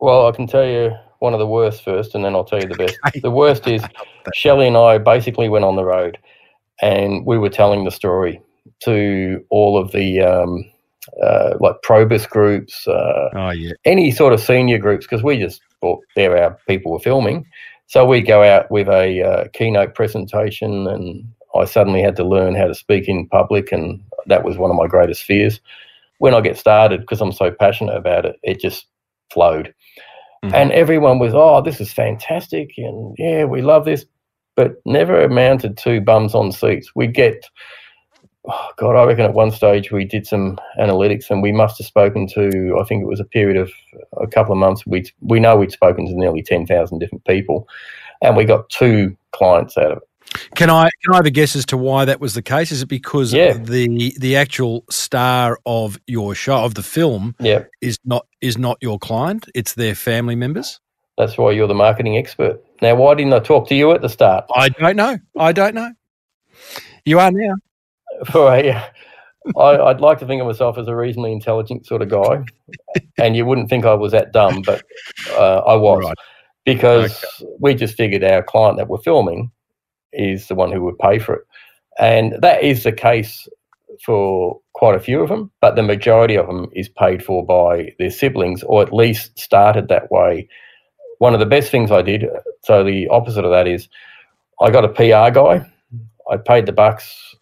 Well, 0.00 0.26
I 0.26 0.32
can 0.32 0.46
tell 0.46 0.66
you 0.66 0.92
one 1.22 1.32
of 1.32 1.38
the 1.38 1.46
worst 1.46 1.84
first, 1.84 2.14
and 2.14 2.24
then 2.24 2.34
I'll 2.34 2.44
tell 2.44 2.60
you 2.60 2.68
the 2.68 2.74
best. 2.74 2.98
The 3.22 3.30
worst 3.30 3.66
is 3.68 3.82
Shelley 4.34 4.66
and 4.66 4.76
I 4.76 4.98
basically 4.98 5.48
went 5.48 5.64
on 5.64 5.76
the 5.76 5.84
road, 5.84 6.18
and 6.82 7.24
we 7.24 7.38
were 7.38 7.48
telling 7.48 7.84
the 7.84 7.90
story 7.90 8.42
to 8.80 9.42
all 9.48 9.78
of 9.78 9.92
the 9.92 10.20
um, 10.20 10.64
uh, 11.22 11.54
like 11.60 11.76
Probus 11.82 12.26
groups, 12.26 12.86
uh, 12.88 13.28
Oh 13.34 13.50
yeah, 13.50 13.72
any 13.84 14.10
sort 14.10 14.32
of 14.32 14.40
senior 14.40 14.78
groups, 14.78 15.06
because 15.06 15.22
we 15.22 15.38
just 15.38 15.62
thought 15.80 16.00
they're 16.16 16.36
our 16.36 16.58
people 16.66 16.92
were 16.92 16.98
filming. 16.98 17.46
So 17.86 18.04
we'd 18.04 18.26
go 18.26 18.42
out 18.42 18.70
with 18.70 18.88
a 18.88 19.22
uh, 19.22 19.48
keynote 19.52 19.94
presentation, 19.94 20.88
and 20.88 21.24
I 21.54 21.66
suddenly 21.66 22.02
had 22.02 22.16
to 22.16 22.24
learn 22.24 22.54
how 22.54 22.66
to 22.66 22.74
speak 22.74 23.08
in 23.08 23.28
public, 23.28 23.70
and 23.70 24.02
that 24.26 24.44
was 24.44 24.58
one 24.58 24.70
of 24.70 24.76
my 24.76 24.88
greatest 24.88 25.22
fears. 25.22 25.60
When 26.18 26.34
I 26.34 26.40
get 26.40 26.58
started, 26.58 27.00
because 27.00 27.20
I'm 27.20 27.32
so 27.32 27.50
passionate 27.52 27.96
about 27.96 28.26
it, 28.26 28.36
it 28.42 28.60
just 28.60 28.86
flowed. 29.30 29.74
Mhm. 30.44 30.54
And 30.54 30.72
everyone 30.72 31.18
was, 31.18 31.32
oh, 31.34 31.60
this 31.60 31.80
is 31.80 31.92
fantastic, 31.92 32.72
and 32.76 33.14
yeah, 33.18 33.44
we 33.44 33.62
love 33.62 33.84
this, 33.84 34.04
but 34.56 34.74
never 34.84 35.22
amounted 35.22 35.78
to 35.78 36.00
bums 36.00 36.34
on 36.34 36.50
seats. 36.52 36.90
We 36.96 37.06
get, 37.06 37.48
oh 38.48 38.68
God, 38.76 38.96
I 38.96 39.04
reckon 39.04 39.24
at 39.24 39.34
one 39.34 39.52
stage 39.52 39.92
we 39.92 40.04
did 40.04 40.26
some 40.26 40.58
analytics, 40.80 41.30
and 41.30 41.42
we 41.42 41.52
must 41.52 41.78
have 41.78 41.86
spoken 41.86 42.26
to, 42.28 42.76
I 42.80 42.84
think 42.84 43.02
it 43.02 43.08
was 43.08 43.20
a 43.20 43.24
period 43.24 43.56
of 43.56 43.70
a 44.20 44.26
couple 44.26 44.52
of 44.52 44.58
months. 44.58 44.84
We 44.86 45.04
we 45.20 45.38
know 45.40 45.56
we'd 45.56 45.72
spoken 45.72 46.06
to 46.06 46.14
nearly 46.14 46.42
ten 46.42 46.66
thousand 46.66 46.98
different 46.98 47.24
people, 47.24 47.68
and 48.20 48.36
we 48.36 48.44
got 48.44 48.68
two 48.68 49.16
clients 49.32 49.78
out 49.78 49.92
of 49.92 49.98
it. 49.98 50.08
Can 50.54 50.70
I 50.70 50.88
can 51.04 51.12
I 51.14 51.16
have 51.16 51.26
a 51.26 51.30
guess 51.30 51.56
as 51.56 51.64
to 51.66 51.76
why 51.76 52.04
that 52.04 52.20
was 52.20 52.34
the 52.34 52.42
case? 52.42 52.72
Is 52.72 52.82
it 52.82 52.86
because 52.88 53.32
Yeah. 53.32 53.52
the 53.54 54.14
the 54.18 54.36
actual 54.36 54.84
star 54.90 55.58
of 55.66 55.98
your 56.06 56.34
show 56.34 56.64
of 56.64 56.74
the 56.74 56.82
film 56.82 57.34
Yeah, 57.40 57.64
is 57.80 57.98
not 58.04 58.26
is 58.40 58.58
not 58.58 58.78
your 58.80 58.98
client? 58.98 59.48
It's 59.54 59.74
their 59.74 59.94
family 59.94 60.34
members. 60.36 60.80
that's 61.18 61.36
why 61.38 61.52
you're 61.52 61.68
the 61.68 61.74
marketing 61.74 62.16
expert. 62.16 62.62
Now, 62.80 62.94
why 62.96 63.14
didn't 63.14 63.32
I 63.34 63.38
talk 63.40 63.68
to 63.68 63.74
you 63.74 63.92
at 63.92 64.00
the 64.02 64.08
start? 64.08 64.44
I 64.56 64.70
don't 64.70 64.96
know. 64.96 65.18
I 65.38 65.52
don't 65.52 65.74
know. 65.74 65.90
You 67.04 67.18
are 67.20 67.30
now. 67.30 67.54
I, 68.34 69.78
I'd 69.78 70.00
like 70.00 70.18
to 70.20 70.26
think 70.26 70.40
of 70.40 70.46
myself 70.46 70.78
as 70.78 70.86
a 70.88 70.94
reasonably 70.96 71.32
intelligent 71.32 71.84
sort 71.86 72.02
of 72.02 72.08
guy, 72.08 72.44
and 73.18 73.36
you 73.36 73.44
wouldn't 73.44 73.68
think 73.68 73.84
I 73.84 73.94
was 73.94 74.12
that 74.12 74.32
dumb, 74.32 74.62
but 74.62 74.82
uh, 75.32 75.58
I 75.58 75.74
was 75.74 76.04
Right. 76.04 76.14
because 76.64 77.24
we 77.60 77.74
just 77.74 77.96
figured 77.96 78.22
our 78.24 78.42
client 78.42 78.76
that 78.78 78.88
we're 78.88 78.98
filming 78.98 79.50
is 80.12 80.48
the 80.48 80.54
one 80.54 80.72
who 80.72 80.82
would 80.82 80.98
pay 80.98 81.18
for 81.18 81.36
it, 81.36 81.42
and 81.98 82.34
that 82.40 82.62
is 82.62 82.84
the 82.84 82.92
case 82.92 83.48
for 84.04 84.58
quite 84.74 84.94
a 84.94 85.00
few 85.00 85.22
of 85.22 85.28
them, 85.28 85.50
but 85.60 85.76
the 85.76 85.82
majority 85.82 86.36
of 86.36 86.46
them 86.46 86.68
is 86.72 86.88
paid 86.88 87.22
for 87.22 87.44
by 87.44 87.94
their 87.98 88.10
siblings, 88.10 88.62
or 88.64 88.82
at 88.82 88.92
least 88.92 89.38
started 89.38 89.88
that 89.88 90.10
way. 90.10 90.48
One 91.18 91.34
of 91.34 91.40
the 91.40 91.46
best 91.46 91.70
things 91.70 91.90
I 91.90 92.02
did, 92.02 92.24
so 92.64 92.82
the 92.82 93.06
opposite 93.08 93.44
of 93.44 93.52
that 93.52 93.68
is, 93.68 93.88
I 94.60 94.70
got 94.70 94.84
a 94.84 94.88
PR 94.88 95.32
guy. 95.32 95.70
I 96.30 96.36
paid 96.36 96.66
the 96.66 96.72
bucks 96.72 97.32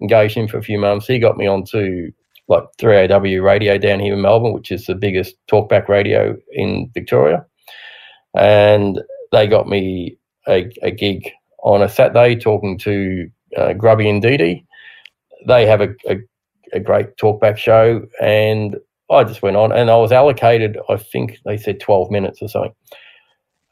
engaged 0.00 0.36
him 0.36 0.48
for 0.48 0.58
a 0.58 0.62
few 0.62 0.78
months. 0.78 1.06
He 1.06 1.18
got 1.18 1.36
me 1.36 1.46
onto 1.46 2.10
like 2.48 2.64
3AW 2.80 3.42
radio 3.42 3.78
down 3.78 4.00
here 4.00 4.14
in 4.14 4.22
Melbourne, 4.22 4.52
which 4.52 4.72
is 4.72 4.86
the 4.86 4.94
biggest 4.94 5.36
talkback 5.50 5.88
radio 5.88 6.36
in 6.52 6.90
Victoria. 6.94 7.44
And 8.34 9.00
they 9.32 9.46
got 9.46 9.68
me 9.68 10.18
a, 10.48 10.70
a 10.82 10.90
gig 10.90 11.30
on 11.62 11.82
a 11.82 11.88
Saturday 11.88 12.36
talking 12.36 12.78
to 12.78 13.30
uh, 13.56 13.72
Grubby 13.74 14.08
and 14.08 14.22
Dee. 14.22 14.64
They 15.46 15.66
have 15.66 15.80
a, 15.80 15.88
a, 16.08 16.16
a 16.72 16.80
great 16.80 17.16
talkback 17.16 17.56
show. 17.56 18.06
And 18.20 18.76
I 19.10 19.24
just 19.24 19.42
went 19.42 19.56
on 19.56 19.72
and 19.72 19.90
I 19.90 19.96
was 19.96 20.12
allocated, 20.12 20.78
I 20.88 20.96
think 20.96 21.38
they 21.44 21.56
said 21.56 21.80
12 21.80 22.10
minutes 22.10 22.40
or 22.42 22.48
something. 22.48 22.74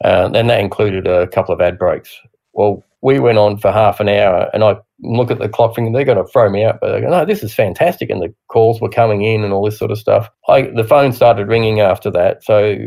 Uh, 0.03 0.29
and 0.33 0.49
that 0.49 0.59
included 0.59 1.07
a 1.07 1.27
couple 1.27 1.53
of 1.53 1.61
ad 1.61 1.77
breaks. 1.77 2.15
Well, 2.53 2.83
we 3.01 3.19
went 3.19 3.37
on 3.37 3.57
for 3.57 3.71
half 3.71 3.99
an 3.99 4.09
hour 4.09 4.49
and 4.53 4.63
I 4.63 4.77
look 5.01 5.31
at 5.31 5.39
the 5.39 5.47
clock 5.47 5.75
thinking 5.75 5.93
they're 5.93 6.03
going 6.03 6.17
to 6.17 6.31
throw 6.31 6.49
me 6.49 6.63
out, 6.65 6.79
but 6.81 6.91
they 6.91 7.01
go, 7.01 7.09
no, 7.09 7.25
this 7.25 7.43
is 7.43 7.53
fantastic. 7.53 8.09
And 8.09 8.21
the 8.21 8.33
calls 8.49 8.81
were 8.81 8.89
coming 8.89 9.23
in 9.23 9.43
and 9.43 9.53
all 9.53 9.63
this 9.63 9.79
sort 9.79 9.91
of 9.91 9.97
stuff. 9.97 10.29
I, 10.49 10.63
the 10.63 10.83
phone 10.83 11.13
started 11.13 11.47
ringing 11.47 11.79
after 11.79 12.11
that. 12.11 12.43
So 12.43 12.77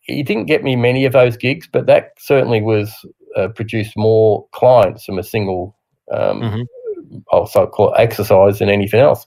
he 0.00 0.22
didn't 0.24 0.46
get 0.46 0.64
me 0.64 0.74
many 0.74 1.04
of 1.04 1.12
those 1.12 1.36
gigs, 1.36 1.68
but 1.70 1.86
that 1.86 2.10
certainly 2.18 2.60
was 2.60 2.92
uh, 3.36 3.48
produced 3.48 3.96
more 3.96 4.46
clients 4.52 5.04
from 5.04 5.18
a 5.18 5.22
single, 5.22 5.76
um, 6.10 6.40
Mhm. 6.40 6.66
I'll 7.30 7.46
so 7.46 7.66
call 7.66 7.92
it 7.92 8.00
exercise 8.00 8.58
than 8.58 8.68
anything 8.68 9.00
else. 9.00 9.26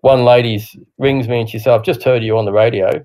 One 0.00 0.24
lady 0.24 0.62
rings 0.98 1.28
me 1.28 1.40
and 1.40 1.48
she 1.48 1.58
said, 1.58 1.74
I've 1.74 1.84
just 1.84 2.02
heard 2.02 2.22
you 2.22 2.36
on 2.38 2.44
the 2.44 2.52
radio. 2.52 3.04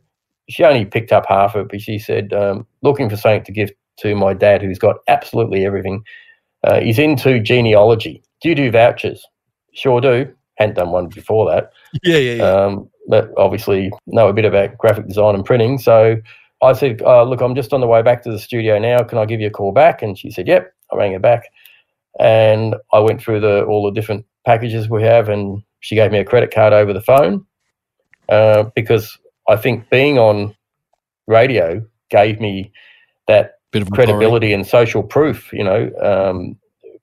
She 0.50 0.64
only 0.64 0.86
picked 0.86 1.12
up 1.12 1.26
half 1.28 1.56
of 1.56 1.62
it, 1.62 1.70
but 1.70 1.82
she 1.82 2.00
said, 2.00 2.34
um, 2.34 2.66
looking 2.82 3.10
for 3.10 3.18
something 3.18 3.44
to 3.44 3.52
give 3.52 3.72
to 3.98 4.16
my 4.16 4.34
dad 4.34 4.62
who's 4.62 4.80
got 4.80 4.98
absolutely 5.08 5.66
everything. 5.66 6.04
Uh, 6.64 6.80
he's 6.80 7.00
into 7.00 7.40
genealogy. 7.40 8.24
Do 8.42 8.50
you 8.50 8.56
do 8.56 8.72
vouchers? 8.72 9.26
Sure 9.74 10.02
do. 10.02 10.32
Hadn't 10.58 10.76
done 10.76 10.92
one 10.92 11.08
before 11.08 11.50
that. 11.52 11.72
Yeah, 12.04 12.18
yeah, 12.18 12.34
yeah. 12.34 12.44
Um, 12.44 12.90
but 13.08 13.32
obviously 13.38 13.92
know 14.08 14.28
a 14.28 14.34
bit 14.34 14.46
about 14.46 14.78
graphic 14.78 15.08
design 15.08 15.36
and 15.36 15.46
printing. 15.46 15.78
So 15.78 16.18
I 16.62 16.74
said, 16.74 17.02
uh, 17.02 17.24
look, 17.24 17.42
I'm 17.42 17.56
just 17.56 17.74
on 17.74 17.82
the 17.82 17.88
way 17.88 18.02
back 18.02 18.24
to 18.24 18.32
the 18.32 18.40
studio 18.40 18.80
now. 18.80 19.04
Can 19.04 19.18
I 19.18 19.26
give 19.26 19.40
you 19.40 19.48
a 19.48 19.52
call 19.52 19.72
back? 19.72 20.02
And 20.02 20.18
she 20.18 20.32
said, 20.32 20.48
yep. 20.48 20.74
I 20.92 20.96
rang 20.96 21.14
her 21.14 21.20
back. 21.20 21.44
And 22.20 22.76
I 22.94 23.00
went 23.00 23.22
through 23.22 23.42
the 23.42 23.64
all 23.66 23.86
the 23.86 23.92
different 23.92 24.26
packages 24.46 24.90
we 24.90 25.04
have, 25.04 25.30
and 25.30 25.62
she 25.82 25.96
gave 25.96 26.12
me 26.12 26.20
a 26.20 26.26
credit 26.26 26.52
card 26.52 26.74
over 26.74 26.94
the 26.94 27.02
phone 27.02 27.46
uh, 28.30 28.64
because 28.76 29.18
I 29.48 29.56
think 29.56 29.90
being 29.90 30.18
on 30.18 30.56
radio 31.28 31.86
gave 32.10 32.40
me 32.40 32.72
that 33.28 33.58
Bit 33.72 33.82
of 33.82 33.92
credibility 33.92 34.54
and 34.54 34.66
social 34.66 35.04
proof, 35.04 35.52
you 35.52 35.62
know, 35.62 36.56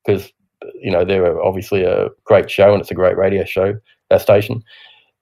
because, 0.02 0.32
you 0.80 0.90
know, 0.90 1.04
they're 1.04 1.42
obviously 1.42 1.84
a 1.84 2.08
great 2.24 2.50
show 2.50 2.72
and 2.72 2.80
it's 2.80 2.90
a 2.90 2.94
great 2.94 3.18
radio 3.18 3.44
show, 3.44 3.78
that 4.08 4.22
station. 4.22 4.62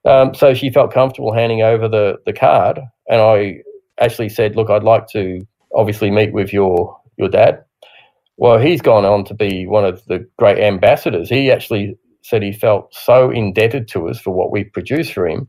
Um, 0.04 0.34
so 0.34 0.54
she 0.54 0.70
felt 0.70 0.92
comfortable 0.92 1.32
handing 1.32 1.62
over 1.62 1.88
the, 1.88 2.18
the 2.26 2.32
card. 2.32 2.78
And 3.08 3.20
I 3.20 3.62
actually 4.00 4.28
said, 4.28 4.56
look, 4.56 4.70
I'd 4.70 4.82
like 4.82 5.08
to 5.08 5.46
obviously 5.74 6.10
meet 6.10 6.32
with 6.32 6.52
your, 6.52 6.98
your 7.16 7.28
dad. 7.28 7.64
Well, 8.36 8.58
he's 8.58 8.80
gone 8.80 9.04
on 9.04 9.24
to 9.26 9.34
be 9.34 9.66
one 9.66 9.84
of 9.84 10.04
the 10.06 10.26
great 10.38 10.58
ambassadors. 10.58 11.28
He 11.28 11.50
actually 11.50 11.96
said 12.22 12.42
he 12.42 12.52
felt 12.52 12.94
so 12.94 13.30
indebted 13.30 13.88
to 13.88 14.08
us 14.08 14.18
for 14.18 14.32
what 14.32 14.50
we 14.50 14.64
produced 14.64 15.12
for 15.12 15.26
him. 15.26 15.48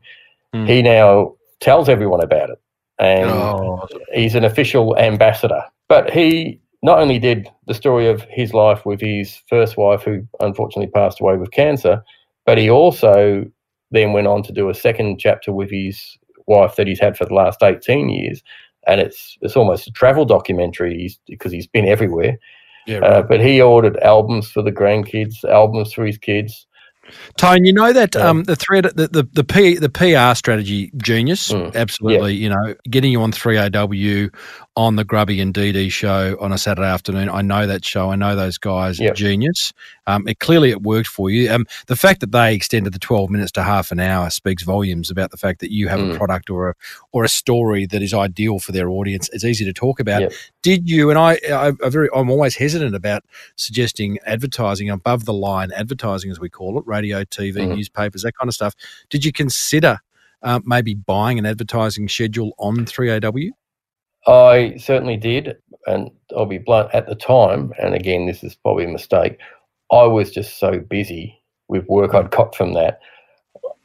Mm. 0.54 0.68
He 0.68 0.82
now 0.82 1.34
tells 1.60 1.88
everyone 1.88 2.22
about 2.22 2.50
it. 2.50 2.58
And 2.98 3.30
Oh, 3.30 3.86
he's 4.12 4.34
an 4.34 4.44
official 4.44 4.96
ambassador. 4.96 5.64
But 5.88 6.10
he 6.10 6.60
not 6.82 6.98
only 6.98 7.18
did 7.18 7.48
the 7.66 7.74
story 7.74 8.06
of 8.06 8.22
his 8.28 8.52
life 8.52 8.84
with 8.84 9.00
his 9.00 9.40
first 9.48 9.76
wife, 9.76 10.02
who 10.02 10.26
unfortunately 10.40 10.90
passed 10.92 11.20
away 11.20 11.36
with 11.36 11.50
cancer, 11.50 12.02
but 12.44 12.58
he 12.58 12.70
also 12.70 13.44
then 13.90 14.12
went 14.12 14.26
on 14.26 14.42
to 14.42 14.52
do 14.52 14.68
a 14.68 14.74
second 14.74 15.18
chapter 15.18 15.52
with 15.52 15.70
his 15.70 16.18
wife 16.46 16.76
that 16.76 16.86
he's 16.86 17.00
had 17.00 17.16
for 17.16 17.24
the 17.24 17.34
last 17.34 17.62
18 17.62 18.08
years. 18.08 18.42
And 18.86 19.00
it's 19.00 19.38
it's 19.40 19.56
almost 19.56 19.86
a 19.86 19.92
travel 19.92 20.24
documentary 20.24 20.94
he's, 20.98 21.18
because 21.26 21.52
he's 21.52 21.66
been 21.66 21.86
everywhere. 21.88 22.38
yeah. 22.86 22.98
Right. 22.98 23.12
Uh, 23.12 23.22
but 23.22 23.40
he 23.40 23.60
ordered 23.62 23.96
albums 23.98 24.50
for 24.50 24.62
the 24.62 24.72
grandkids, 24.72 25.42
albums 25.44 25.92
for 25.92 26.04
his 26.04 26.18
kids. 26.18 26.66
Tone, 27.36 27.64
you 27.66 27.72
know 27.72 27.92
that 27.92 28.14
Yeah. 28.14 28.28
um, 28.28 28.44
the 28.44 28.56
thread, 28.56 28.84
the 28.84 29.08
the 29.08 29.28
the, 29.32 29.44
P, 29.44 29.76
the 29.76 29.90
PR 29.90 30.34
strategy, 30.34 30.90
genius, 30.96 31.50
Mm, 31.52 31.74
absolutely. 31.74 32.34
You 32.34 32.48
know, 32.48 32.74
getting 32.88 33.12
you 33.12 33.20
on 33.20 33.30
three 33.32 33.58
AW 33.58 34.28
on 34.76 34.96
the 34.96 35.04
Grubby 35.04 35.40
and 35.40 35.54
Dee 35.54 35.70
Dee 35.70 35.88
show 35.88 36.36
on 36.40 36.50
a 36.50 36.58
Saturday 36.58 36.88
afternoon. 36.88 37.28
I 37.28 37.42
know 37.42 37.64
that 37.66 37.84
show. 37.84 38.10
I 38.10 38.16
know 38.16 38.34
those 38.34 38.58
guys. 38.58 38.98
Yep. 38.98 39.14
Genius. 39.14 39.72
Um, 40.08 40.26
it 40.26 40.40
clearly 40.40 40.70
it 40.70 40.82
worked 40.82 41.06
for 41.06 41.30
you. 41.30 41.48
Um, 41.52 41.64
the 41.86 41.94
fact 41.94 42.18
that 42.20 42.32
they 42.32 42.54
extended 42.54 42.92
the 42.92 42.98
twelve 42.98 43.30
minutes 43.30 43.52
to 43.52 43.62
half 43.62 43.92
an 43.92 44.00
hour 44.00 44.30
speaks 44.30 44.64
volumes 44.64 45.10
about 45.10 45.30
the 45.30 45.36
fact 45.36 45.60
that 45.60 45.70
you 45.70 45.86
have 45.88 46.00
a 46.00 46.04
Mm. 46.04 46.16
product 46.16 46.50
or 46.50 46.70
a 46.70 46.74
or 47.12 47.22
a 47.22 47.28
story 47.28 47.86
that 47.86 48.02
is 48.02 48.12
ideal 48.12 48.58
for 48.58 48.72
their 48.72 48.88
audience. 48.90 49.30
It's 49.32 49.44
easy 49.44 49.64
to 49.64 49.72
talk 49.72 50.00
about. 50.00 50.22
Yep. 50.22 50.32
Did 50.62 50.90
you 50.90 51.08
and 51.10 51.18
I? 51.20 51.38
I, 51.52 51.68
I 51.82 51.88
very. 51.88 52.08
I'm 52.14 52.28
always 52.30 52.56
hesitant 52.56 52.96
about 52.96 53.22
suggesting 53.54 54.18
advertising 54.26 54.90
above 54.90 55.24
the 55.24 55.32
line 55.34 55.70
advertising, 55.72 56.30
as 56.32 56.40
we 56.40 56.48
call 56.50 56.78
it, 56.78 56.84
radio, 56.86 57.22
TV, 57.24 57.60
Mhm. 57.60 57.76
newspapers, 57.76 58.22
that 58.22 58.36
kind 58.36 58.48
of 58.48 58.54
stuff. 58.54 58.74
Did 59.08 59.24
you 59.24 59.30
consider 59.32 60.00
uh, 60.42 60.60
maybe 60.64 60.94
buying 60.94 61.38
an 61.38 61.46
advertising 61.46 62.06
schedule 62.08 62.52
on 62.58 62.84
3AW? 62.84 63.50
I 64.26 64.76
certainly 64.78 65.16
did, 65.16 65.56
and 65.86 66.10
I'll 66.36 66.46
be 66.46 66.58
blunt 66.58 66.90
at 66.94 67.06
the 67.06 67.14
time. 67.14 67.72
And 67.78 67.94
again, 67.94 68.26
this 68.26 68.42
is 68.42 68.54
probably 68.54 68.84
a 68.84 68.88
mistake. 68.88 69.38
I 69.92 70.04
was 70.04 70.30
just 70.30 70.58
so 70.58 70.78
busy 70.78 71.40
with 71.68 71.86
work 71.86 72.14
I'd 72.14 72.30
got 72.30 72.54
from 72.54 72.74
that. 72.74 73.00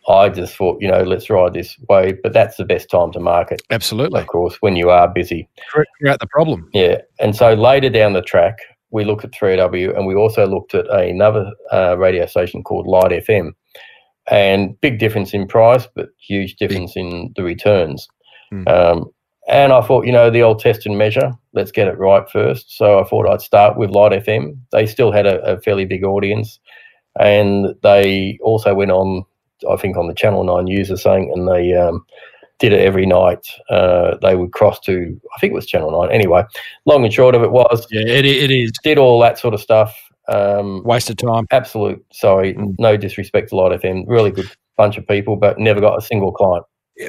I 0.07 0.29
just 0.29 0.55
thought, 0.55 0.81
you 0.81 0.87
know, 0.87 1.03
let's 1.03 1.29
ride 1.29 1.53
this 1.53 1.77
wave. 1.87 2.17
But 2.23 2.33
that's 2.33 2.57
the 2.57 2.65
best 2.65 2.89
time 2.89 3.11
to 3.11 3.19
market, 3.19 3.61
Absolutely. 3.69 4.21
of 4.21 4.27
course, 4.27 4.57
when 4.61 4.75
you 4.75 4.89
are 4.89 5.07
busy. 5.07 5.47
Create 5.69 6.19
the 6.19 6.27
problem. 6.27 6.69
Yeah. 6.73 7.01
And 7.19 7.35
so 7.35 7.53
later 7.53 7.89
down 7.89 8.13
the 8.13 8.21
track, 8.21 8.57
we 8.91 9.05
looked 9.05 9.23
at 9.23 9.31
3AW 9.31 9.95
and 9.95 10.07
we 10.07 10.15
also 10.15 10.47
looked 10.47 10.73
at 10.73 10.89
another 10.89 11.51
uh, 11.71 11.95
radio 11.97 12.25
station 12.25 12.63
called 12.63 12.87
Light 12.87 13.11
FM. 13.11 13.51
And 14.31 14.79
big 14.81 14.99
difference 14.99 15.33
in 15.33 15.47
price, 15.47 15.87
but 15.95 16.09
huge 16.19 16.55
difference 16.55 16.95
in 16.95 17.33
the 17.35 17.43
returns. 17.43 18.07
Hmm. 18.51 18.67
Um, 18.67 19.11
and 19.49 19.73
I 19.73 19.81
thought, 19.81 20.05
you 20.05 20.11
know, 20.11 20.29
the 20.29 20.43
old 20.43 20.59
test 20.59 20.85
and 20.85 20.97
measure, 20.97 21.33
let's 21.53 21.71
get 21.71 21.87
it 21.87 21.97
right 21.97 22.29
first. 22.29 22.77
So 22.77 22.99
I 22.99 23.03
thought 23.03 23.27
I'd 23.29 23.41
start 23.41 23.77
with 23.77 23.89
Light 23.91 24.11
FM. 24.11 24.57
They 24.71 24.85
still 24.85 25.11
had 25.11 25.25
a, 25.25 25.41
a 25.43 25.59
fairly 25.61 25.85
big 25.85 26.03
audience. 26.03 26.59
And 27.19 27.75
they 27.83 28.37
also 28.41 28.73
went 28.73 28.91
on, 28.91 29.25
I 29.69 29.75
think, 29.75 29.97
on 29.97 30.07
the 30.07 30.13
Channel 30.13 30.43
9 30.43 30.63
news 30.65 30.91
or 30.91 30.97
something, 30.97 31.31
and 31.35 31.47
they 31.47 31.73
um, 31.73 32.05
did 32.59 32.71
it 32.71 32.79
every 32.81 33.05
night. 33.05 33.45
Uh, 33.69 34.15
they 34.21 34.35
would 34.35 34.51
cross 34.51 34.79
to, 34.81 35.19
I 35.35 35.39
think 35.39 35.51
it 35.51 35.55
was 35.55 35.65
Channel 35.65 35.91
9. 36.03 36.11
Anyway, 36.11 36.43
long 36.85 37.03
and 37.03 37.13
short 37.13 37.35
of 37.35 37.41
it 37.43 37.51
was, 37.51 37.87
Yeah, 37.91 38.07
it, 38.07 38.25
it 38.25 38.51
is. 38.51 38.71
did 38.83 38.97
all 38.97 39.19
that 39.21 39.37
sort 39.39 39.53
of 39.53 39.59
stuff. 39.59 39.95
Um, 40.29 40.83
Waste 40.83 41.09
of 41.09 41.17
time. 41.17 41.45
absolute, 41.51 42.05
sorry, 42.13 42.53
Mm. 42.53 42.75
no 42.77 42.95
disrespect 42.95 43.49
to 43.49 43.55
Light 43.55 43.81
FM, 43.81 44.03
really 44.07 44.29
good 44.31 44.47
bunch 44.77 44.97
of 44.97 45.05
people, 45.07 45.35
but 45.35 45.57
never 45.59 45.81
got 45.81 45.97
a 45.97 46.01
single 46.01 46.31
client. 46.31 46.63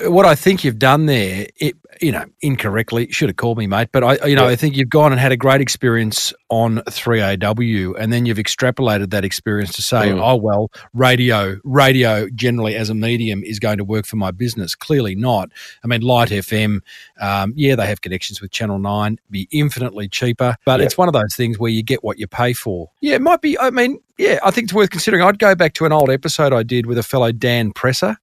What 0.05 0.24
I 0.24 0.34
think 0.36 0.62
you've 0.62 0.78
done 0.78 1.07
there, 1.07 1.49
it 1.57 1.76
you 2.01 2.12
know, 2.12 2.24
incorrectly 2.41 3.11
should 3.11 3.28
have 3.28 3.36
called 3.36 3.59
me, 3.59 3.66
mate. 3.66 3.88
But 3.93 4.05
I, 4.05 4.26
you 4.26 4.34
know, 4.36 4.45
Yeah. 4.47 4.53
I 4.53 4.57
think 4.57 4.74
you've 4.76 4.88
gone 4.88 5.12
and 5.12 5.20
had 5.20 5.32
a 5.32 5.36
great 5.36 5.61
experience 5.61 6.32
on 6.49 6.78
3AW, 6.88 7.95
and 7.99 8.12
then 8.12 8.24
you've 8.24 8.38
extrapolated 8.38 9.11
that 9.11 9.24
experience 9.24 9.72
to 9.74 9.82
say, 9.82 10.09
Mm. 10.09 10.20
oh 10.22 10.36
well, 10.36 10.70
radio, 10.95 11.57
radio 11.64 12.28
generally 12.34 12.74
as 12.76 12.88
a 12.88 12.95
medium 12.95 13.43
is 13.45 13.59
going 13.59 13.76
to 13.78 13.84
work 13.84 14.07
for 14.07 14.16
my 14.16 14.30
business. 14.30 14.74
Clearly 14.74 15.14
not. 15.14 15.51
I 15.84 15.88
mean, 15.88 16.01
Light 16.01 16.30
FM, 16.30 16.80
um, 17.20 17.53
yeah, 17.57 17.74
they 17.76 17.86
have 17.86 18.01
connections 18.01 18.41
with 18.41 18.51
Channel 18.51 18.78
Nine, 18.78 19.18
be 19.30 19.49
infinitely 19.51 20.09
cheaper, 20.09 20.57
but 20.64 20.80
Yeah. 20.80 20.86
it's 20.86 20.97
one 20.97 21.09
of 21.09 21.12
those 21.14 21.34
things 21.34 21.59
where 21.59 21.70
you 21.70 21.82
get 21.82 22.03
what 22.03 22.18
you 22.18 22.26
pay 22.26 22.53
for. 22.53 22.91
Yeah, 23.03 23.16
it 23.16 23.22
might 23.22 23.43
be. 23.43 23.59
I 23.59 23.70
mean, 23.70 23.99
yeah, 24.16 24.38
I 24.43 24.51
think 24.53 24.66
it's 24.66 24.74
worth 24.74 24.91
considering. 24.91 25.22
I'd 25.22 25.38
go 25.38 25.55
back 25.55 25.74
to 25.74 25.84
an 25.84 25.93
old 25.93 26.09
episode 26.11 26.53
I 26.55 26.62
did 26.62 26.86
with 26.86 26.97
a 26.97 27.03
fellow 27.03 27.32
Dan 27.32 27.72
Presser. 27.72 28.16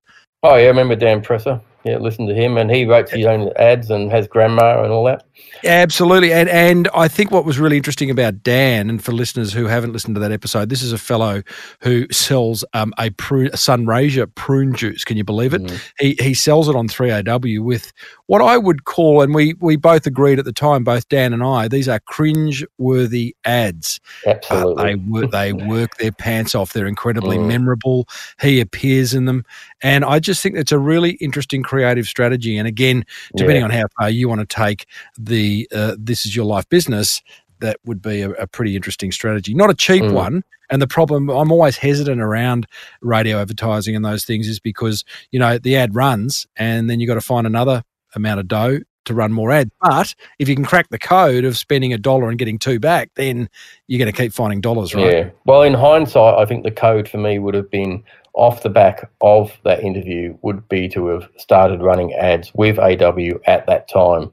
Oh, 0.44 0.56
yeah, 0.56 0.66
I 0.66 0.68
remember 0.68 0.96
Dan 0.96 1.22
Presser. 1.22 1.60
Yeah, 1.84 1.98
listen 2.00 2.28
to 2.28 2.34
him, 2.34 2.58
and 2.58 2.70
he 2.70 2.86
writes 2.86 3.12
his 3.12 3.26
own 3.26 3.50
ads 3.56 3.90
and 3.90 4.12
has 4.12 4.28
grandma 4.28 4.84
and 4.84 4.92
all 4.92 5.06
that. 5.06 5.24
Absolutely. 5.64 6.34
And 6.34 6.50
and 6.50 6.90
I 6.94 7.08
think 7.08 7.32
what 7.32 7.46
was 7.46 7.60
really 7.60 7.78
interesting 7.78 8.10
about 8.10 8.44
Dan, 8.44 8.90
and 8.90 9.02
for 9.02 9.14
listeners 9.14 9.54
who 9.54 9.68
haven't 9.68 9.94
listened 9.94 10.16
to 10.16 10.20
that 10.20 10.34
episode, 10.34 10.68
this 10.68 10.82
is 10.82 10.92
a 10.92 10.98
fellow 10.98 11.44
who 11.82 12.06
sells 12.12 12.66
um, 12.74 12.94
a 12.98 13.12
prune, 13.12 13.48
a 13.48 13.52
Sunraysia 13.52 14.34
prune 14.36 14.74
juice. 14.76 15.06
Can 15.06 15.16
you 15.16 15.24
believe 15.24 15.54
it? 15.54 15.62
Mm. 15.62 15.82
He 16.00 16.18
he 16.20 16.34
sells 16.34 16.68
it 16.68 16.76
on 16.76 16.90
3AW 16.90 17.60
with 17.64 17.94
what 18.26 18.42
I 18.42 18.58
would 18.58 18.84
call, 18.84 19.22
and 19.22 19.34
we 19.34 19.54
we 19.62 19.78
both 19.78 20.06
agreed 20.06 20.40
at 20.40 20.46
the 20.46 20.52
time, 20.52 20.84
both 20.84 21.08
Dan 21.08 21.32
and 21.32 21.44
I, 21.44 21.70
these 21.70 21.88
are 21.88 22.00
cringe 22.02 22.66
worthy 22.78 23.34
ads. 23.46 24.02
Uh, 24.26 24.32
Absolutely. 24.32 24.84
they 24.84 24.96
work 24.96 25.32
they 25.32 25.54
work 25.68 25.96
their 25.98 26.12
pants 26.12 26.54
off. 26.54 26.74
They're 26.74 26.88
incredibly 26.88 27.38
Mm. 27.38 27.48
memorable. 27.48 28.08
He 28.42 28.60
appears 28.60 29.14
in 29.14 29.24
them, 29.26 29.46
and 29.82 30.04
I 30.06 30.20
just 30.20 30.42
think 30.42 30.56
it's 30.56 30.72
a 30.72 30.80
really 30.80 31.12
interesting 31.14 31.64
creative 31.64 32.06
strategy. 32.08 32.58
And 32.58 32.68
again, 32.68 33.06
depending 33.36 33.62
Yeah. 33.62 33.66
on 33.66 33.72
how 33.72 33.86
far 33.98 34.10
you 34.10 34.28
want 34.30 34.48
to 34.48 34.56
take 34.56 34.86
the 35.18 35.68
uh, 35.74 35.96
this 36.00 36.26
is 36.26 36.36
your 36.36 36.46
life 36.46 36.68
business, 36.70 37.22
that 37.60 37.78
would 37.86 38.02
be 38.02 38.22
a, 38.22 38.32
a 38.32 38.48
pretty 38.48 38.76
interesting 38.76 39.12
strategy. 39.12 39.54
Not 39.54 39.70
a 39.70 39.74
cheap 39.76 40.04
Mm. 40.04 40.12
one. 40.14 40.44
And 40.70 40.82
the 40.82 40.88
problem, 40.88 41.30
I'm 41.30 41.50
always 41.52 41.78
hesitant 41.78 42.20
around 42.20 42.68
radio 43.02 43.40
advertising 43.40 43.96
and 43.96 44.04
those 44.04 44.26
things, 44.26 44.48
is 44.50 44.60
because 44.60 45.06
you 45.32 45.40
know 45.40 45.58
the 45.58 45.78
ad 45.78 45.96
runs, 45.96 46.46
and 46.58 46.90
then 46.90 47.00
you've 47.00 47.08
got 47.08 47.14
to 47.16 47.22
find 47.22 47.48
another 47.48 47.84
amount 48.16 48.42
of 48.42 48.48
dough 48.48 48.80
to 49.06 49.14
run 49.14 49.32
more 49.32 49.50
ads. 49.52 49.72
But 49.82 50.14
if 50.40 50.50
you 50.50 50.56
can 50.56 50.66
crack 50.66 50.90
the 50.90 51.00
code 51.00 51.46
of 51.46 51.58
spending 51.58 51.94
a 51.94 51.98
dollar 51.98 52.28
and 52.28 52.38
getting 52.38 52.60
two 52.60 52.78
back, 52.82 53.10
then 53.16 53.48
you're 53.88 54.00
going 54.00 54.12
to 54.12 54.22
keep 54.22 54.34
finding 54.34 54.60
dollars, 54.60 54.94
right? 54.94 55.14
Yeah. 55.14 55.30
Well, 55.46 55.62
in 55.62 55.74
hindsight, 55.74 56.38
I 56.38 56.44
think 56.46 56.66
the 56.66 56.72
code 56.72 57.08
for 57.08 57.18
me 57.18 57.40
would 57.40 57.54
have 57.54 57.72
been 57.72 58.04
off 58.38 58.64
the 58.64 58.70
back 58.70 59.10
of 59.22 59.52
that 59.64 59.82
interview 59.84 60.38
would 60.44 60.68
be 60.70 60.88
to 60.90 61.08
have 61.08 61.28
started 61.38 61.82
running 61.82 62.14
ads 62.14 62.54
with 62.54 62.78
AW 62.80 63.40
at 63.46 63.66
that 63.66 63.90
time 63.90 64.32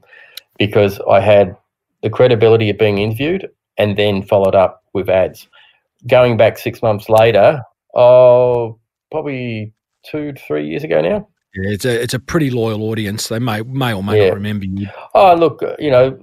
because 0.59 0.99
I 1.09 1.19
had 1.19 1.57
the 2.03 2.09
credibility 2.09 2.69
of 2.69 2.77
being 2.77 2.99
interviewed 2.99 3.49
and 3.77 3.97
then 3.97 4.21
followed 4.21 4.55
up 4.55 4.83
with 4.93 5.09
ads. 5.09 5.47
Going 6.07 6.37
back 6.37 6.57
six 6.59 6.83
months 6.83 7.09
later, 7.09 7.61
oh, 7.95 8.77
probably 9.11 9.73
two 10.05 10.33
to 10.33 10.41
three 10.41 10.67
years 10.67 10.83
ago 10.83 11.01
now. 11.01 11.27
Yeah, 11.55 11.71
it's 11.71 11.85
a 11.85 12.01
it's 12.01 12.13
a 12.13 12.19
pretty 12.19 12.51
loyal 12.51 12.83
audience. 12.83 13.29
They 13.29 13.39
may 13.39 13.63
may 13.63 13.93
or 13.93 14.03
may 14.03 14.19
Yeah. 14.19 14.27
not 14.27 14.35
remember 14.35 14.65
you. 14.65 14.87
Oh, 15.15 15.33
look, 15.33 15.63
you 15.79 15.89
know, 15.89 16.17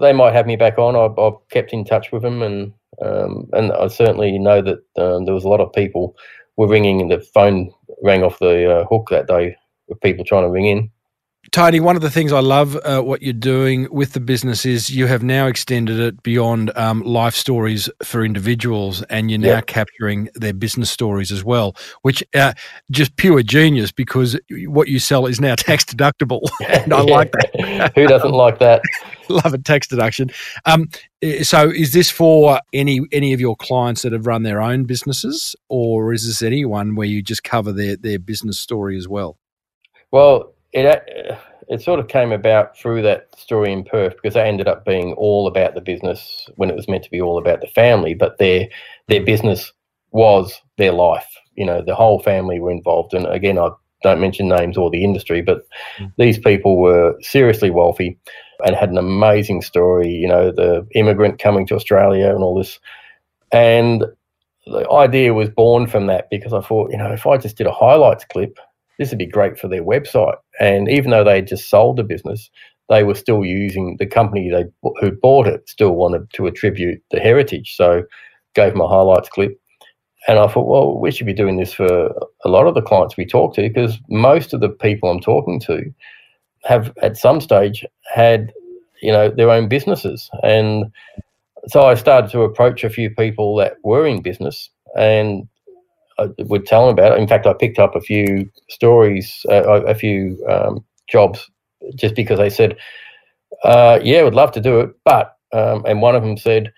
they 0.00 0.12
might 0.12 0.32
have 0.32 0.46
me 0.46 0.56
back 0.56 0.78
on. 0.78 0.96
I've, 0.96 1.18
I've 1.18 1.36
kept 1.50 1.72
in 1.72 1.84
touch 1.84 2.10
with 2.10 2.22
them, 2.22 2.42
and 2.42 2.72
um, 3.02 3.50
and 3.52 3.70
I 3.72 3.88
certainly 3.88 4.38
know 4.38 4.62
that 4.62 4.78
um, 4.96 5.24
there 5.26 5.34
was 5.34 5.44
a 5.44 5.48
lot 5.48 5.60
of 5.60 5.72
people 5.72 6.16
were 6.58 6.68
ringing, 6.68 7.00
and 7.00 7.10
the 7.10 7.20
phone 7.20 7.72
rang 8.02 8.22
off 8.22 8.38
the 8.38 8.80
uh, 8.80 8.84
hook 8.84 9.08
that 9.10 9.26
day 9.26 9.56
with 9.88 9.98
people 10.02 10.24
trying 10.26 10.42
to 10.44 10.50
ring 10.50 10.66
in. 10.66 10.90
Tony, 11.50 11.80
one 11.80 11.96
of 11.96 12.02
the 12.02 12.10
things 12.10 12.30
I 12.30 12.40
love 12.40 12.76
uh, 12.84 13.00
what 13.00 13.22
you're 13.22 13.32
doing 13.32 13.88
with 13.90 14.12
the 14.12 14.20
business 14.20 14.66
is 14.66 14.90
you 14.90 15.06
have 15.06 15.22
now 15.22 15.46
extended 15.46 15.98
it 15.98 16.22
beyond 16.22 16.70
um, 16.76 17.00
life 17.02 17.34
stories 17.34 17.88
for 18.02 18.22
individuals, 18.22 19.02
and 19.04 19.30
you're 19.30 19.40
now 19.40 19.54
Yeah. 19.54 19.60
capturing 19.62 20.28
their 20.34 20.52
business 20.52 20.90
stories 20.90 21.32
as 21.32 21.42
well, 21.42 21.74
which 22.02 22.22
uh, 22.34 22.52
just 22.90 23.16
pure 23.16 23.42
genius 23.42 23.92
because 23.92 24.38
what 24.66 24.88
you 24.88 24.98
sell 24.98 25.24
is 25.24 25.40
now 25.40 25.54
tax 25.56 25.84
deductible, 25.86 26.42
and 26.68 26.92
I 26.92 27.00
like 27.00 27.32
that. 27.32 27.92
Who 27.94 28.06
doesn't 28.06 28.32
like 28.32 28.58
that? 28.58 28.82
love 29.44 29.54
a 29.54 29.58
tax 29.58 29.86
deduction. 29.86 30.30
Um, 30.66 30.88
so, 31.42 31.70
is 31.70 31.92
this 31.92 32.10
for 32.10 32.60
any 32.72 33.00
any 33.12 33.32
of 33.32 33.40
your 33.40 33.56
clients 33.56 34.02
that 34.02 34.12
have 34.12 34.26
run 34.26 34.42
their 34.42 34.60
own 34.60 34.84
businesses, 34.84 35.56
or 35.68 36.12
is 36.12 36.26
this 36.26 36.42
anyone 36.42 36.94
where 36.94 37.06
you 37.06 37.22
just 37.22 37.44
cover 37.44 37.72
their 37.72 37.96
their 37.96 38.18
business 38.18 38.58
story 38.58 38.96
as 38.96 39.08
well? 39.08 39.38
Well, 40.10 40.54
it 40.72 40.86
uh, 40.86 41.36
it 41.68 41.82
sort 41.82 42.00
of 42.00 42.08
came 42.08 42.32
about 42.32 42.76
through 42.76 43.02
that 43.02 43.28
story 43.36 43.72
in 43.72 43.84
Perth 43.84 44.14
because 44.14 44.34
that 44.34 44.46
ended 44.46 44.68
up 44.68 44.84
being 44.84 45.12
all 45.14 45.46
about 45.46 45.74
the 45.74 45.80
business 45.80 46.48
when 46.56 46.70
it 46.70 46.76
was 46.76 46.88
meant 46.88 47.04
to 47.04 47.10
be 47.10 47.20
all 47.20 47.38
about 47.38 47.60
the 47.60 47.66
family. 47.68 48.14
But 48.14 48.38
their 48.38 48.68
their 49.08 49.22
business 49.22 49.72
was 50.10 50.60
their 50.78 50.92
life. 50.92 51.28
You 51.54 51.66
know, 51.66 51.82
the 51.82 51.94
whole 51.94 52.20
family 52.20 52.60
were 52.60 52.70
involved. 52.70 53.14
And 53.14 53.26
again, 53.26 53.58
I 53.58 53.68
don't 54.02 54.20
mention 54.20 54.48
names 54.48 54.76
or 54.76 54.90
the 54.90 55.04
industry, 55.04 55.42
but 55.42 55.66
Mm. 55.98 56.12
these 56.16 56.38
people 56.38 56.76
were 56.76 57.16
seriously 57.20 57.70
wealthy 57.70 58.16
and 58.64 58.76
had 58.76 58.90
an 58.90 58.98
amazing 58.98 59.62
story. 59.62 60.10
You 60.10 60.28
know, 60.28 60.50
the 60.50 60.86
immigrant 60.94 61.38
coming 61.38 61.66
to 61.68 61.74
Australia 61.74 62.30
and 62.30 62.42
all 62.42 62.56
this, 62.56 62.78
and 63.52 64.04
the 64.66 64.90
idea 64.90 65.34
was 65.34 65.48
born 65.48 65.86
from 65.86 66.06
that 66.06 66.28
because 66.30 66.52
I 66.52 66.60
thought, 66.60 66.90
you 66.90 66.98
know, 66.98 67.10
if 67.12 67.26
I 67.26 67.38
just 67.38 67.56
did 67.56 67.66
a 67.66 67.72
highlights 67.72 68.24
clip 68.24 68.58
this 68.98 69.10
would 69.10 69.18
be 69.18 69.26
great 69.26 69.58
for 69.58 69.68
their 69.68 69.82
website. 69.82 70.36
And 70.60 70.88
even 70.88 71.10
though 71.10 71.24
they 71.24 71.36
had 71.36 71.46
just 71.46 71.70
sold 71.70 71.96
the 71.96 72.02
business, 72.02 72.50
they 72.88 73.04
were 73.04 73.14
still 73.14 73.44
using 73.44 73.96
the 73.98 74.06
company 74.06 74.50
they 74.50 74.64
who 75.00 75.12
bought 75.12 75.46
it 75.46 75.68
still 75.68 75.92
wanted 75.92 76.30
to 76.32 76.46
attribute 76.46 77.02
the 77.10 77.20
heritage. 77.20 77.76
So 77.76 78.02
gave 78.54 78.72
them 78.72 78.80
a 78.80 78.88
highlights 78.88 79.28
clip. 79.28 79.58
And 80.26 80.38
I 80.38 80.48
thought, 80.48 80.66
well, 80.66 80.98
we 80.98 81.10
should 81.10 81.26
be 81.26 81.32
doing 81.32 81.58
this 81.58 81.72
for 81.72 82.12
a 82.44 82.48
lot 82.48 82.66
of 82.66 82.74
the 82.74 82.82
clients 82.82 83.16
we 83.16 83.24
talk 83.24 83.54
to 83.54 83.62
because 83.62 83.98
most 84.08 84.52
of 84.52 84.60
the 84.60 84.68
people 84.68 85.10
I'm 85.10 85.20
talking 85.20 85.60
to 85.60 85.82
have 86.68 86.92
at 87.02 87.16
some 87.16 87.40
stage 87.40 87.84
had, 88.14 88.52
you 89.02 89.10
know, 89.10 89.30
their 89.30 89.50
own 89.50 89.68
businesses. 89.68 90.30
And 90.42 90.92
so 91.66 91.82
I 91.82 91.94
started 91.94 92.30
to 92.30 92.42
approach 92.42 92.84
a 92.84 92.90
few 92.90 93.10
people 93.10 93.56
that 93.56 93.76
were 93.82 94.06
in 94.06 94.22
business 94.22 94.70
and 94.96 95.48
I 96.18 96.28
would 96.38 96.66
tell 96.66 96.86
them 96.86 96.92
about 96.92 97.12
it. 97.12 97.20
In 97.20 97.28
fact, 97.28 97.46
I 97.46 97.54
picked 97.54 97.78
up 97.78 97.94
a 97.94 98.00
few 98.00 98.50
stories, 98.68 99.46
uh, 99.50 99.82
a 99.84 99.94
few 99.94 100.44
um, 100.48 100.84
jobs, 101.08 101.50
just 101.94 102.14
because 102.14 102.38
they 102.38 102.50
said, 102.50 102.76
Uh, 103.64 103.98
yeah, 104.02 104.20
I 104.20 104.24
would 104.24 104.34
love 104.34 104.52
to 104.52 104.60
do 104.60 104.80
it, 104.80 104.90
but 105.04 105.36
um, 105.52 105.84
and 105.86 106.02
one 106.02 106.14
of 106.14 106.22
them 106.22 106.36
said, 106.36 106.72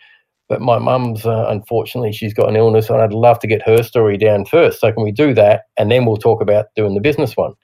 but 0.49 0.61
my 0.61 0.79
mum's 0.79 1.25
uh, 1.27 1.47
unfortunately 1.49 2.13
she's 2.13 2.35
got 2.35 2.49
an 2.49 2.57
illness, 2.57 2.91
and 2.91 3.01
I'd 3.01 3.13
love 3.13 3.39
to 3.41 3.47
get 3.47 3.63
her 3.67 3.83
story 3.83 4.17
down 4.19 4.45
first. 4.45 4.81
So 4.81 4.93
can 4.93 5.03
we 5.03 5.13
do 5.13 5.35
that, 5.35 5.63
and 5.77 5.91
then 5.91 6.05
we'll 6.05 6.17
talk 6.17 6.41
about 6.43 6.67
doing 6.77 6.95
the 6.95 7.01
business 7.01 7.37
one? 7.37 7.55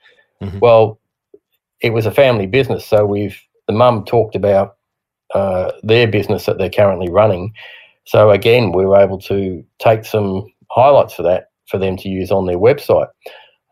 Mhm. 0.41 0.59
Well, 0.61 0.99
it 1.81 1.91
was 1.91 2.05
a 2.05 2.11
family 2.11 2.47
business, 2.47 2.85
so 2.85 3.05
we've 3.05 3.39
the 3.67 3.73
mum 3.73 4.05
talked 4.05 4.35
about 4.35 4.77
uh, 5.35 5.71
their 5.83 6.07
business 6.07 6.45
that 6.45 6.57
they're 6.57 6.69
currently 6.69 7.09
running. 7.11 7.53
So 8.05 8.31
again, 8.31 8.71
we 8.73 8.85
were 8.85 8.99
able 8.99 9.19
to 9.21 9.63
take 9.79 10.05
some 10.05 10.47
highlights 10.71 11.13
for 11.13 11.23
that 11.23 11.45
for 11.67 11.77
them 11.77 11.97
to 11.97 12.09
use 12.09 12.31
on 12.31 12.45
their 12.47 12.59
website, 12.59 13.09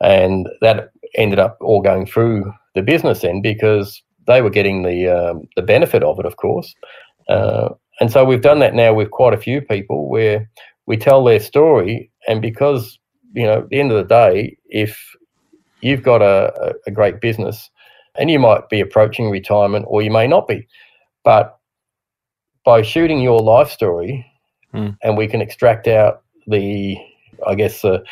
and 0.02 0.48
that 0.62 0.92
ended 1.16 1.40
up 1.40 1.58
all 1.62 1.82
going 1.82 2.06
through 2.06 2.52
the 2.76 2.82
business 2.84 3.24
end 3.24 3.44
because 3.44 4.02
they 4.28 4.42
were 4.42 4.50
getting 4.50 4.84
the 4.84 5.08
um, 5.10 5.44
the 5.56 5.62
benefit 5.64 6.04
of 6.04 6.20
it, 6.20 6.26
of 6.26 6.38
course. 6.38 6.76
Uh, 7.30 7.70
and 8.02 8.12
so 8.12 8.26
we've 8.26 8.42
done 8.42 8.60
that 8.60 8.76
now 8.76 8.94
with 8.94 9.12
quite 9.12 9.34
a 9.34 9.38
few 9.42 9.62
people 9.62 10.10
where 10.10 10.50
we 10.88 10.98
tell 10.98 11.24
their 11.24 11.40
story, 11.40 12.12
and 12.28 12.42
because 12.42 13.00
you 13.34 13.44
know, 13.46 13.60
at 13.60 13.70
the 13.70 13.80
end 13.80 13.92
of 13.92 13.98
the 13.98 14.04
day, 14.16 14.58
if 14.68 15.00
you've 15.82 16.04
got 16.04 16.22
a, 16.22 16.54
a- 16.62 16.74
a 16.88 16.92
great 16.92 17.22
business 17.22 17.70
and 18.18 18.30
you 18.32 18.40
might 18.40 18.70
be 18.70 18.80
approaching 18.82 19.30
retirement 19.30 19.86
or 19.88 20.02
you 20.02 20.12
may 20.12 20.28
not 20.28 20.48
be, 20.48 20.68
but 21.24 21.58
by 22.66 22.82
shooting 22.82 23.22
your 23.22 23.40
life 23.40 23.70
story, 23.70 24.26
Hmm. 24.72 24.90
and 25.04 25.18
we 25.18 25.28
can 25.28 25.42
extract 25.42 25.88
out 25.88 26.24
the, 26.48 26.98
I 27.48 27.56
guess, 27.56 27.82
the 27.82 28.04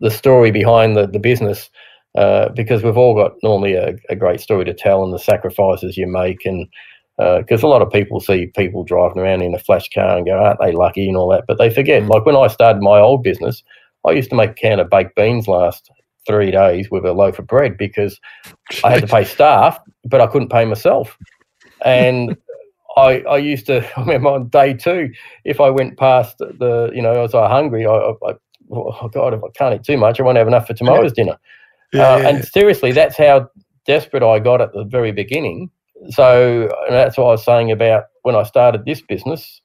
the 0.00 0.10
story 0.10 0.50
behind 0.50 0.96
the, 0.96 1.06
the 1.06 1.18
business 1.18 1.70
uh, 2.16 2.48
because 2.50 2.82
we've 2.82 2.96
all 2.96 3.14
got 3.14 3.32
normally 3.42 3.74
a, 3.74 3.96
a 4.08 4.16
great 4.16 4.40
story 4.40 4.64
to 4.64 4.74
tell 4.74 5.04
and 5.04 5.12
the 5.12 5.18
sacrifices 5.18 5.96
you 5.96 6.06
make 6.06 6.44
and 6.44 6.68
because 7.38 7.62
a 7.62 7.68
lot 7.68 7.82
of 7.82 7.90
people 7.90 8.20
see 8.20 8.46
people 8.56 8.84
driving 8.84 9.18
around 9.18 9.42
in 9.42 9.54
a 9.54 9.58
flash 9.58 9.88
car 9.90 10.16
and 10.16 10.26
go 10.26 10.32
aren't 10.32 10.60
they 10.60 10.72
lucky 10.72 11.08
and 11.08 11.16
all 11.16 11.28
that 11.28 11.44
but 11.46 11.58
they 11.58 11.70
forget 11.70 12.02
Mm. 12.02 12.10
like 12.10 12.26
when 12.26 12.36
i 12.36 12.48
started 12.48 12.82
my 12.82 12.98
old 12.98 13.22
business 13.22 13.62
i 14.06 14.10
used 14.10 14.30
to 14.30 14.36
make 14.36 14.50
a 14.50 14.54
can 14.54 14.80
of 14.80 14.90
baked 14.90 15.14
beans 15.14 15.46
last 15.46 15.90
three 16.26 16.50
days 16.50 16.90
with 16.90 17.04
a 17.04 17.12
loaf 17.12 17.38
of 17.38 17.46
bread 17.46 17.76
because 17.76 18.20
i 18.84 18.90
had 18.90 19.00
to 19.00 19.06
pay 19.06 19.24
staff 19.24 19.78
but 20.04 20.20
i 20.20 20.26
couldn't 20.26 20.50
pay 20.50 20.64
myself 20.64 21.18
and 21.84 22.36
I, 22.96 23.22
I 23.28 23.38
used 23.38 23.66
to 23.66 23.84
I 23.98 24.00
remember 24.02 24.28
on 24.28 24.48
day 24.50 24.72
two 24.72 25.10
if 25.44 25.60
I 25.60 25.68
went 25.68 25.98
past 25.98 26.38
the 26.38 26.90
you 26.94 27.02
know 27.02 27.12
I 27.12 27.22
was 27.22 27.32
hungry 27.32 27.86
I, 27.86 27.90
I, 27.90 28.12
I 28.28 28.34
oh 28.70 29.08
God 29.12 29.34
if 29.34 29.42
I 29.42 29.48
can't 29.56 29.74
eat 29.74 29.82
too 29.82 29.98
much 29.98 30.20
I 30.20 30.22
won't 30.22 30.38
have 30.38 30.46
enough 30.46 30.68
for 30.68 30.74
tomorrow's 30.74 31.12
dinner 31.12 31.36
Yeah, 31.92 32.02
uh, 32.02 32.18
yeah, 32.20 32.28
and 32.28 32.44
seriously, 32.44 32.92
that's 32.92 33.16
how 33.16 33.48
desperate 33.86 34.22
I 34.22 34.38
got 34.40 34.60
at 34.60 34.72
the 34.72 34.84
very 34.84 35.12
beginning. 35.12 35.70
So 36.10 36.68
and 36.86 36.94
that's 36.94 37.16
what 37.16 37.26
I 37.26 37.30
was 37.30 37.44
saying 37.44 37.70
about 37.70 38.04
when 38.22 38.34
I 38.34 38.42
started 38.42 38.84
this 38.84 39.00
business. 39.00 39.60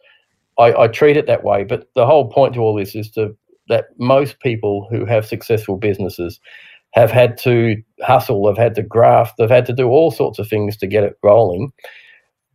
I, 0.57 0.84
I 0.84 0.88
treat 0.88 1.18
it 1.18 1.28
that 1.28 1.43
way. 1.43 1.64
But 1.64 1.88
the 1.95 2.05
whole 2.05 2.30
point 2.30 2.53
to 2.53 2.60
all 2.60 2.76
this 2.76 2.95
is 2.95 3.10
to 3.12 3.36
that 3.70 3.86
most 3.97 4.39
people 4.39 4.88
who 4.89 5.05
have 5.05 5.26
successful 5.26 5.78
businesses 5.78 6.39
have 6.91 7.11
had 7.11 7.38
to 7.38 7.76
hustle, 8.01 8.43
they've 8.43 8.57
had 8.57 8.76
to 8.76 8.84
graft, 8.84 9.38
they've 9.38 9.49
had 9.49 9.65
to 9.67 9.74
do 9.74 9.88
all 9.88 10.11
sorts 10.11 10.39
of 10.39 10.47
things 10.47 10.76
to 10.78 10.88
get 10.88 11.03
it 11.03 11.17
rolling. 11.24 11.72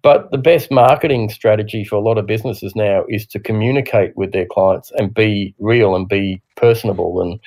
But 0.03 0.31
the 0.31 0.39
best 0.39 0.71
marketing 0.71 1.31
strategy 1.31 1.83
for 1.85 1.97
a 1.97 2.01
lot 2.01 2.19
of 2.19 2.27
businesses 2.27 2.77
now 2.77 3.05
is 3.09 3.27
to 3.29 3.39
communicate 3.41 4.15
with 4.17 4.33
their 4.33 4.45
clients 4.45 4.93
and 4.97 5.15
be 5.15 5.55
real 5.59 5.97
and 5.97 6.07
be 6.09 6.43
personable. 6.57 7.23
And 7.23 7.41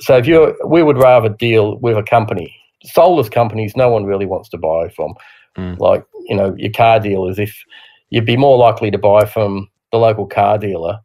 so 0.00 0.16
if 0.16 0.26
you 0.26 0.56
we 0.66 0.82
would 0.82 0.98
rather 0.98 1.28
deal 1.28 1.76
with 1.78 1.96
a 1.96 2.02
company 2.02 2.54
soulless 2.84 3.28
companies 3.28 3.76
no 3.76 3.88
one 3.88 4.04
really 4.04 4.26
wants 4.26 4.48
to 4.50 4.58
buy 4.58 4.88
from 4.88 5.14
Mm. 5.56 5.78
like 5.80 6.04
you 6.28 6.36
know 6.36 6.54
your 6.56 6.70
car 6.70 7.00
dealers 7.00 7.38
if 7.38 7.64
you'd 8.10 8.24
be 8.24 8.36
more 8.36 8.56
likely 8.56 8.92
to 8.92 8.98
buy 8.98 9.24
from 9.24 9.68
the 9.90 9.98
local 9.98 10.26
car 10.26 10.56
dealer 10.56 11.00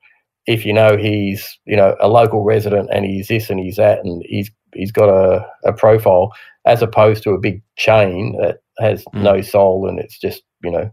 if 0.48 0.66
you 0.66 0.74
know 0.74 0.98
he's 0.98 1.58
you 1.66 1.76
know 1.76 1.96
a 2.00 2.08
local 2.08 2.44
resident 2.44 2.90
and 2.92 3.06
he's 3.06 3.28
this 3.28 3.50
and 3.50 3.60
he's 3.60 3.78
that 3.78 4.00
and 4.04 4.24
he's 4.28 4.52
he's 4.74 4.92
got 4.92 5.10
a, 5.10 5.46
a 5.66 5.74
profile 5.74 6.32
as 6.66 6.82
opposed 6.82 7.24
to 7.24 7.32
a 7.32 7.40
big 7.40 7.62
chain 7.76 8.38
that 8.42 8.60
has 8.80 9.04
Mm. 9.14 9.22
no 9.22 9.42
soul 9.42 9.88
and 9.88 10.00
it's 10.00 10.18
just 10.20 10.42
you 10.64 10.72
know 10.72 10.90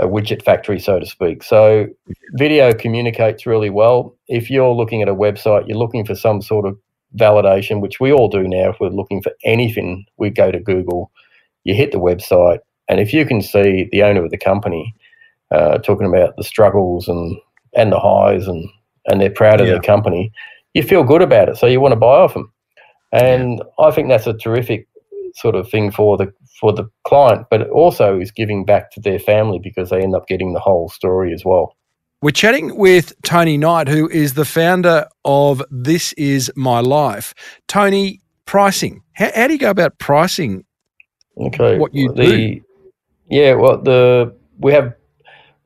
a 0.00 0.06
widget 0.06 0.42
factory 0.42 0.80
so 0.80 0.98
to 0.98 1.06
speak 1.06 1.42
so 1.42 1.86
video 2.32 2.72
communicates 2.72 3.46
really 3.46 3.70
well 3.70 4.16
if 4.28 4.50
you're 4.50 4.72
looking 4.74 5.00
at 5.02 5.08
a 5.08 5.14
website 5.14 5.68
you're 5.68 5.78
looking 5.78 6.04
for 6.04 6.14
some 6.14 6.42
sort 6.42 6.66
of 6.66 6.76
validation 7.16 7.80
which 7.80 8.00
we 8.00 8.12
all 8.12 8.28
do 8.28 8.46
now 8.48 8.70
if 8.70 8.80
we're 8.80 8.88
looking 8.88 9.22
for 9.22 9.32
anything 9.44 10.04
we 10.16 10.30
go 10.30 10.50
to 10.50 10.58
google 10.58 11.10
you 11.64 11.74
hit 11.74 11.92
the 11.92 11.98
website 11.98 12.58
and 12.88 12.98
if 12.98 13.12
you 13.12 13.24
can 13.24 13.40
see 13.40 13.88
the 13.92 14.02
owner 14.02 14.24
of 14.24 14.30
the 14.30 14.38
company 14.38 14.94
uh, 15.52 15.78
talking 15.78 16.06
about 16.06 16.34
the 16.36 16.44
struggles 16.44 17.06
and 17.08 17.36
and 17.74 17.92
the 17.92 17.98
highs 17.98 18.46
and 18.46 18.68
and 19.06 19.20
they're 19.20 19.30
proud 19.30 19.60
of 19.60 19.66
Yeah. 19.66 19.74
their 19.74 19.82
company 19.82 20.32
you 20.74 20.82
feel 20.82 21.04
good 21.04 21.22
about 21.22 21.48
it 21.48 21.56
so 21.56 21.66
you 21.66 21.80
want 21.80 21.92
to 21.92 21.96
buy 21.96 22.18
off 22.18 22.34
them 22.34 22.52
and 23.12 23.62
i 23.78 23.90
think 23.90 24.08
that's 24.08 24.26
a 24.26 24.34
terrific 24.34 24.86
sort 25.34 25.54
of 25.54 25.68
thing 25.70 25.90
for 25.90 26.16
the 26.16 26.32
for 26.60 26.72
the 26.72 26.84
client 27.04 27.46
but 27.50 27.60
it 27.60 27.68
also 27.70 28.18
is 28.20 28.30
giving 28.30 28.64
back 28.64 28.90
to 28.92 29.00
their 29.00 29.18
family 29.18 29.58
because 29.62 29.90
they 29.90 30.00
end 30.00 30.14
up 30.14 30.26
getting 30.26 30.52
the 30.52 30.60
whole 30.60 30.88
story 30.88 31.32
as 31.32 31.44
well 31.44 31.74
We're 32.22 32.32
chatting 32.32 32.76
with 32.76 33.14
Tony 33.22 33.56
Knight, 33.56 33.88
who 33.88 34.06
is 34.10 34.34
the 34.34 34.44
founder 34.44 35.06
of 35.24 35.62
This 35.70 36.12
Is 36.18 36.52
My 36.54 36.80
Life. 36.80 37.32
Tony, 37.66 38.20
pricing. 38.44 39.00
How, 39.14 39.30
how 39.34 39.46
do 39.46 39.54
you 39.54 39.58
go 39.58 39.70
about 39.70 39.98
pricing? 39.98 40.64
Okay. 41.38 41.78
what 41.78 41.94
you 41.94 42.12
the, 42.12 42.26
do. 42.26 42.60
Yeah, 43.30 43.54
well, 43.54 43.80
the 43.80 44.36
we 44.58 44.70
have 44.74 44.92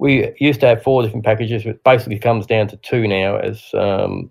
we 0.05 0.35
used 0.39 0.61
to 0.61 0.67
have 0.67 0.83
four 0.83 1.03
different 1.03 1.25
packages. 1.25 1.65
It 1.65 1.83
basically 1.83 2.19
comes 2.19 2.45
down 2.45 2.69
to 2.69 2.77
two 2.77 3.09
now 3.09 3.37
as 3.37 3.71
um, 3.73 4.31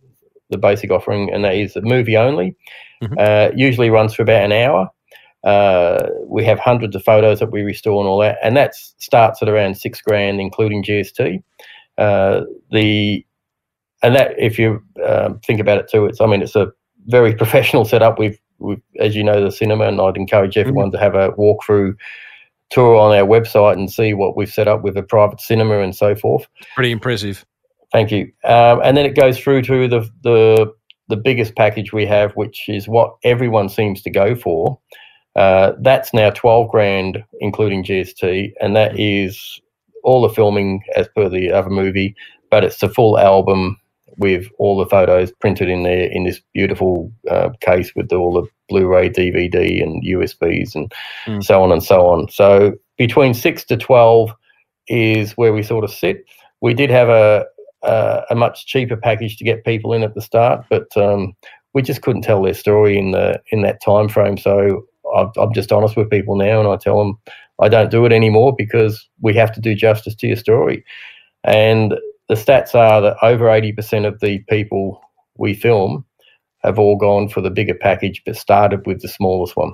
the 0.52 0.58
basic 0.60 0.92
offering, 0.92 1.34
and 1.34 1.44
that 1.44 1.56
is 1.56 1.74
the 1.74 1.82
movie 1.82 2.16
only. 2.16 2.56
Mhm. 3.02 3.18
Uh, 3.18 3.52
usually 3.56 3.90
runs 3.90 4.14
for 4.14 4.22
about 4.22 4.44
an 4.44 4.52
hour. 4.52 4.88
Uh, 5.44 6.10
we 6.28 6.46
have 6.46 6.60
hundreds 6.60 6.96
of 6.96 7.04
photos 7.04 7.40
that 7.40 7.52
we 7.52 7.64
restore 7.64 8.00
and 8.02 8.08
all 8.08 8.20
that, 8.20 8.38
and 8.44 8.56
that 8.56 8.76
starts 8.76 9.42
at 9.42 9.50
around 9.50 9.76
six 9.76 10.00
grand, 10.00 10.40
including 10.40 10.84
GST. 10.84 11.42
Uh, 11.98 12.42
the 12.70 13.26
and 14.04 14.16
that 14.16 14.36
if 14.38 14.60
you 14.60 14.80
um, 15.04 15.40
think 15.40 15.60
about 15.60 15.80
it 15.80 15.90
too, 15.90 16.06
it's 16.06 16.22
I 16.22 16.28
mean 16.28 16.44
it's 16.44 16.56
a 16.56 16.72
very 17.08 17.34
professional 17.44 17.84
setup. 17.84 18.20
We've, 18.20 18.40
we've 18.60 18.82
as 19.00 19.16
you 19.16 19.24
know 19.24 19.44
the 19.44 19.52
cinema, 19.52 19.88
and 19.88 20.00
I'd 20.00 20.18
encourage 20.18 20.56
everyone 20.56 20.92
to 20.92 21.00
have 21.00 21.16
a 21.16 21.32
walkthrough 21.32 21.96
tour 22.74 22.96
on 22.96 23.16
our 23.16 23.26
website 23.28 23.74
and 23.74 23.92
see 23.92 24.14
what 24.14 24.36
we've 24.36 24.52
set 24.52 24.68
up 24.68 24.84
with 24.84 24.98
a 24.98 25.04
private 25.04 25.40
cinema 25.40 25.80
and 25.80 25.96
so 25.96 26.16
forth. 26.16 26.48
Pretty 26.76 26.92
impressive. 26.92 27.46
Thank 27.92 28.12
you. 28.12 28.32
Um, 28.44 28.82
and 28.84 28.98
then 28.98 29.06
it 29.06 29.16
goes 29.16 29.40
through 29.40 29.62
to 29.64 29.88
the 29.88 30.10
the 30.24 30.74
the 31.10 31.18
biggest 31.18 31.56
package 31.56 31.94
we 31.94 32.06
have, 32.08 32.34
which 32.34 32.68
is 32.68 32.88
what 32.88 33.16
everyone 33.24 33.70
seems 33.70 34.02
to 34.02 34.10
go 34.10 34.36
for. 34.36 34.80
Uh, 35.36 35.74
that's 35.82 36.14
now 36.14 36.32
twelve 36.32 36.70
grand, 36.72 37.24
including 37.40 37.84
GST, 37.84 38.54
and 38.60 38.76
that 38.76 39.00
is 39.00 39.62
all 40.04 40.22
the 40.22 40.34
filming 40.34 40.82
as 40.96 41.08
per 41.16 41.30
the 41.30 41.52
other 41.52 41.70
movie, 41.70 42.16
but 42.50 42.64
it's 42.64 42.80
the 42.80 42.90
full 42.90 43.18
album 43.18 43.80
with 44.18 44.48
all 44.60 44.78
the 44.78 44.86
photos 44.90 45.32
printed 45.40 45.70
in 45.70 45.84
there 45.84 46.10
in 46.12 46.24
this 46.24 46.40
beautiful 46.54 47.12
uh, 47.30 47.50
case 47.62 47.92
with 47.96 48.12
all 48.12 48.34
the 48.34 48.48
Blu-ray, 48.70 49.10
DVD, 49.10 49.82
and 49.84 50.04
USBs, 50.04 50.76
and 50.76 50.92
Mm. 51.28 51.44
so 51.44 51.62
on 51.62 51.72
and 51.72 51.84
so 51.84 52.08
on. 52.08 52.30
So 52.30 52.74
between 52.98 53.34
six 53.34 53.64
to 53.66 53.78
twelve 53.78 54.34
is 54.88 55.34
where 55.34 55.54
we 55.54 55.64
sort 55.64 55.84
of 55.84 55.92
sit. 55.92 56.26
We 56.62 56.74
did 56.74 56.90
have 56.90 57.10
a 57.10 57.46
a, 57.84 58.24
a 58.32 58.36
much 58.36 58.66
cheaper 58.66 58.96
package 58.96 59.38
to 59.38 59.44
get 59.44 59.66
people 59.66 59.94
in 59.94 60.04
at 60.04 60.16
the 60.16 60.22
start, 60.22 60.66
but 60.70 60.96
um, 60.96 61.36
we 61.74 61.82
just 61.82 62.02
couldn't 62.02 62.22
tell 62.22 62.42
their 62.42 62.54
story 62.54 62.98
in 62.98 63.12
the 63.12 63.42
in 63.52 63.62
that 63.64 63.82
time 63.82 64.08
frame. 64.10 64.38
So 64.38 64.86
I've, 65.16 65.36
I'm 65.38 65.54
just 65.54 65.72
honest 65.72 65.96
with 65.98 66.10
people 66.10 66.36
now, 66.36 66.60
and 66.60 66.70
I 66.70 66.78
tell 66.78 66.98
them 66.98 67.18
I 67.62 67.70
don't 67.70 67.92
do 67.92 68.06
it 68.06 68.12
anymore 68.14 68.56
because 68.58 69.08
we 69.22 69.34
have 69.36 69.52
to 69.54 69.62
do 69.62 69.76
justice 69.76 70.16
to 70.16 70.28
your 70.28 70.38
story. 70.38 70.84
And 71.44 71.94
the 72.30 72.36
stats 72.36 72.76
are 72.76 73.02
that 73.02 73.18
over 73.22 73.46
80% 73.46 74.08
of 74.08 74.20
the 74.20 74.40
people 74.50 75.02
we 75.38 75.54
film 75.54 76.06
have 76.64 76.80
all 76.80 76.96
gone 76.96 77.28
for 77.28 77.42
the 77.42 77.50
bigger 77.50 77.74
package, 77.74 78.22
but 78.26 78.36
started 78.36 78.86
with 78.86 79.02
the 79.02 79.08
smallest 79.08 79.56
one. 79.56 79.74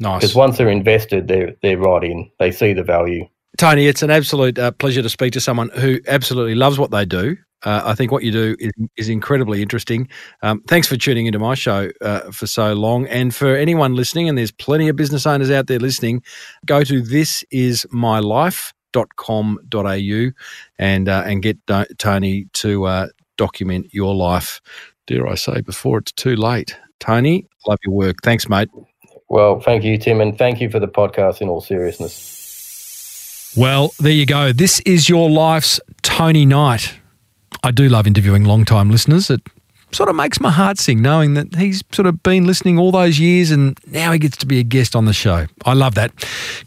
Nice. 0.00 0.20
Because 0.20 0.34
once 0.34 0.58
they're 0.58 0.68
invested, 0.68 1.28
they're 1.28 1.54
they're 1.62 1.78
right 1.78 2.02
in. 2.02 2.30
They 2.40 2.50
see 2.50 2.72
the 2.72 2.82
value. 2.82 3.28
Tony, 3.58 3.86
it's 3.86 4.02
an 4.02 4.10
absolute 4.10 4.58
uh, 4.58 4.72
pleasure 4.72 5.02
to 5.02 5.08
speak 5.08 5.32
to 5.34 5.40
someone 5.40 5.68
who 5.70 6.00
absolutely 6.08 6.54
loves 6.54 6.78
what 6.78 6.90
they 6.90 7.04
do. 7.04 7.36
Uh, 7.64 7.82
I 7.84 7.94
think 7.94 8.10
what 8.10 8.24
you 8.24 8.32
do 8.32 8.56
is, 8.58 8.72
is 8.96 9.08
incredibly 9.08 9.62
interesting. 9.62 10.08
Um, 10.42 10.62
thanks 10.66 10.88
for 10.88 10.96
tuning 10.96 11.26
into 11.26 11.38
my 11.38 11.54
show 11.54 11.90
uh, 12.00 12.32
for 12.32 12.48
so 12.48 12.72
long. 12.72 13.06
And 13.06 13.32
for 13.32 13.54
anyone 13.54 13.94
listening, 13.94 14.28
and 14.28 14.36
there's 14.36 14.50
plenty 14.50 14.88
of 14.88 14.96
business 14.96 15.26
owners 15.26 15.50
out 15.50 15.68
there 15.68 15.78
listening, 15.78 16.22
go 16.66 16.82
to 16.82 17.02
thisismylife.com.au 18.92 20.32
and, 20.78 21.08
uh, 21.08 21.22
and 21.26 21.42
get 21.42 21.64
Do- 21.66 21.86
Tony 21.98 22.46
to 22.54 22.84
uh, 22.84 23.08
document 23.36 23.92
your 23.92 24.14
life, 24.14 24.60
dare 25.06 25.26
I 25.26 25.34
say, 25.34 25.60
before 25.60 25.98
it's 25.98 26.12
too 26.12 26.36
late. 26.36 26.76
Tony, 27.00 27.46
love 27.66 27.78
your 27.84 27.94
work. 27.94 28.16
Thanks, 28.22 28.48
mate. 28.48 28.68
Well, 29.28 29.60
thank 29.60 29.82
you, 29.84 29.98
Tim, 29.98 30.20
and 30.20 30.36
thank 30.36 30.60
you 30.60 30.68
for 30.68 30.78
the 30.78 30.88
podcast 30.88 31.40
in 31.40 31.48
all 31.48 31.60
seriousness. 31.60 33.54
Well, 33.56 33.92
there 33.98 34.12
you 34.12 34.26
go. 34.26 34.52
This 34.52 34.80
is 34.80 35.08
your 35.08 35.30
life's 35.30 35.80
Tony 36.02 36.46
Knight. 36.46 36.94
I 37.62 37.70
do 37.70 37.88
love 37.88 38.06
interviewing 38.06 38.44
long-time 38.44 38.90
listeners. 38.90 39.30
It 39.30 39.40
sort 39.94 40.08
of 40.08 40.16
makes 40.16 40.40
my 40.40 40.50
heart 40.50 40.78
sing 40.78 41.02
knowing 41.02 41.34
that 41.34 41.54
he's 41.54 41.82
sort 41.92 42.06
of 42.06 42.22
been 42.22 42.46
listening 42.46 42.78
all 42.78 42.90
those 42.90 43.18
years 43.18 43.50
and 43.50 43.78
now 43.86 44.12
he 44.12 44.18
gets 44.18 44.36
to 44.38 44.46
be 44.46 44.58
a 44.58 44.62
guest 44.62 44.96
on 44.96 45.04
the 45.04 45.12
show. 45.12 45.46
I 45.64 45.74
love 45.74 45.94
that. 45.96 46.12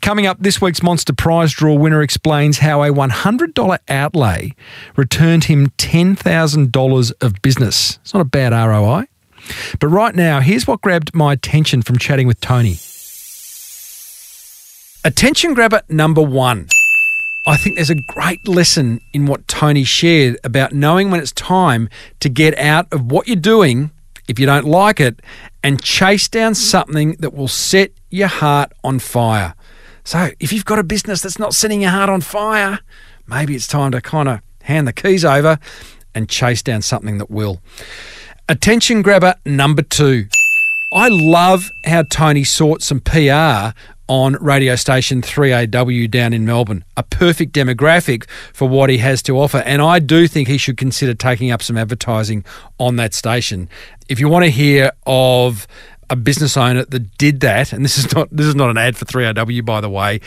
Coming 0.02 0.26
up, 0.26 0.38
this 0.40 0.62
week's 0.62 0.84
Monster 0.84 1.14
Prize 1.14 1.52
Draw 1.52 1.76
winner 1.76 2.02
explains 2.02 2.60
how 2.60 2.84
a 2.84 2.90
$100 2.90 3.78
outlay 3.90 4.54
returned 4.96 5.46
him 5.46 5.68
$10,000 5.78 7.14
of 7.22 7.42
business. 7.42 8.00
It's 8.02 8.14
not 8.14 8.22
a 8.22 8.26
bad 8.26 8.52
ROI. 8.54 9.06
But 9.80 9.88
right 9.88 10.16
now, 10.16 10.40
here's 10.40 10.66
what 10.68 10.82
grabbed 10.82 11.14
my 11.14 11.34
attention 11.34 11.82
from 11.82 11.98
chatting 11.98 12.28
with 12.28 12.40
Tony. 12.42 12.78
Attention 15.04 15.54
grabber 15.54 15.82
number 15.88 16.22
one. 16.22 16.68
I 17.48 17.58
think 17.58 17.76
there's 17.76 17.92
a 17.92 17.96
great 17.96 18.48
lesson 18.48 19.02
in 19.14 19.28
what 19.28 19.48
Tony 19.48 19.84
shared 19.84 20.40
about 20.44 20.74
knowing 20.74 21.12
when 21.12 21.20
it's 21.20 21.32
time 21.32 21.90
to 22.20 22.28
get 22.28 22.58
out 22.58 22.92
of 22.92 23.12
what 23.12 23.28
you're 23.28 23.36
doing 23.36 23.92
if 24.28 24.40
you 24.40 24.48
don't 24.48 24.66
like 24.66 25.00
it 25.00 25.20
and 25.64 25.80
chase 25.82 26.28
down 26.28 26.56
something 26.56 27.16
that 27.20 27.36
will 27.36 27.48
set 27.48 27.92
your 28.10 28.30
heart 28.30 28.72
on 28.84 28.98
fire. 28.98 29.54
So, 30.04 30.32
if 30.40 30.52
you've 30.52 30.66
got 30.66 30.80
a 30.80 30.84
business 30.84 31.22
that's 31.22 31.38
not 31.38 31.54
setting 31.54 31.82
your 31.82 31.92
heart 31.92 32.10
on 32.10 32.22
fire, 32.22 32.80
maybe 33.28 33.56
it's 33.56 33.68
time 33.68 33.92
to 33.92 34.02
kind 34.02 34.28
of 34.28 34.42
hand 34.64 34.88
the 34.88 34.94
keys 34.94 35.24
over 35.24 35.60
and 36.16 36.28
chase 36.28 36.64
down 36.64 36.82
something 36.82 37.20
that 37.20 37.30
will. 37.30 37.62
Attention 38.50 39.04
grabber 39.04 39.36
number 39.46 39.84
two. 39.84 40.28
I 40.92 41.10
love 41.10 41.72
how 41.86 42.04
Tony 42.04 42.44
sought 42.44 42.82
some 42.82 43.02
PR 43.02 43.74
on 44.08 44.34
radio 44.40 44.76
station 44.76 45.22
3AW 45.22 46.10
down 46.10 46.34
in 46.34 46.46
Melbourne. 46.46 46.84
A 46.96 47.04
perfect 47.04 47.54
demographic 47.54 48.30
for 48.54 48.68
what 48.68 48.90
he 48.90 49.00
has 49.00 49.22
to 49.24 49.40
offer. 49.40 49.60
And 49.60 49.82
I 49.82 50.00
do 50.00 50.28
think 50.28 50.48
he 50.48 50.58
should 50.58 50.78
consider 50.78 51.14
taking 51.14 51.52
up 51.52 51.62
some 51.62 51.78
advertising 51.78 52.46
on 52.80 52.98
that 52.98 53.14
station. 53.14 53.70
If 54.08 54.20
you 54.20 54.30
want 54.30 54.46
to 54.46 54.52
hear 54.52 54.92
of 55.06 55.68
a 56.10 56.16
business 56.16 56.58
owner 56.58 56.86
that 56.86 57.18
did 57.18 57.40
that, 57.42 57.74
and 57.74 57.84
this 57.84 57.98
is 57.98 58.14
not 58.14 58.30
this 58.32 58.46
is 58.46 58.56
not 58.56 58.70
an 58.70 58.78
ad 58.78 58.98
for 58.98 59.06
3AW 59.06 59.66
by 59.66 59.82
the 59.82 59.90
way, 59.90 60.20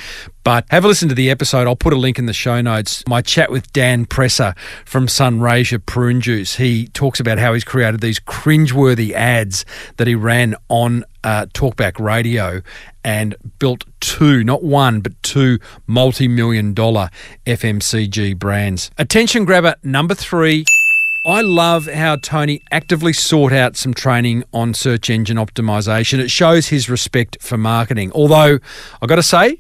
but 0.45 0.65
have 0.71 0.85
a 0.85 0.89
listen 0.89 1.09
to 1.09 1.15
the 1.15 1.31
episode. 1.31 1.67
I'll 1.67 1.77
put 1.77 1.93
a 1.93 1.97
link 1.97 2.19
in 2.19 2.27
the 2.27 2.33
show 2.33 2.61
notes. 2.61 3.05
My 3.07 3.23
chat 3.23 3.51
with 3.51 3.73
Dan 3.73 4.07
Presser 4.07 4.55
from 4.85 5.07
Sunraysia 5.07 5.85
Prune 5.85 6.21
Juice. 6.21 6.57
He 6.57 6.89
talks 6.89 7.21
about 7.21 7.39
how 7.39 7.55
he's 7.55 7.65
created 7.65 8.01
these 8.01 8.21
cringeworthy 8.21 9.13
ads 9.13 9.65
that 9.97 10.07
he 10.07 10.15
ran 10.15 10.55
on 10.69 11.05
uh, 11.25 11.47
Talkback 11.53 11.99
Radio 11.99 12.63
and 13.05 13.37
built 13.59 13.85
two, 14.01 14.45
not 14.45 14.63
one, 14.63 15.01
but 15.01 15.21
two 15.23 15.59
multi 15.87 16.29
million 16.29 16.75
dollar 16.75 17.11
FMCG 17.47 18.39
brands. 18.39 18.91
Attention 18.99 19.45
grabber 19.45 19.77
number 19.83 20.15
three. 20.15 20.65
I 21.25 21.41
love 21.41 21.87
how 21.87 22.17
Tony 22.17 22.63
actively 22.71 23.13
sought 23.13 23.53
out 23.53 23.77
some 23.77 23.93
training 23.93 24.45
on 24.53 24.73
search 24.73 25.11
engine 25.11 25.37
optimization. 25.37 26.21
It 26.21 26.31
shows 26.31 26.69
his 26.69 26.89
respect 26.89 27.39
for 27.43 27.59
marketing. 27.59 28.13
Although, 28.13 28.59
I've 29.03 29.09
got 29.09 29.17
to 29.17 29.23
say, 29.23 29.59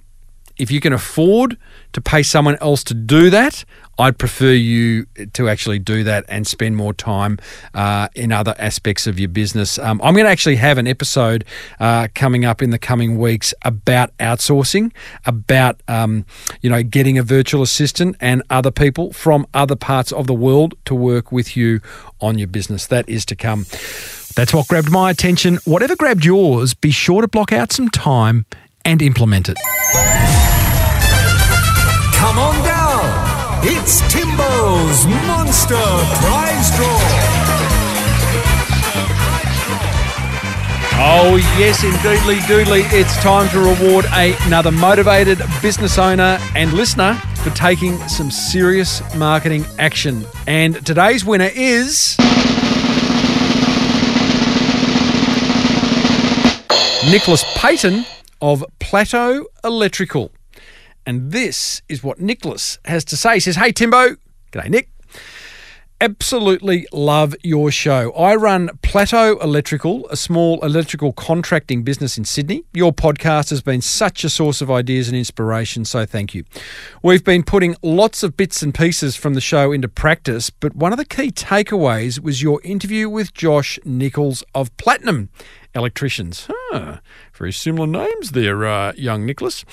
if 0.57 0.71
you 0.71 0.81
can 0.81 0.93
afford 0.93 1.57
to 1.93 2.01
pay 2.01 2.23
someone 2.23 2.57
else 2.61 2.85
to 2.85 2.95
do 2.95 3.29
that, 3.31 3.65
I'd 3.99 4.17
prefer 4.17 4.53
you 4.53 5.07
to 5.33 5.49
actually 5.49 5.81
do 5.81 6.05
that 6.05 6.25
and 6.29 6.47
spend 6.47 6.77
more 6.77 6.95
time 6.95 7.39
uh, 7.75 8.09
in 8.15 8.33
other 8.33 8.55
aspects 8.59 9.07
of 9.07 9.19
your 9.19 9.29
business. 9.29 9.79
Um, 9.79 10.01
I'm 10.03 10.15
going 10.15 10.25
to 10.25 10.31
actually 10.31 10.57
have 10.57 10.79
an 10.79 10.87
episode 10.87 11.45
uh, 11.81 12.09
coming 12.15 12.45
up 12.45 12.63
in 12.63 12.71
the 12.71 12.79
coming 12.79 13.19
weeks 13.19 13.53
about 13.63 14.17
outsourcing, 14.19 14.93
about 15.27 15.81
um, 15.89 16.25
you 16.63 16.71
know 16.71 16.83
getting 16.83 17.19
a 17.19 17.23
virtual 17.23 17.63
assistant 17.63 18.17
and 18.21 18.43
other 18.51 18.71
people 18.71 19.13
from 19.13 19.47
other 19.53 19.77
parts 19.77 20.13
of 20.13 20.27
the 20.27 20.35
world 20.35 20.75
to 20.85 20.95
work 20.95 21.33
with 21.33 21.57
you 21.57 21.81
on 22.21 22.39
your 22.39 22.49
business. 22.49 22.87
That 22.87 23.09
is 23.09 23.25
to 23.27 23.37
come. 23.37 23.67
That's 24.37 24.55
what 24.55 24.69
grabbed 24.69 24.91
my 24.91 25.11
attention. 25.11 25.59
Whatever 25.65 25.97
grabbed 25.97 26.25
yours, 26.25 26.73
be 26.75 26.93
sure 26.93 27.23
to 27.23 27.29
block 27.29 27.53
out 27.53 27.73
some 27.73 27.89
time 27.89 28.47
and 28.85 29.03
implement 29.03 29.49
it. 29.49 29.59
Come 32.15 32.39
on. 32.39 32.68
It's 33.61 34.01
Timbo's 34.13 35.05
Monster 35.27 35.75
Prize 35.75 36.71
Draw. 36.77 36.99
Oh, 41.01 41.37
yes, 41.59 41.83
indeedly, 41.83 42.37
doodly. 42.47 42.85
It's 42.93 43.17
time 43.21 43.49
to 43.51 43.59
reward 43.59 44.05
another 44.13 44.71
motivated 44.71 45.41
business 45.61 45.99
owner 45.99 46.39
and 46.55 46.73
listener 46.73 47.15
for 47.43 47.51
taking 47.51 47.99
some 48.09 48.31
serious 48.31 49.03
marketing 49.17 49.65
action. 49.81 50.25
And 50.47 50.87
today's 50.87 51.25
winner 51.25 51.51
is. 51.53 52.17
Nicholas 57.11 57.45
Payton 57.57 58.05
of 58.41 58.65
Plateau 58.79 59.47
Electrical. 59.65 60.31
And 61.09 61.33
this 61.33 61.81
is 61.89 62.03
what 62.03 62.21
Nicholas 62.21 62.79
has 62.85 63.03
to 63.07 63.17
say. 63.17 63.35
He 63.35 63.41
says, 63.41 63.57
Hey, 63.57 63.73
Timbo. 63.73 64.17
G'day, 64.53 64.69
Nick. 64.69 64.91
Absolutely 66.03 66.87
love 66.93 67.35
your 67.43 67.71
show. 67.71 68.13
I 68.13 68.37
run 68.37 68.69
Plateau 68.83 69.39
Electrical, 69.39 70.07
a 70.11 70.17
small 70.17 70.63
electrical 70.63 71.15
contracting 71.15 71.83
business 71.83 72.19
in 72.19 72.27
Sydney. 72.27 72.63
Your 72.75 72.93
podcast 72.93 73.49
has 73.49 73.63
been 73.63 73.81
such 73.81 74.23
a 74.23 74.29
source 74.29 74.61
of 74.61 74.71
ideas 74.71 75.09
and 75.09 75.17
inspiration, 75.17 75.87
so 75.87 76.05
thank 76.05 76.35
you. 76.35 76.45
We've 77.03 77.25
been 77.25 77.43
putting 77.43 77.75
lots 77.83 78.23
of 78.23 78.37
bits 78.37 78.63
and 78.63 78.75
pieces 78.75 79.17
from 79.17 79.33
the 79.33 79.41
show 79.41 79.73
into 79.73 79.89
practice, 79.89 80.51
but 80.51 80.77
one 80.77 80.93
of 80.93 80.99
the 80.99 81.07
key 81.07 81.31
takeaways 81.31 82.21
was 82.21 82.43
your 82.43 82.61
interview 82.63 83.09
with 83.09 83.33
Josh 83.33 83.79
Nichols 83.83 84.45
of 84.55 84.77
Platinum 84.77 85.31
electricians. 85.79 86.49
Huh, 86.51 86.99
very 87.33 87.53
similar 87.53 87.87
names 87.87 88.33
there, 88.33 88.67
uh, 88.67 88.93
young 88.97 89.25
Nicholas. 89.25 89.65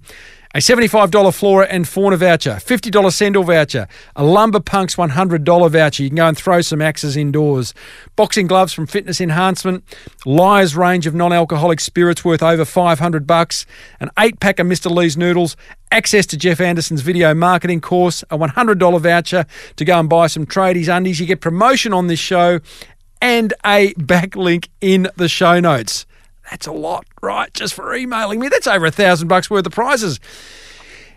a 0.55 0.59
$75 0.59 1.33
Flora 1.33 1.65
and 1.65 1.87
Fauna 1.87 2.15
voucher, 2.15 2.51
$50 2.55 3.11
Sendle 3.11 3.43
voucher, 3.43 3.87
a 4.15 4.23
Lumber 4.23 4.59
Punks 4.59 4.95
$100 4.95 5.71
voucher. 5.71 6.03
You 6.03 6.09
can 6.09 6.17
go 6.17 6.27
and 6.27 6.37
throw 6.37 6.61
some 6.61 6.79
axes 6.79 7.17
indoors. 7.17 7.73
Boxing 8.15 8.45
gloves 8.45 8.71
from 8.71 8.85
Fitness 8.85 9.19
Enhancement, 9.19 9.83
Lyre's 10.25 10.75
range 10.75 11.07
of 11.07 11.15
non-alcoholic 11.15 11.79
spirits 11.79 12.23
worth 12.23 12.43
over 12.43 12.65
500 12.65 13.25
bucks, 13.25 13.65
an 13.99 14.11
8-pack 14.15 14.59
of 14.59 14.67
Mr. 14.67 14.91
Lee's 14.91 15.17
noodles, 15.17 15.57
access 15.91 16.27
to 16.27 16.37
Jeff 16.37 16.61
Anderson's 16.61 17.01
video 17.01 17.33
marketing 17.33 17.81
course, 17.81 18.23
a 18.29 18.37
$100 18.37 19.01
voucher 19.01 19.47
to 19.75 19.85
go 19.85 19.99
and 19.99 20.07
buy 20.07 20.27
some 20.27 20.45
tradies 20.45 20.95
undies. 20.95 21.19
You 21.19 21.25
get 21.25 21.41
promotion 21.41 21.93
on 21.93 22.07
this 22.07 22.19
show 22.19 22.59
and 23.21 23.53
a 23.65 23.93
backlink 23.95 24.67
in 24.81 25.07
the 25.15 25.27
show 25.27 25.59
notes. 25.59 26.05
That's 26.49 26.67
a 26.67 26.71
lot, 26.71 27.05
right? 27.21 27.53
Just 27.53 27.73
for 27.73 27.93
emailing 27.95 28.39
me. 28.39 28.49
That's 28.49 28.67
over 28.67 28.85
a 28.85 28.91
thousand 28.91 29.27
bucks 29.27 29.49
worth 29.49 29.65
of 29.65 29.71
prizes. 29.71 30.19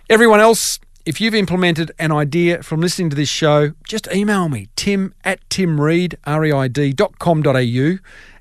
Everyone 0.09 0.41
else, 0.41 0.79
if 1.05 1.21
you've 1.21 1.35
implemented 1.35 1.91
an 1.99 2.13
idea 2.13 2.63
from 2.63 2.81
listening 2.81 3.11
to 3.11 3.17
this 3.17 3.29
show, 3.29 3.73
just 3.87 4.09
email 4.15 4.49
me, 4.49 4.69
tim 4.77 5.15
at 5.25 5.41
timreid, 5.51 6.17
R-E-I-D, 6.25 6.93
dot 6.93 7.19
com 7.19 7.43
dot 7.43 7.57
au, 7.57 7.99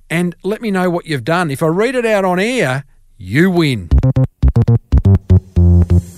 and 0.09 0.35
let 0.43 0.61
me 0.61 0.69
know 0.71 0.89
what 0.89 1.05
you've 1.07 1.23
done. 1.23 1.49
If 1.49 1.63
I 1.63 1.67
read 1.67 1.95
it 1.95 2.05
out 2.05 2.23
on 2.23 2.39
air, 2.39 2.85
you 3.17 3.49
win. 3.49 3.89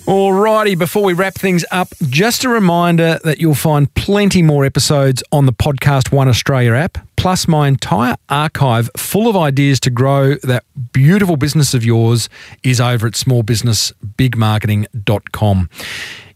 Alrighty, 0.08 0.80
before 0.80 1.04
we 1.04 1.12
wrap 1.12 1.34
things 1.34 1.66
up, 1.70 1.90
just 2.04 2.46
a 2.46 2.50
reminder 2.50 3.20
that 3.26 3.42
you'll 3.42 3.54
find 3.54 3.94
plenty 3.94 4.42
more 4.42 4.64
episodes 4.64 5.22
on 5.34 5.48
the 5.48 5.52
Podcast 5.52 6.14
One 6.14 6.30
Australia 6.30 6.76
app, 6.76 6.98
plus 7.18 7.46
my 7.46 7.68
entire 7.68 8.16
archive 8.30 8.90
full 8.96 9.28
of 9.28 9.36
ideas 9.36 9.82
to 9.82 9.90
grow 9.90 10.36
that 10.44 10.64
beautiful 10.94 11.36
business 11.36 11.74
of 11.74 11.84
yours 11.84 12.30
is 12.64 12.80
over 12.80 13.06
at 13.06 13.16
smallbusinessbigmarketing.com. 13.16 15.70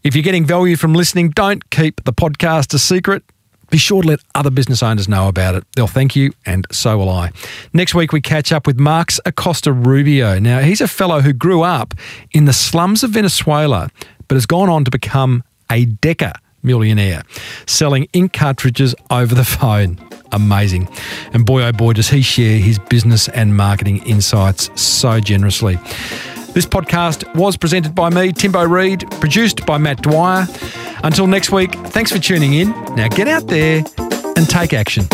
If 0.04 0.14
you're 0.14 0.22
getting 0.22 0.44
value 0.44 0.76
from 0.76 0.92
listening, 0.92 1.30
don't 1.30 1.70
keep 1.70 2.04
the 2.04 2.12
podcast 2.12 2.74
a 2.74 2.78
secret 2.78 3.24
be 3.72 3.78
sure 3.78 4.02
to 4.02 4.08
let 4.08 4.20
other 4.34 4.50
business 4.50 4.82
owners 4.82 5.08
know 5.08 5.28
about 5.28 5.54
it. 5.54 5.64
They'll 5.74 5.86
thank 5.86 6.14
you, 6.14 6.32
and 6.44 6.66
so 6.70 6.98
will 6.98 7.08
I. 7.08 7.30
Next 7.72 7.94
week, 7.94 8.12
we 8.12 8.20
catch 8.20 8.52
up 8.52 8.66
with 8.66 8.78
Marx 8.78 9.18
Acosta 9.24 9.72
Rubio. 9.72 10.38
Now, 10.38 10.60
he's 10.60 10.82
a 10.82 10.86
fellow 10.86 11.22
who 11.22 11.32
grew 11.32 11.62
up 11.62 11.94
in 12.32 12.44
the 12.44 12.52
slums 12.52 13.02
of 13.02 13.12
Venezuela, 13.12 13.88
but 14.28 14.34
has 14.34 14.44
gone 14.44 14.68
on 14.68 14.84
to 14.84 14.90
become 14.90 15.42
a 15.70 15.86
Deca 15.86 16.34
millionaire, 16.62 17.22
selling 17.66 18.06
ink 18.12 18.34
cartridges 18.34 18.94
over 19.10 19.34
the 19.34 19.44
phone. 19.44 19.98
Amazing. 20.32 20.86
And 21.32 21.46
boy, 21.46 21.62
oh 21.62 21.72
boy, 21.72 21.94
does 21.94 22.10
he 22.10 22.20
share 22.20 22.58
his 22.58 22.78
business 22.78 23.28
and 23.30 23.56
marketing 23.56 24.04
insights 24.04 24.68
so 24.80 25.18
generously. 25.18 25.78
This 26.54 26.66
podcast 26.66 27.34
was 27.34 27.56
presented 27.56 27.94
by 27.94 28.10
me, 28.10 28.30
Timbo 28.30 28.62
Reid, 28.64 29.10
produced 29.12 29.64
by 29.64 29.78
Matt 29.78 30.02
Dwyer. 30.02 30.46
Until 31.02 31.26
next 31.26 31.50
week, 31.50 31.74
thanks 31.86 32.12
for 32.12 32.18
tuning 32.18 32.52
in. 32.52 32.70
Now 32.94 33.08
get 33.08 33.26
out 33.26 33.46
there 33.46 33.82
and 34.36 34.48
take 34.48 34.74
action. 34.74 35.06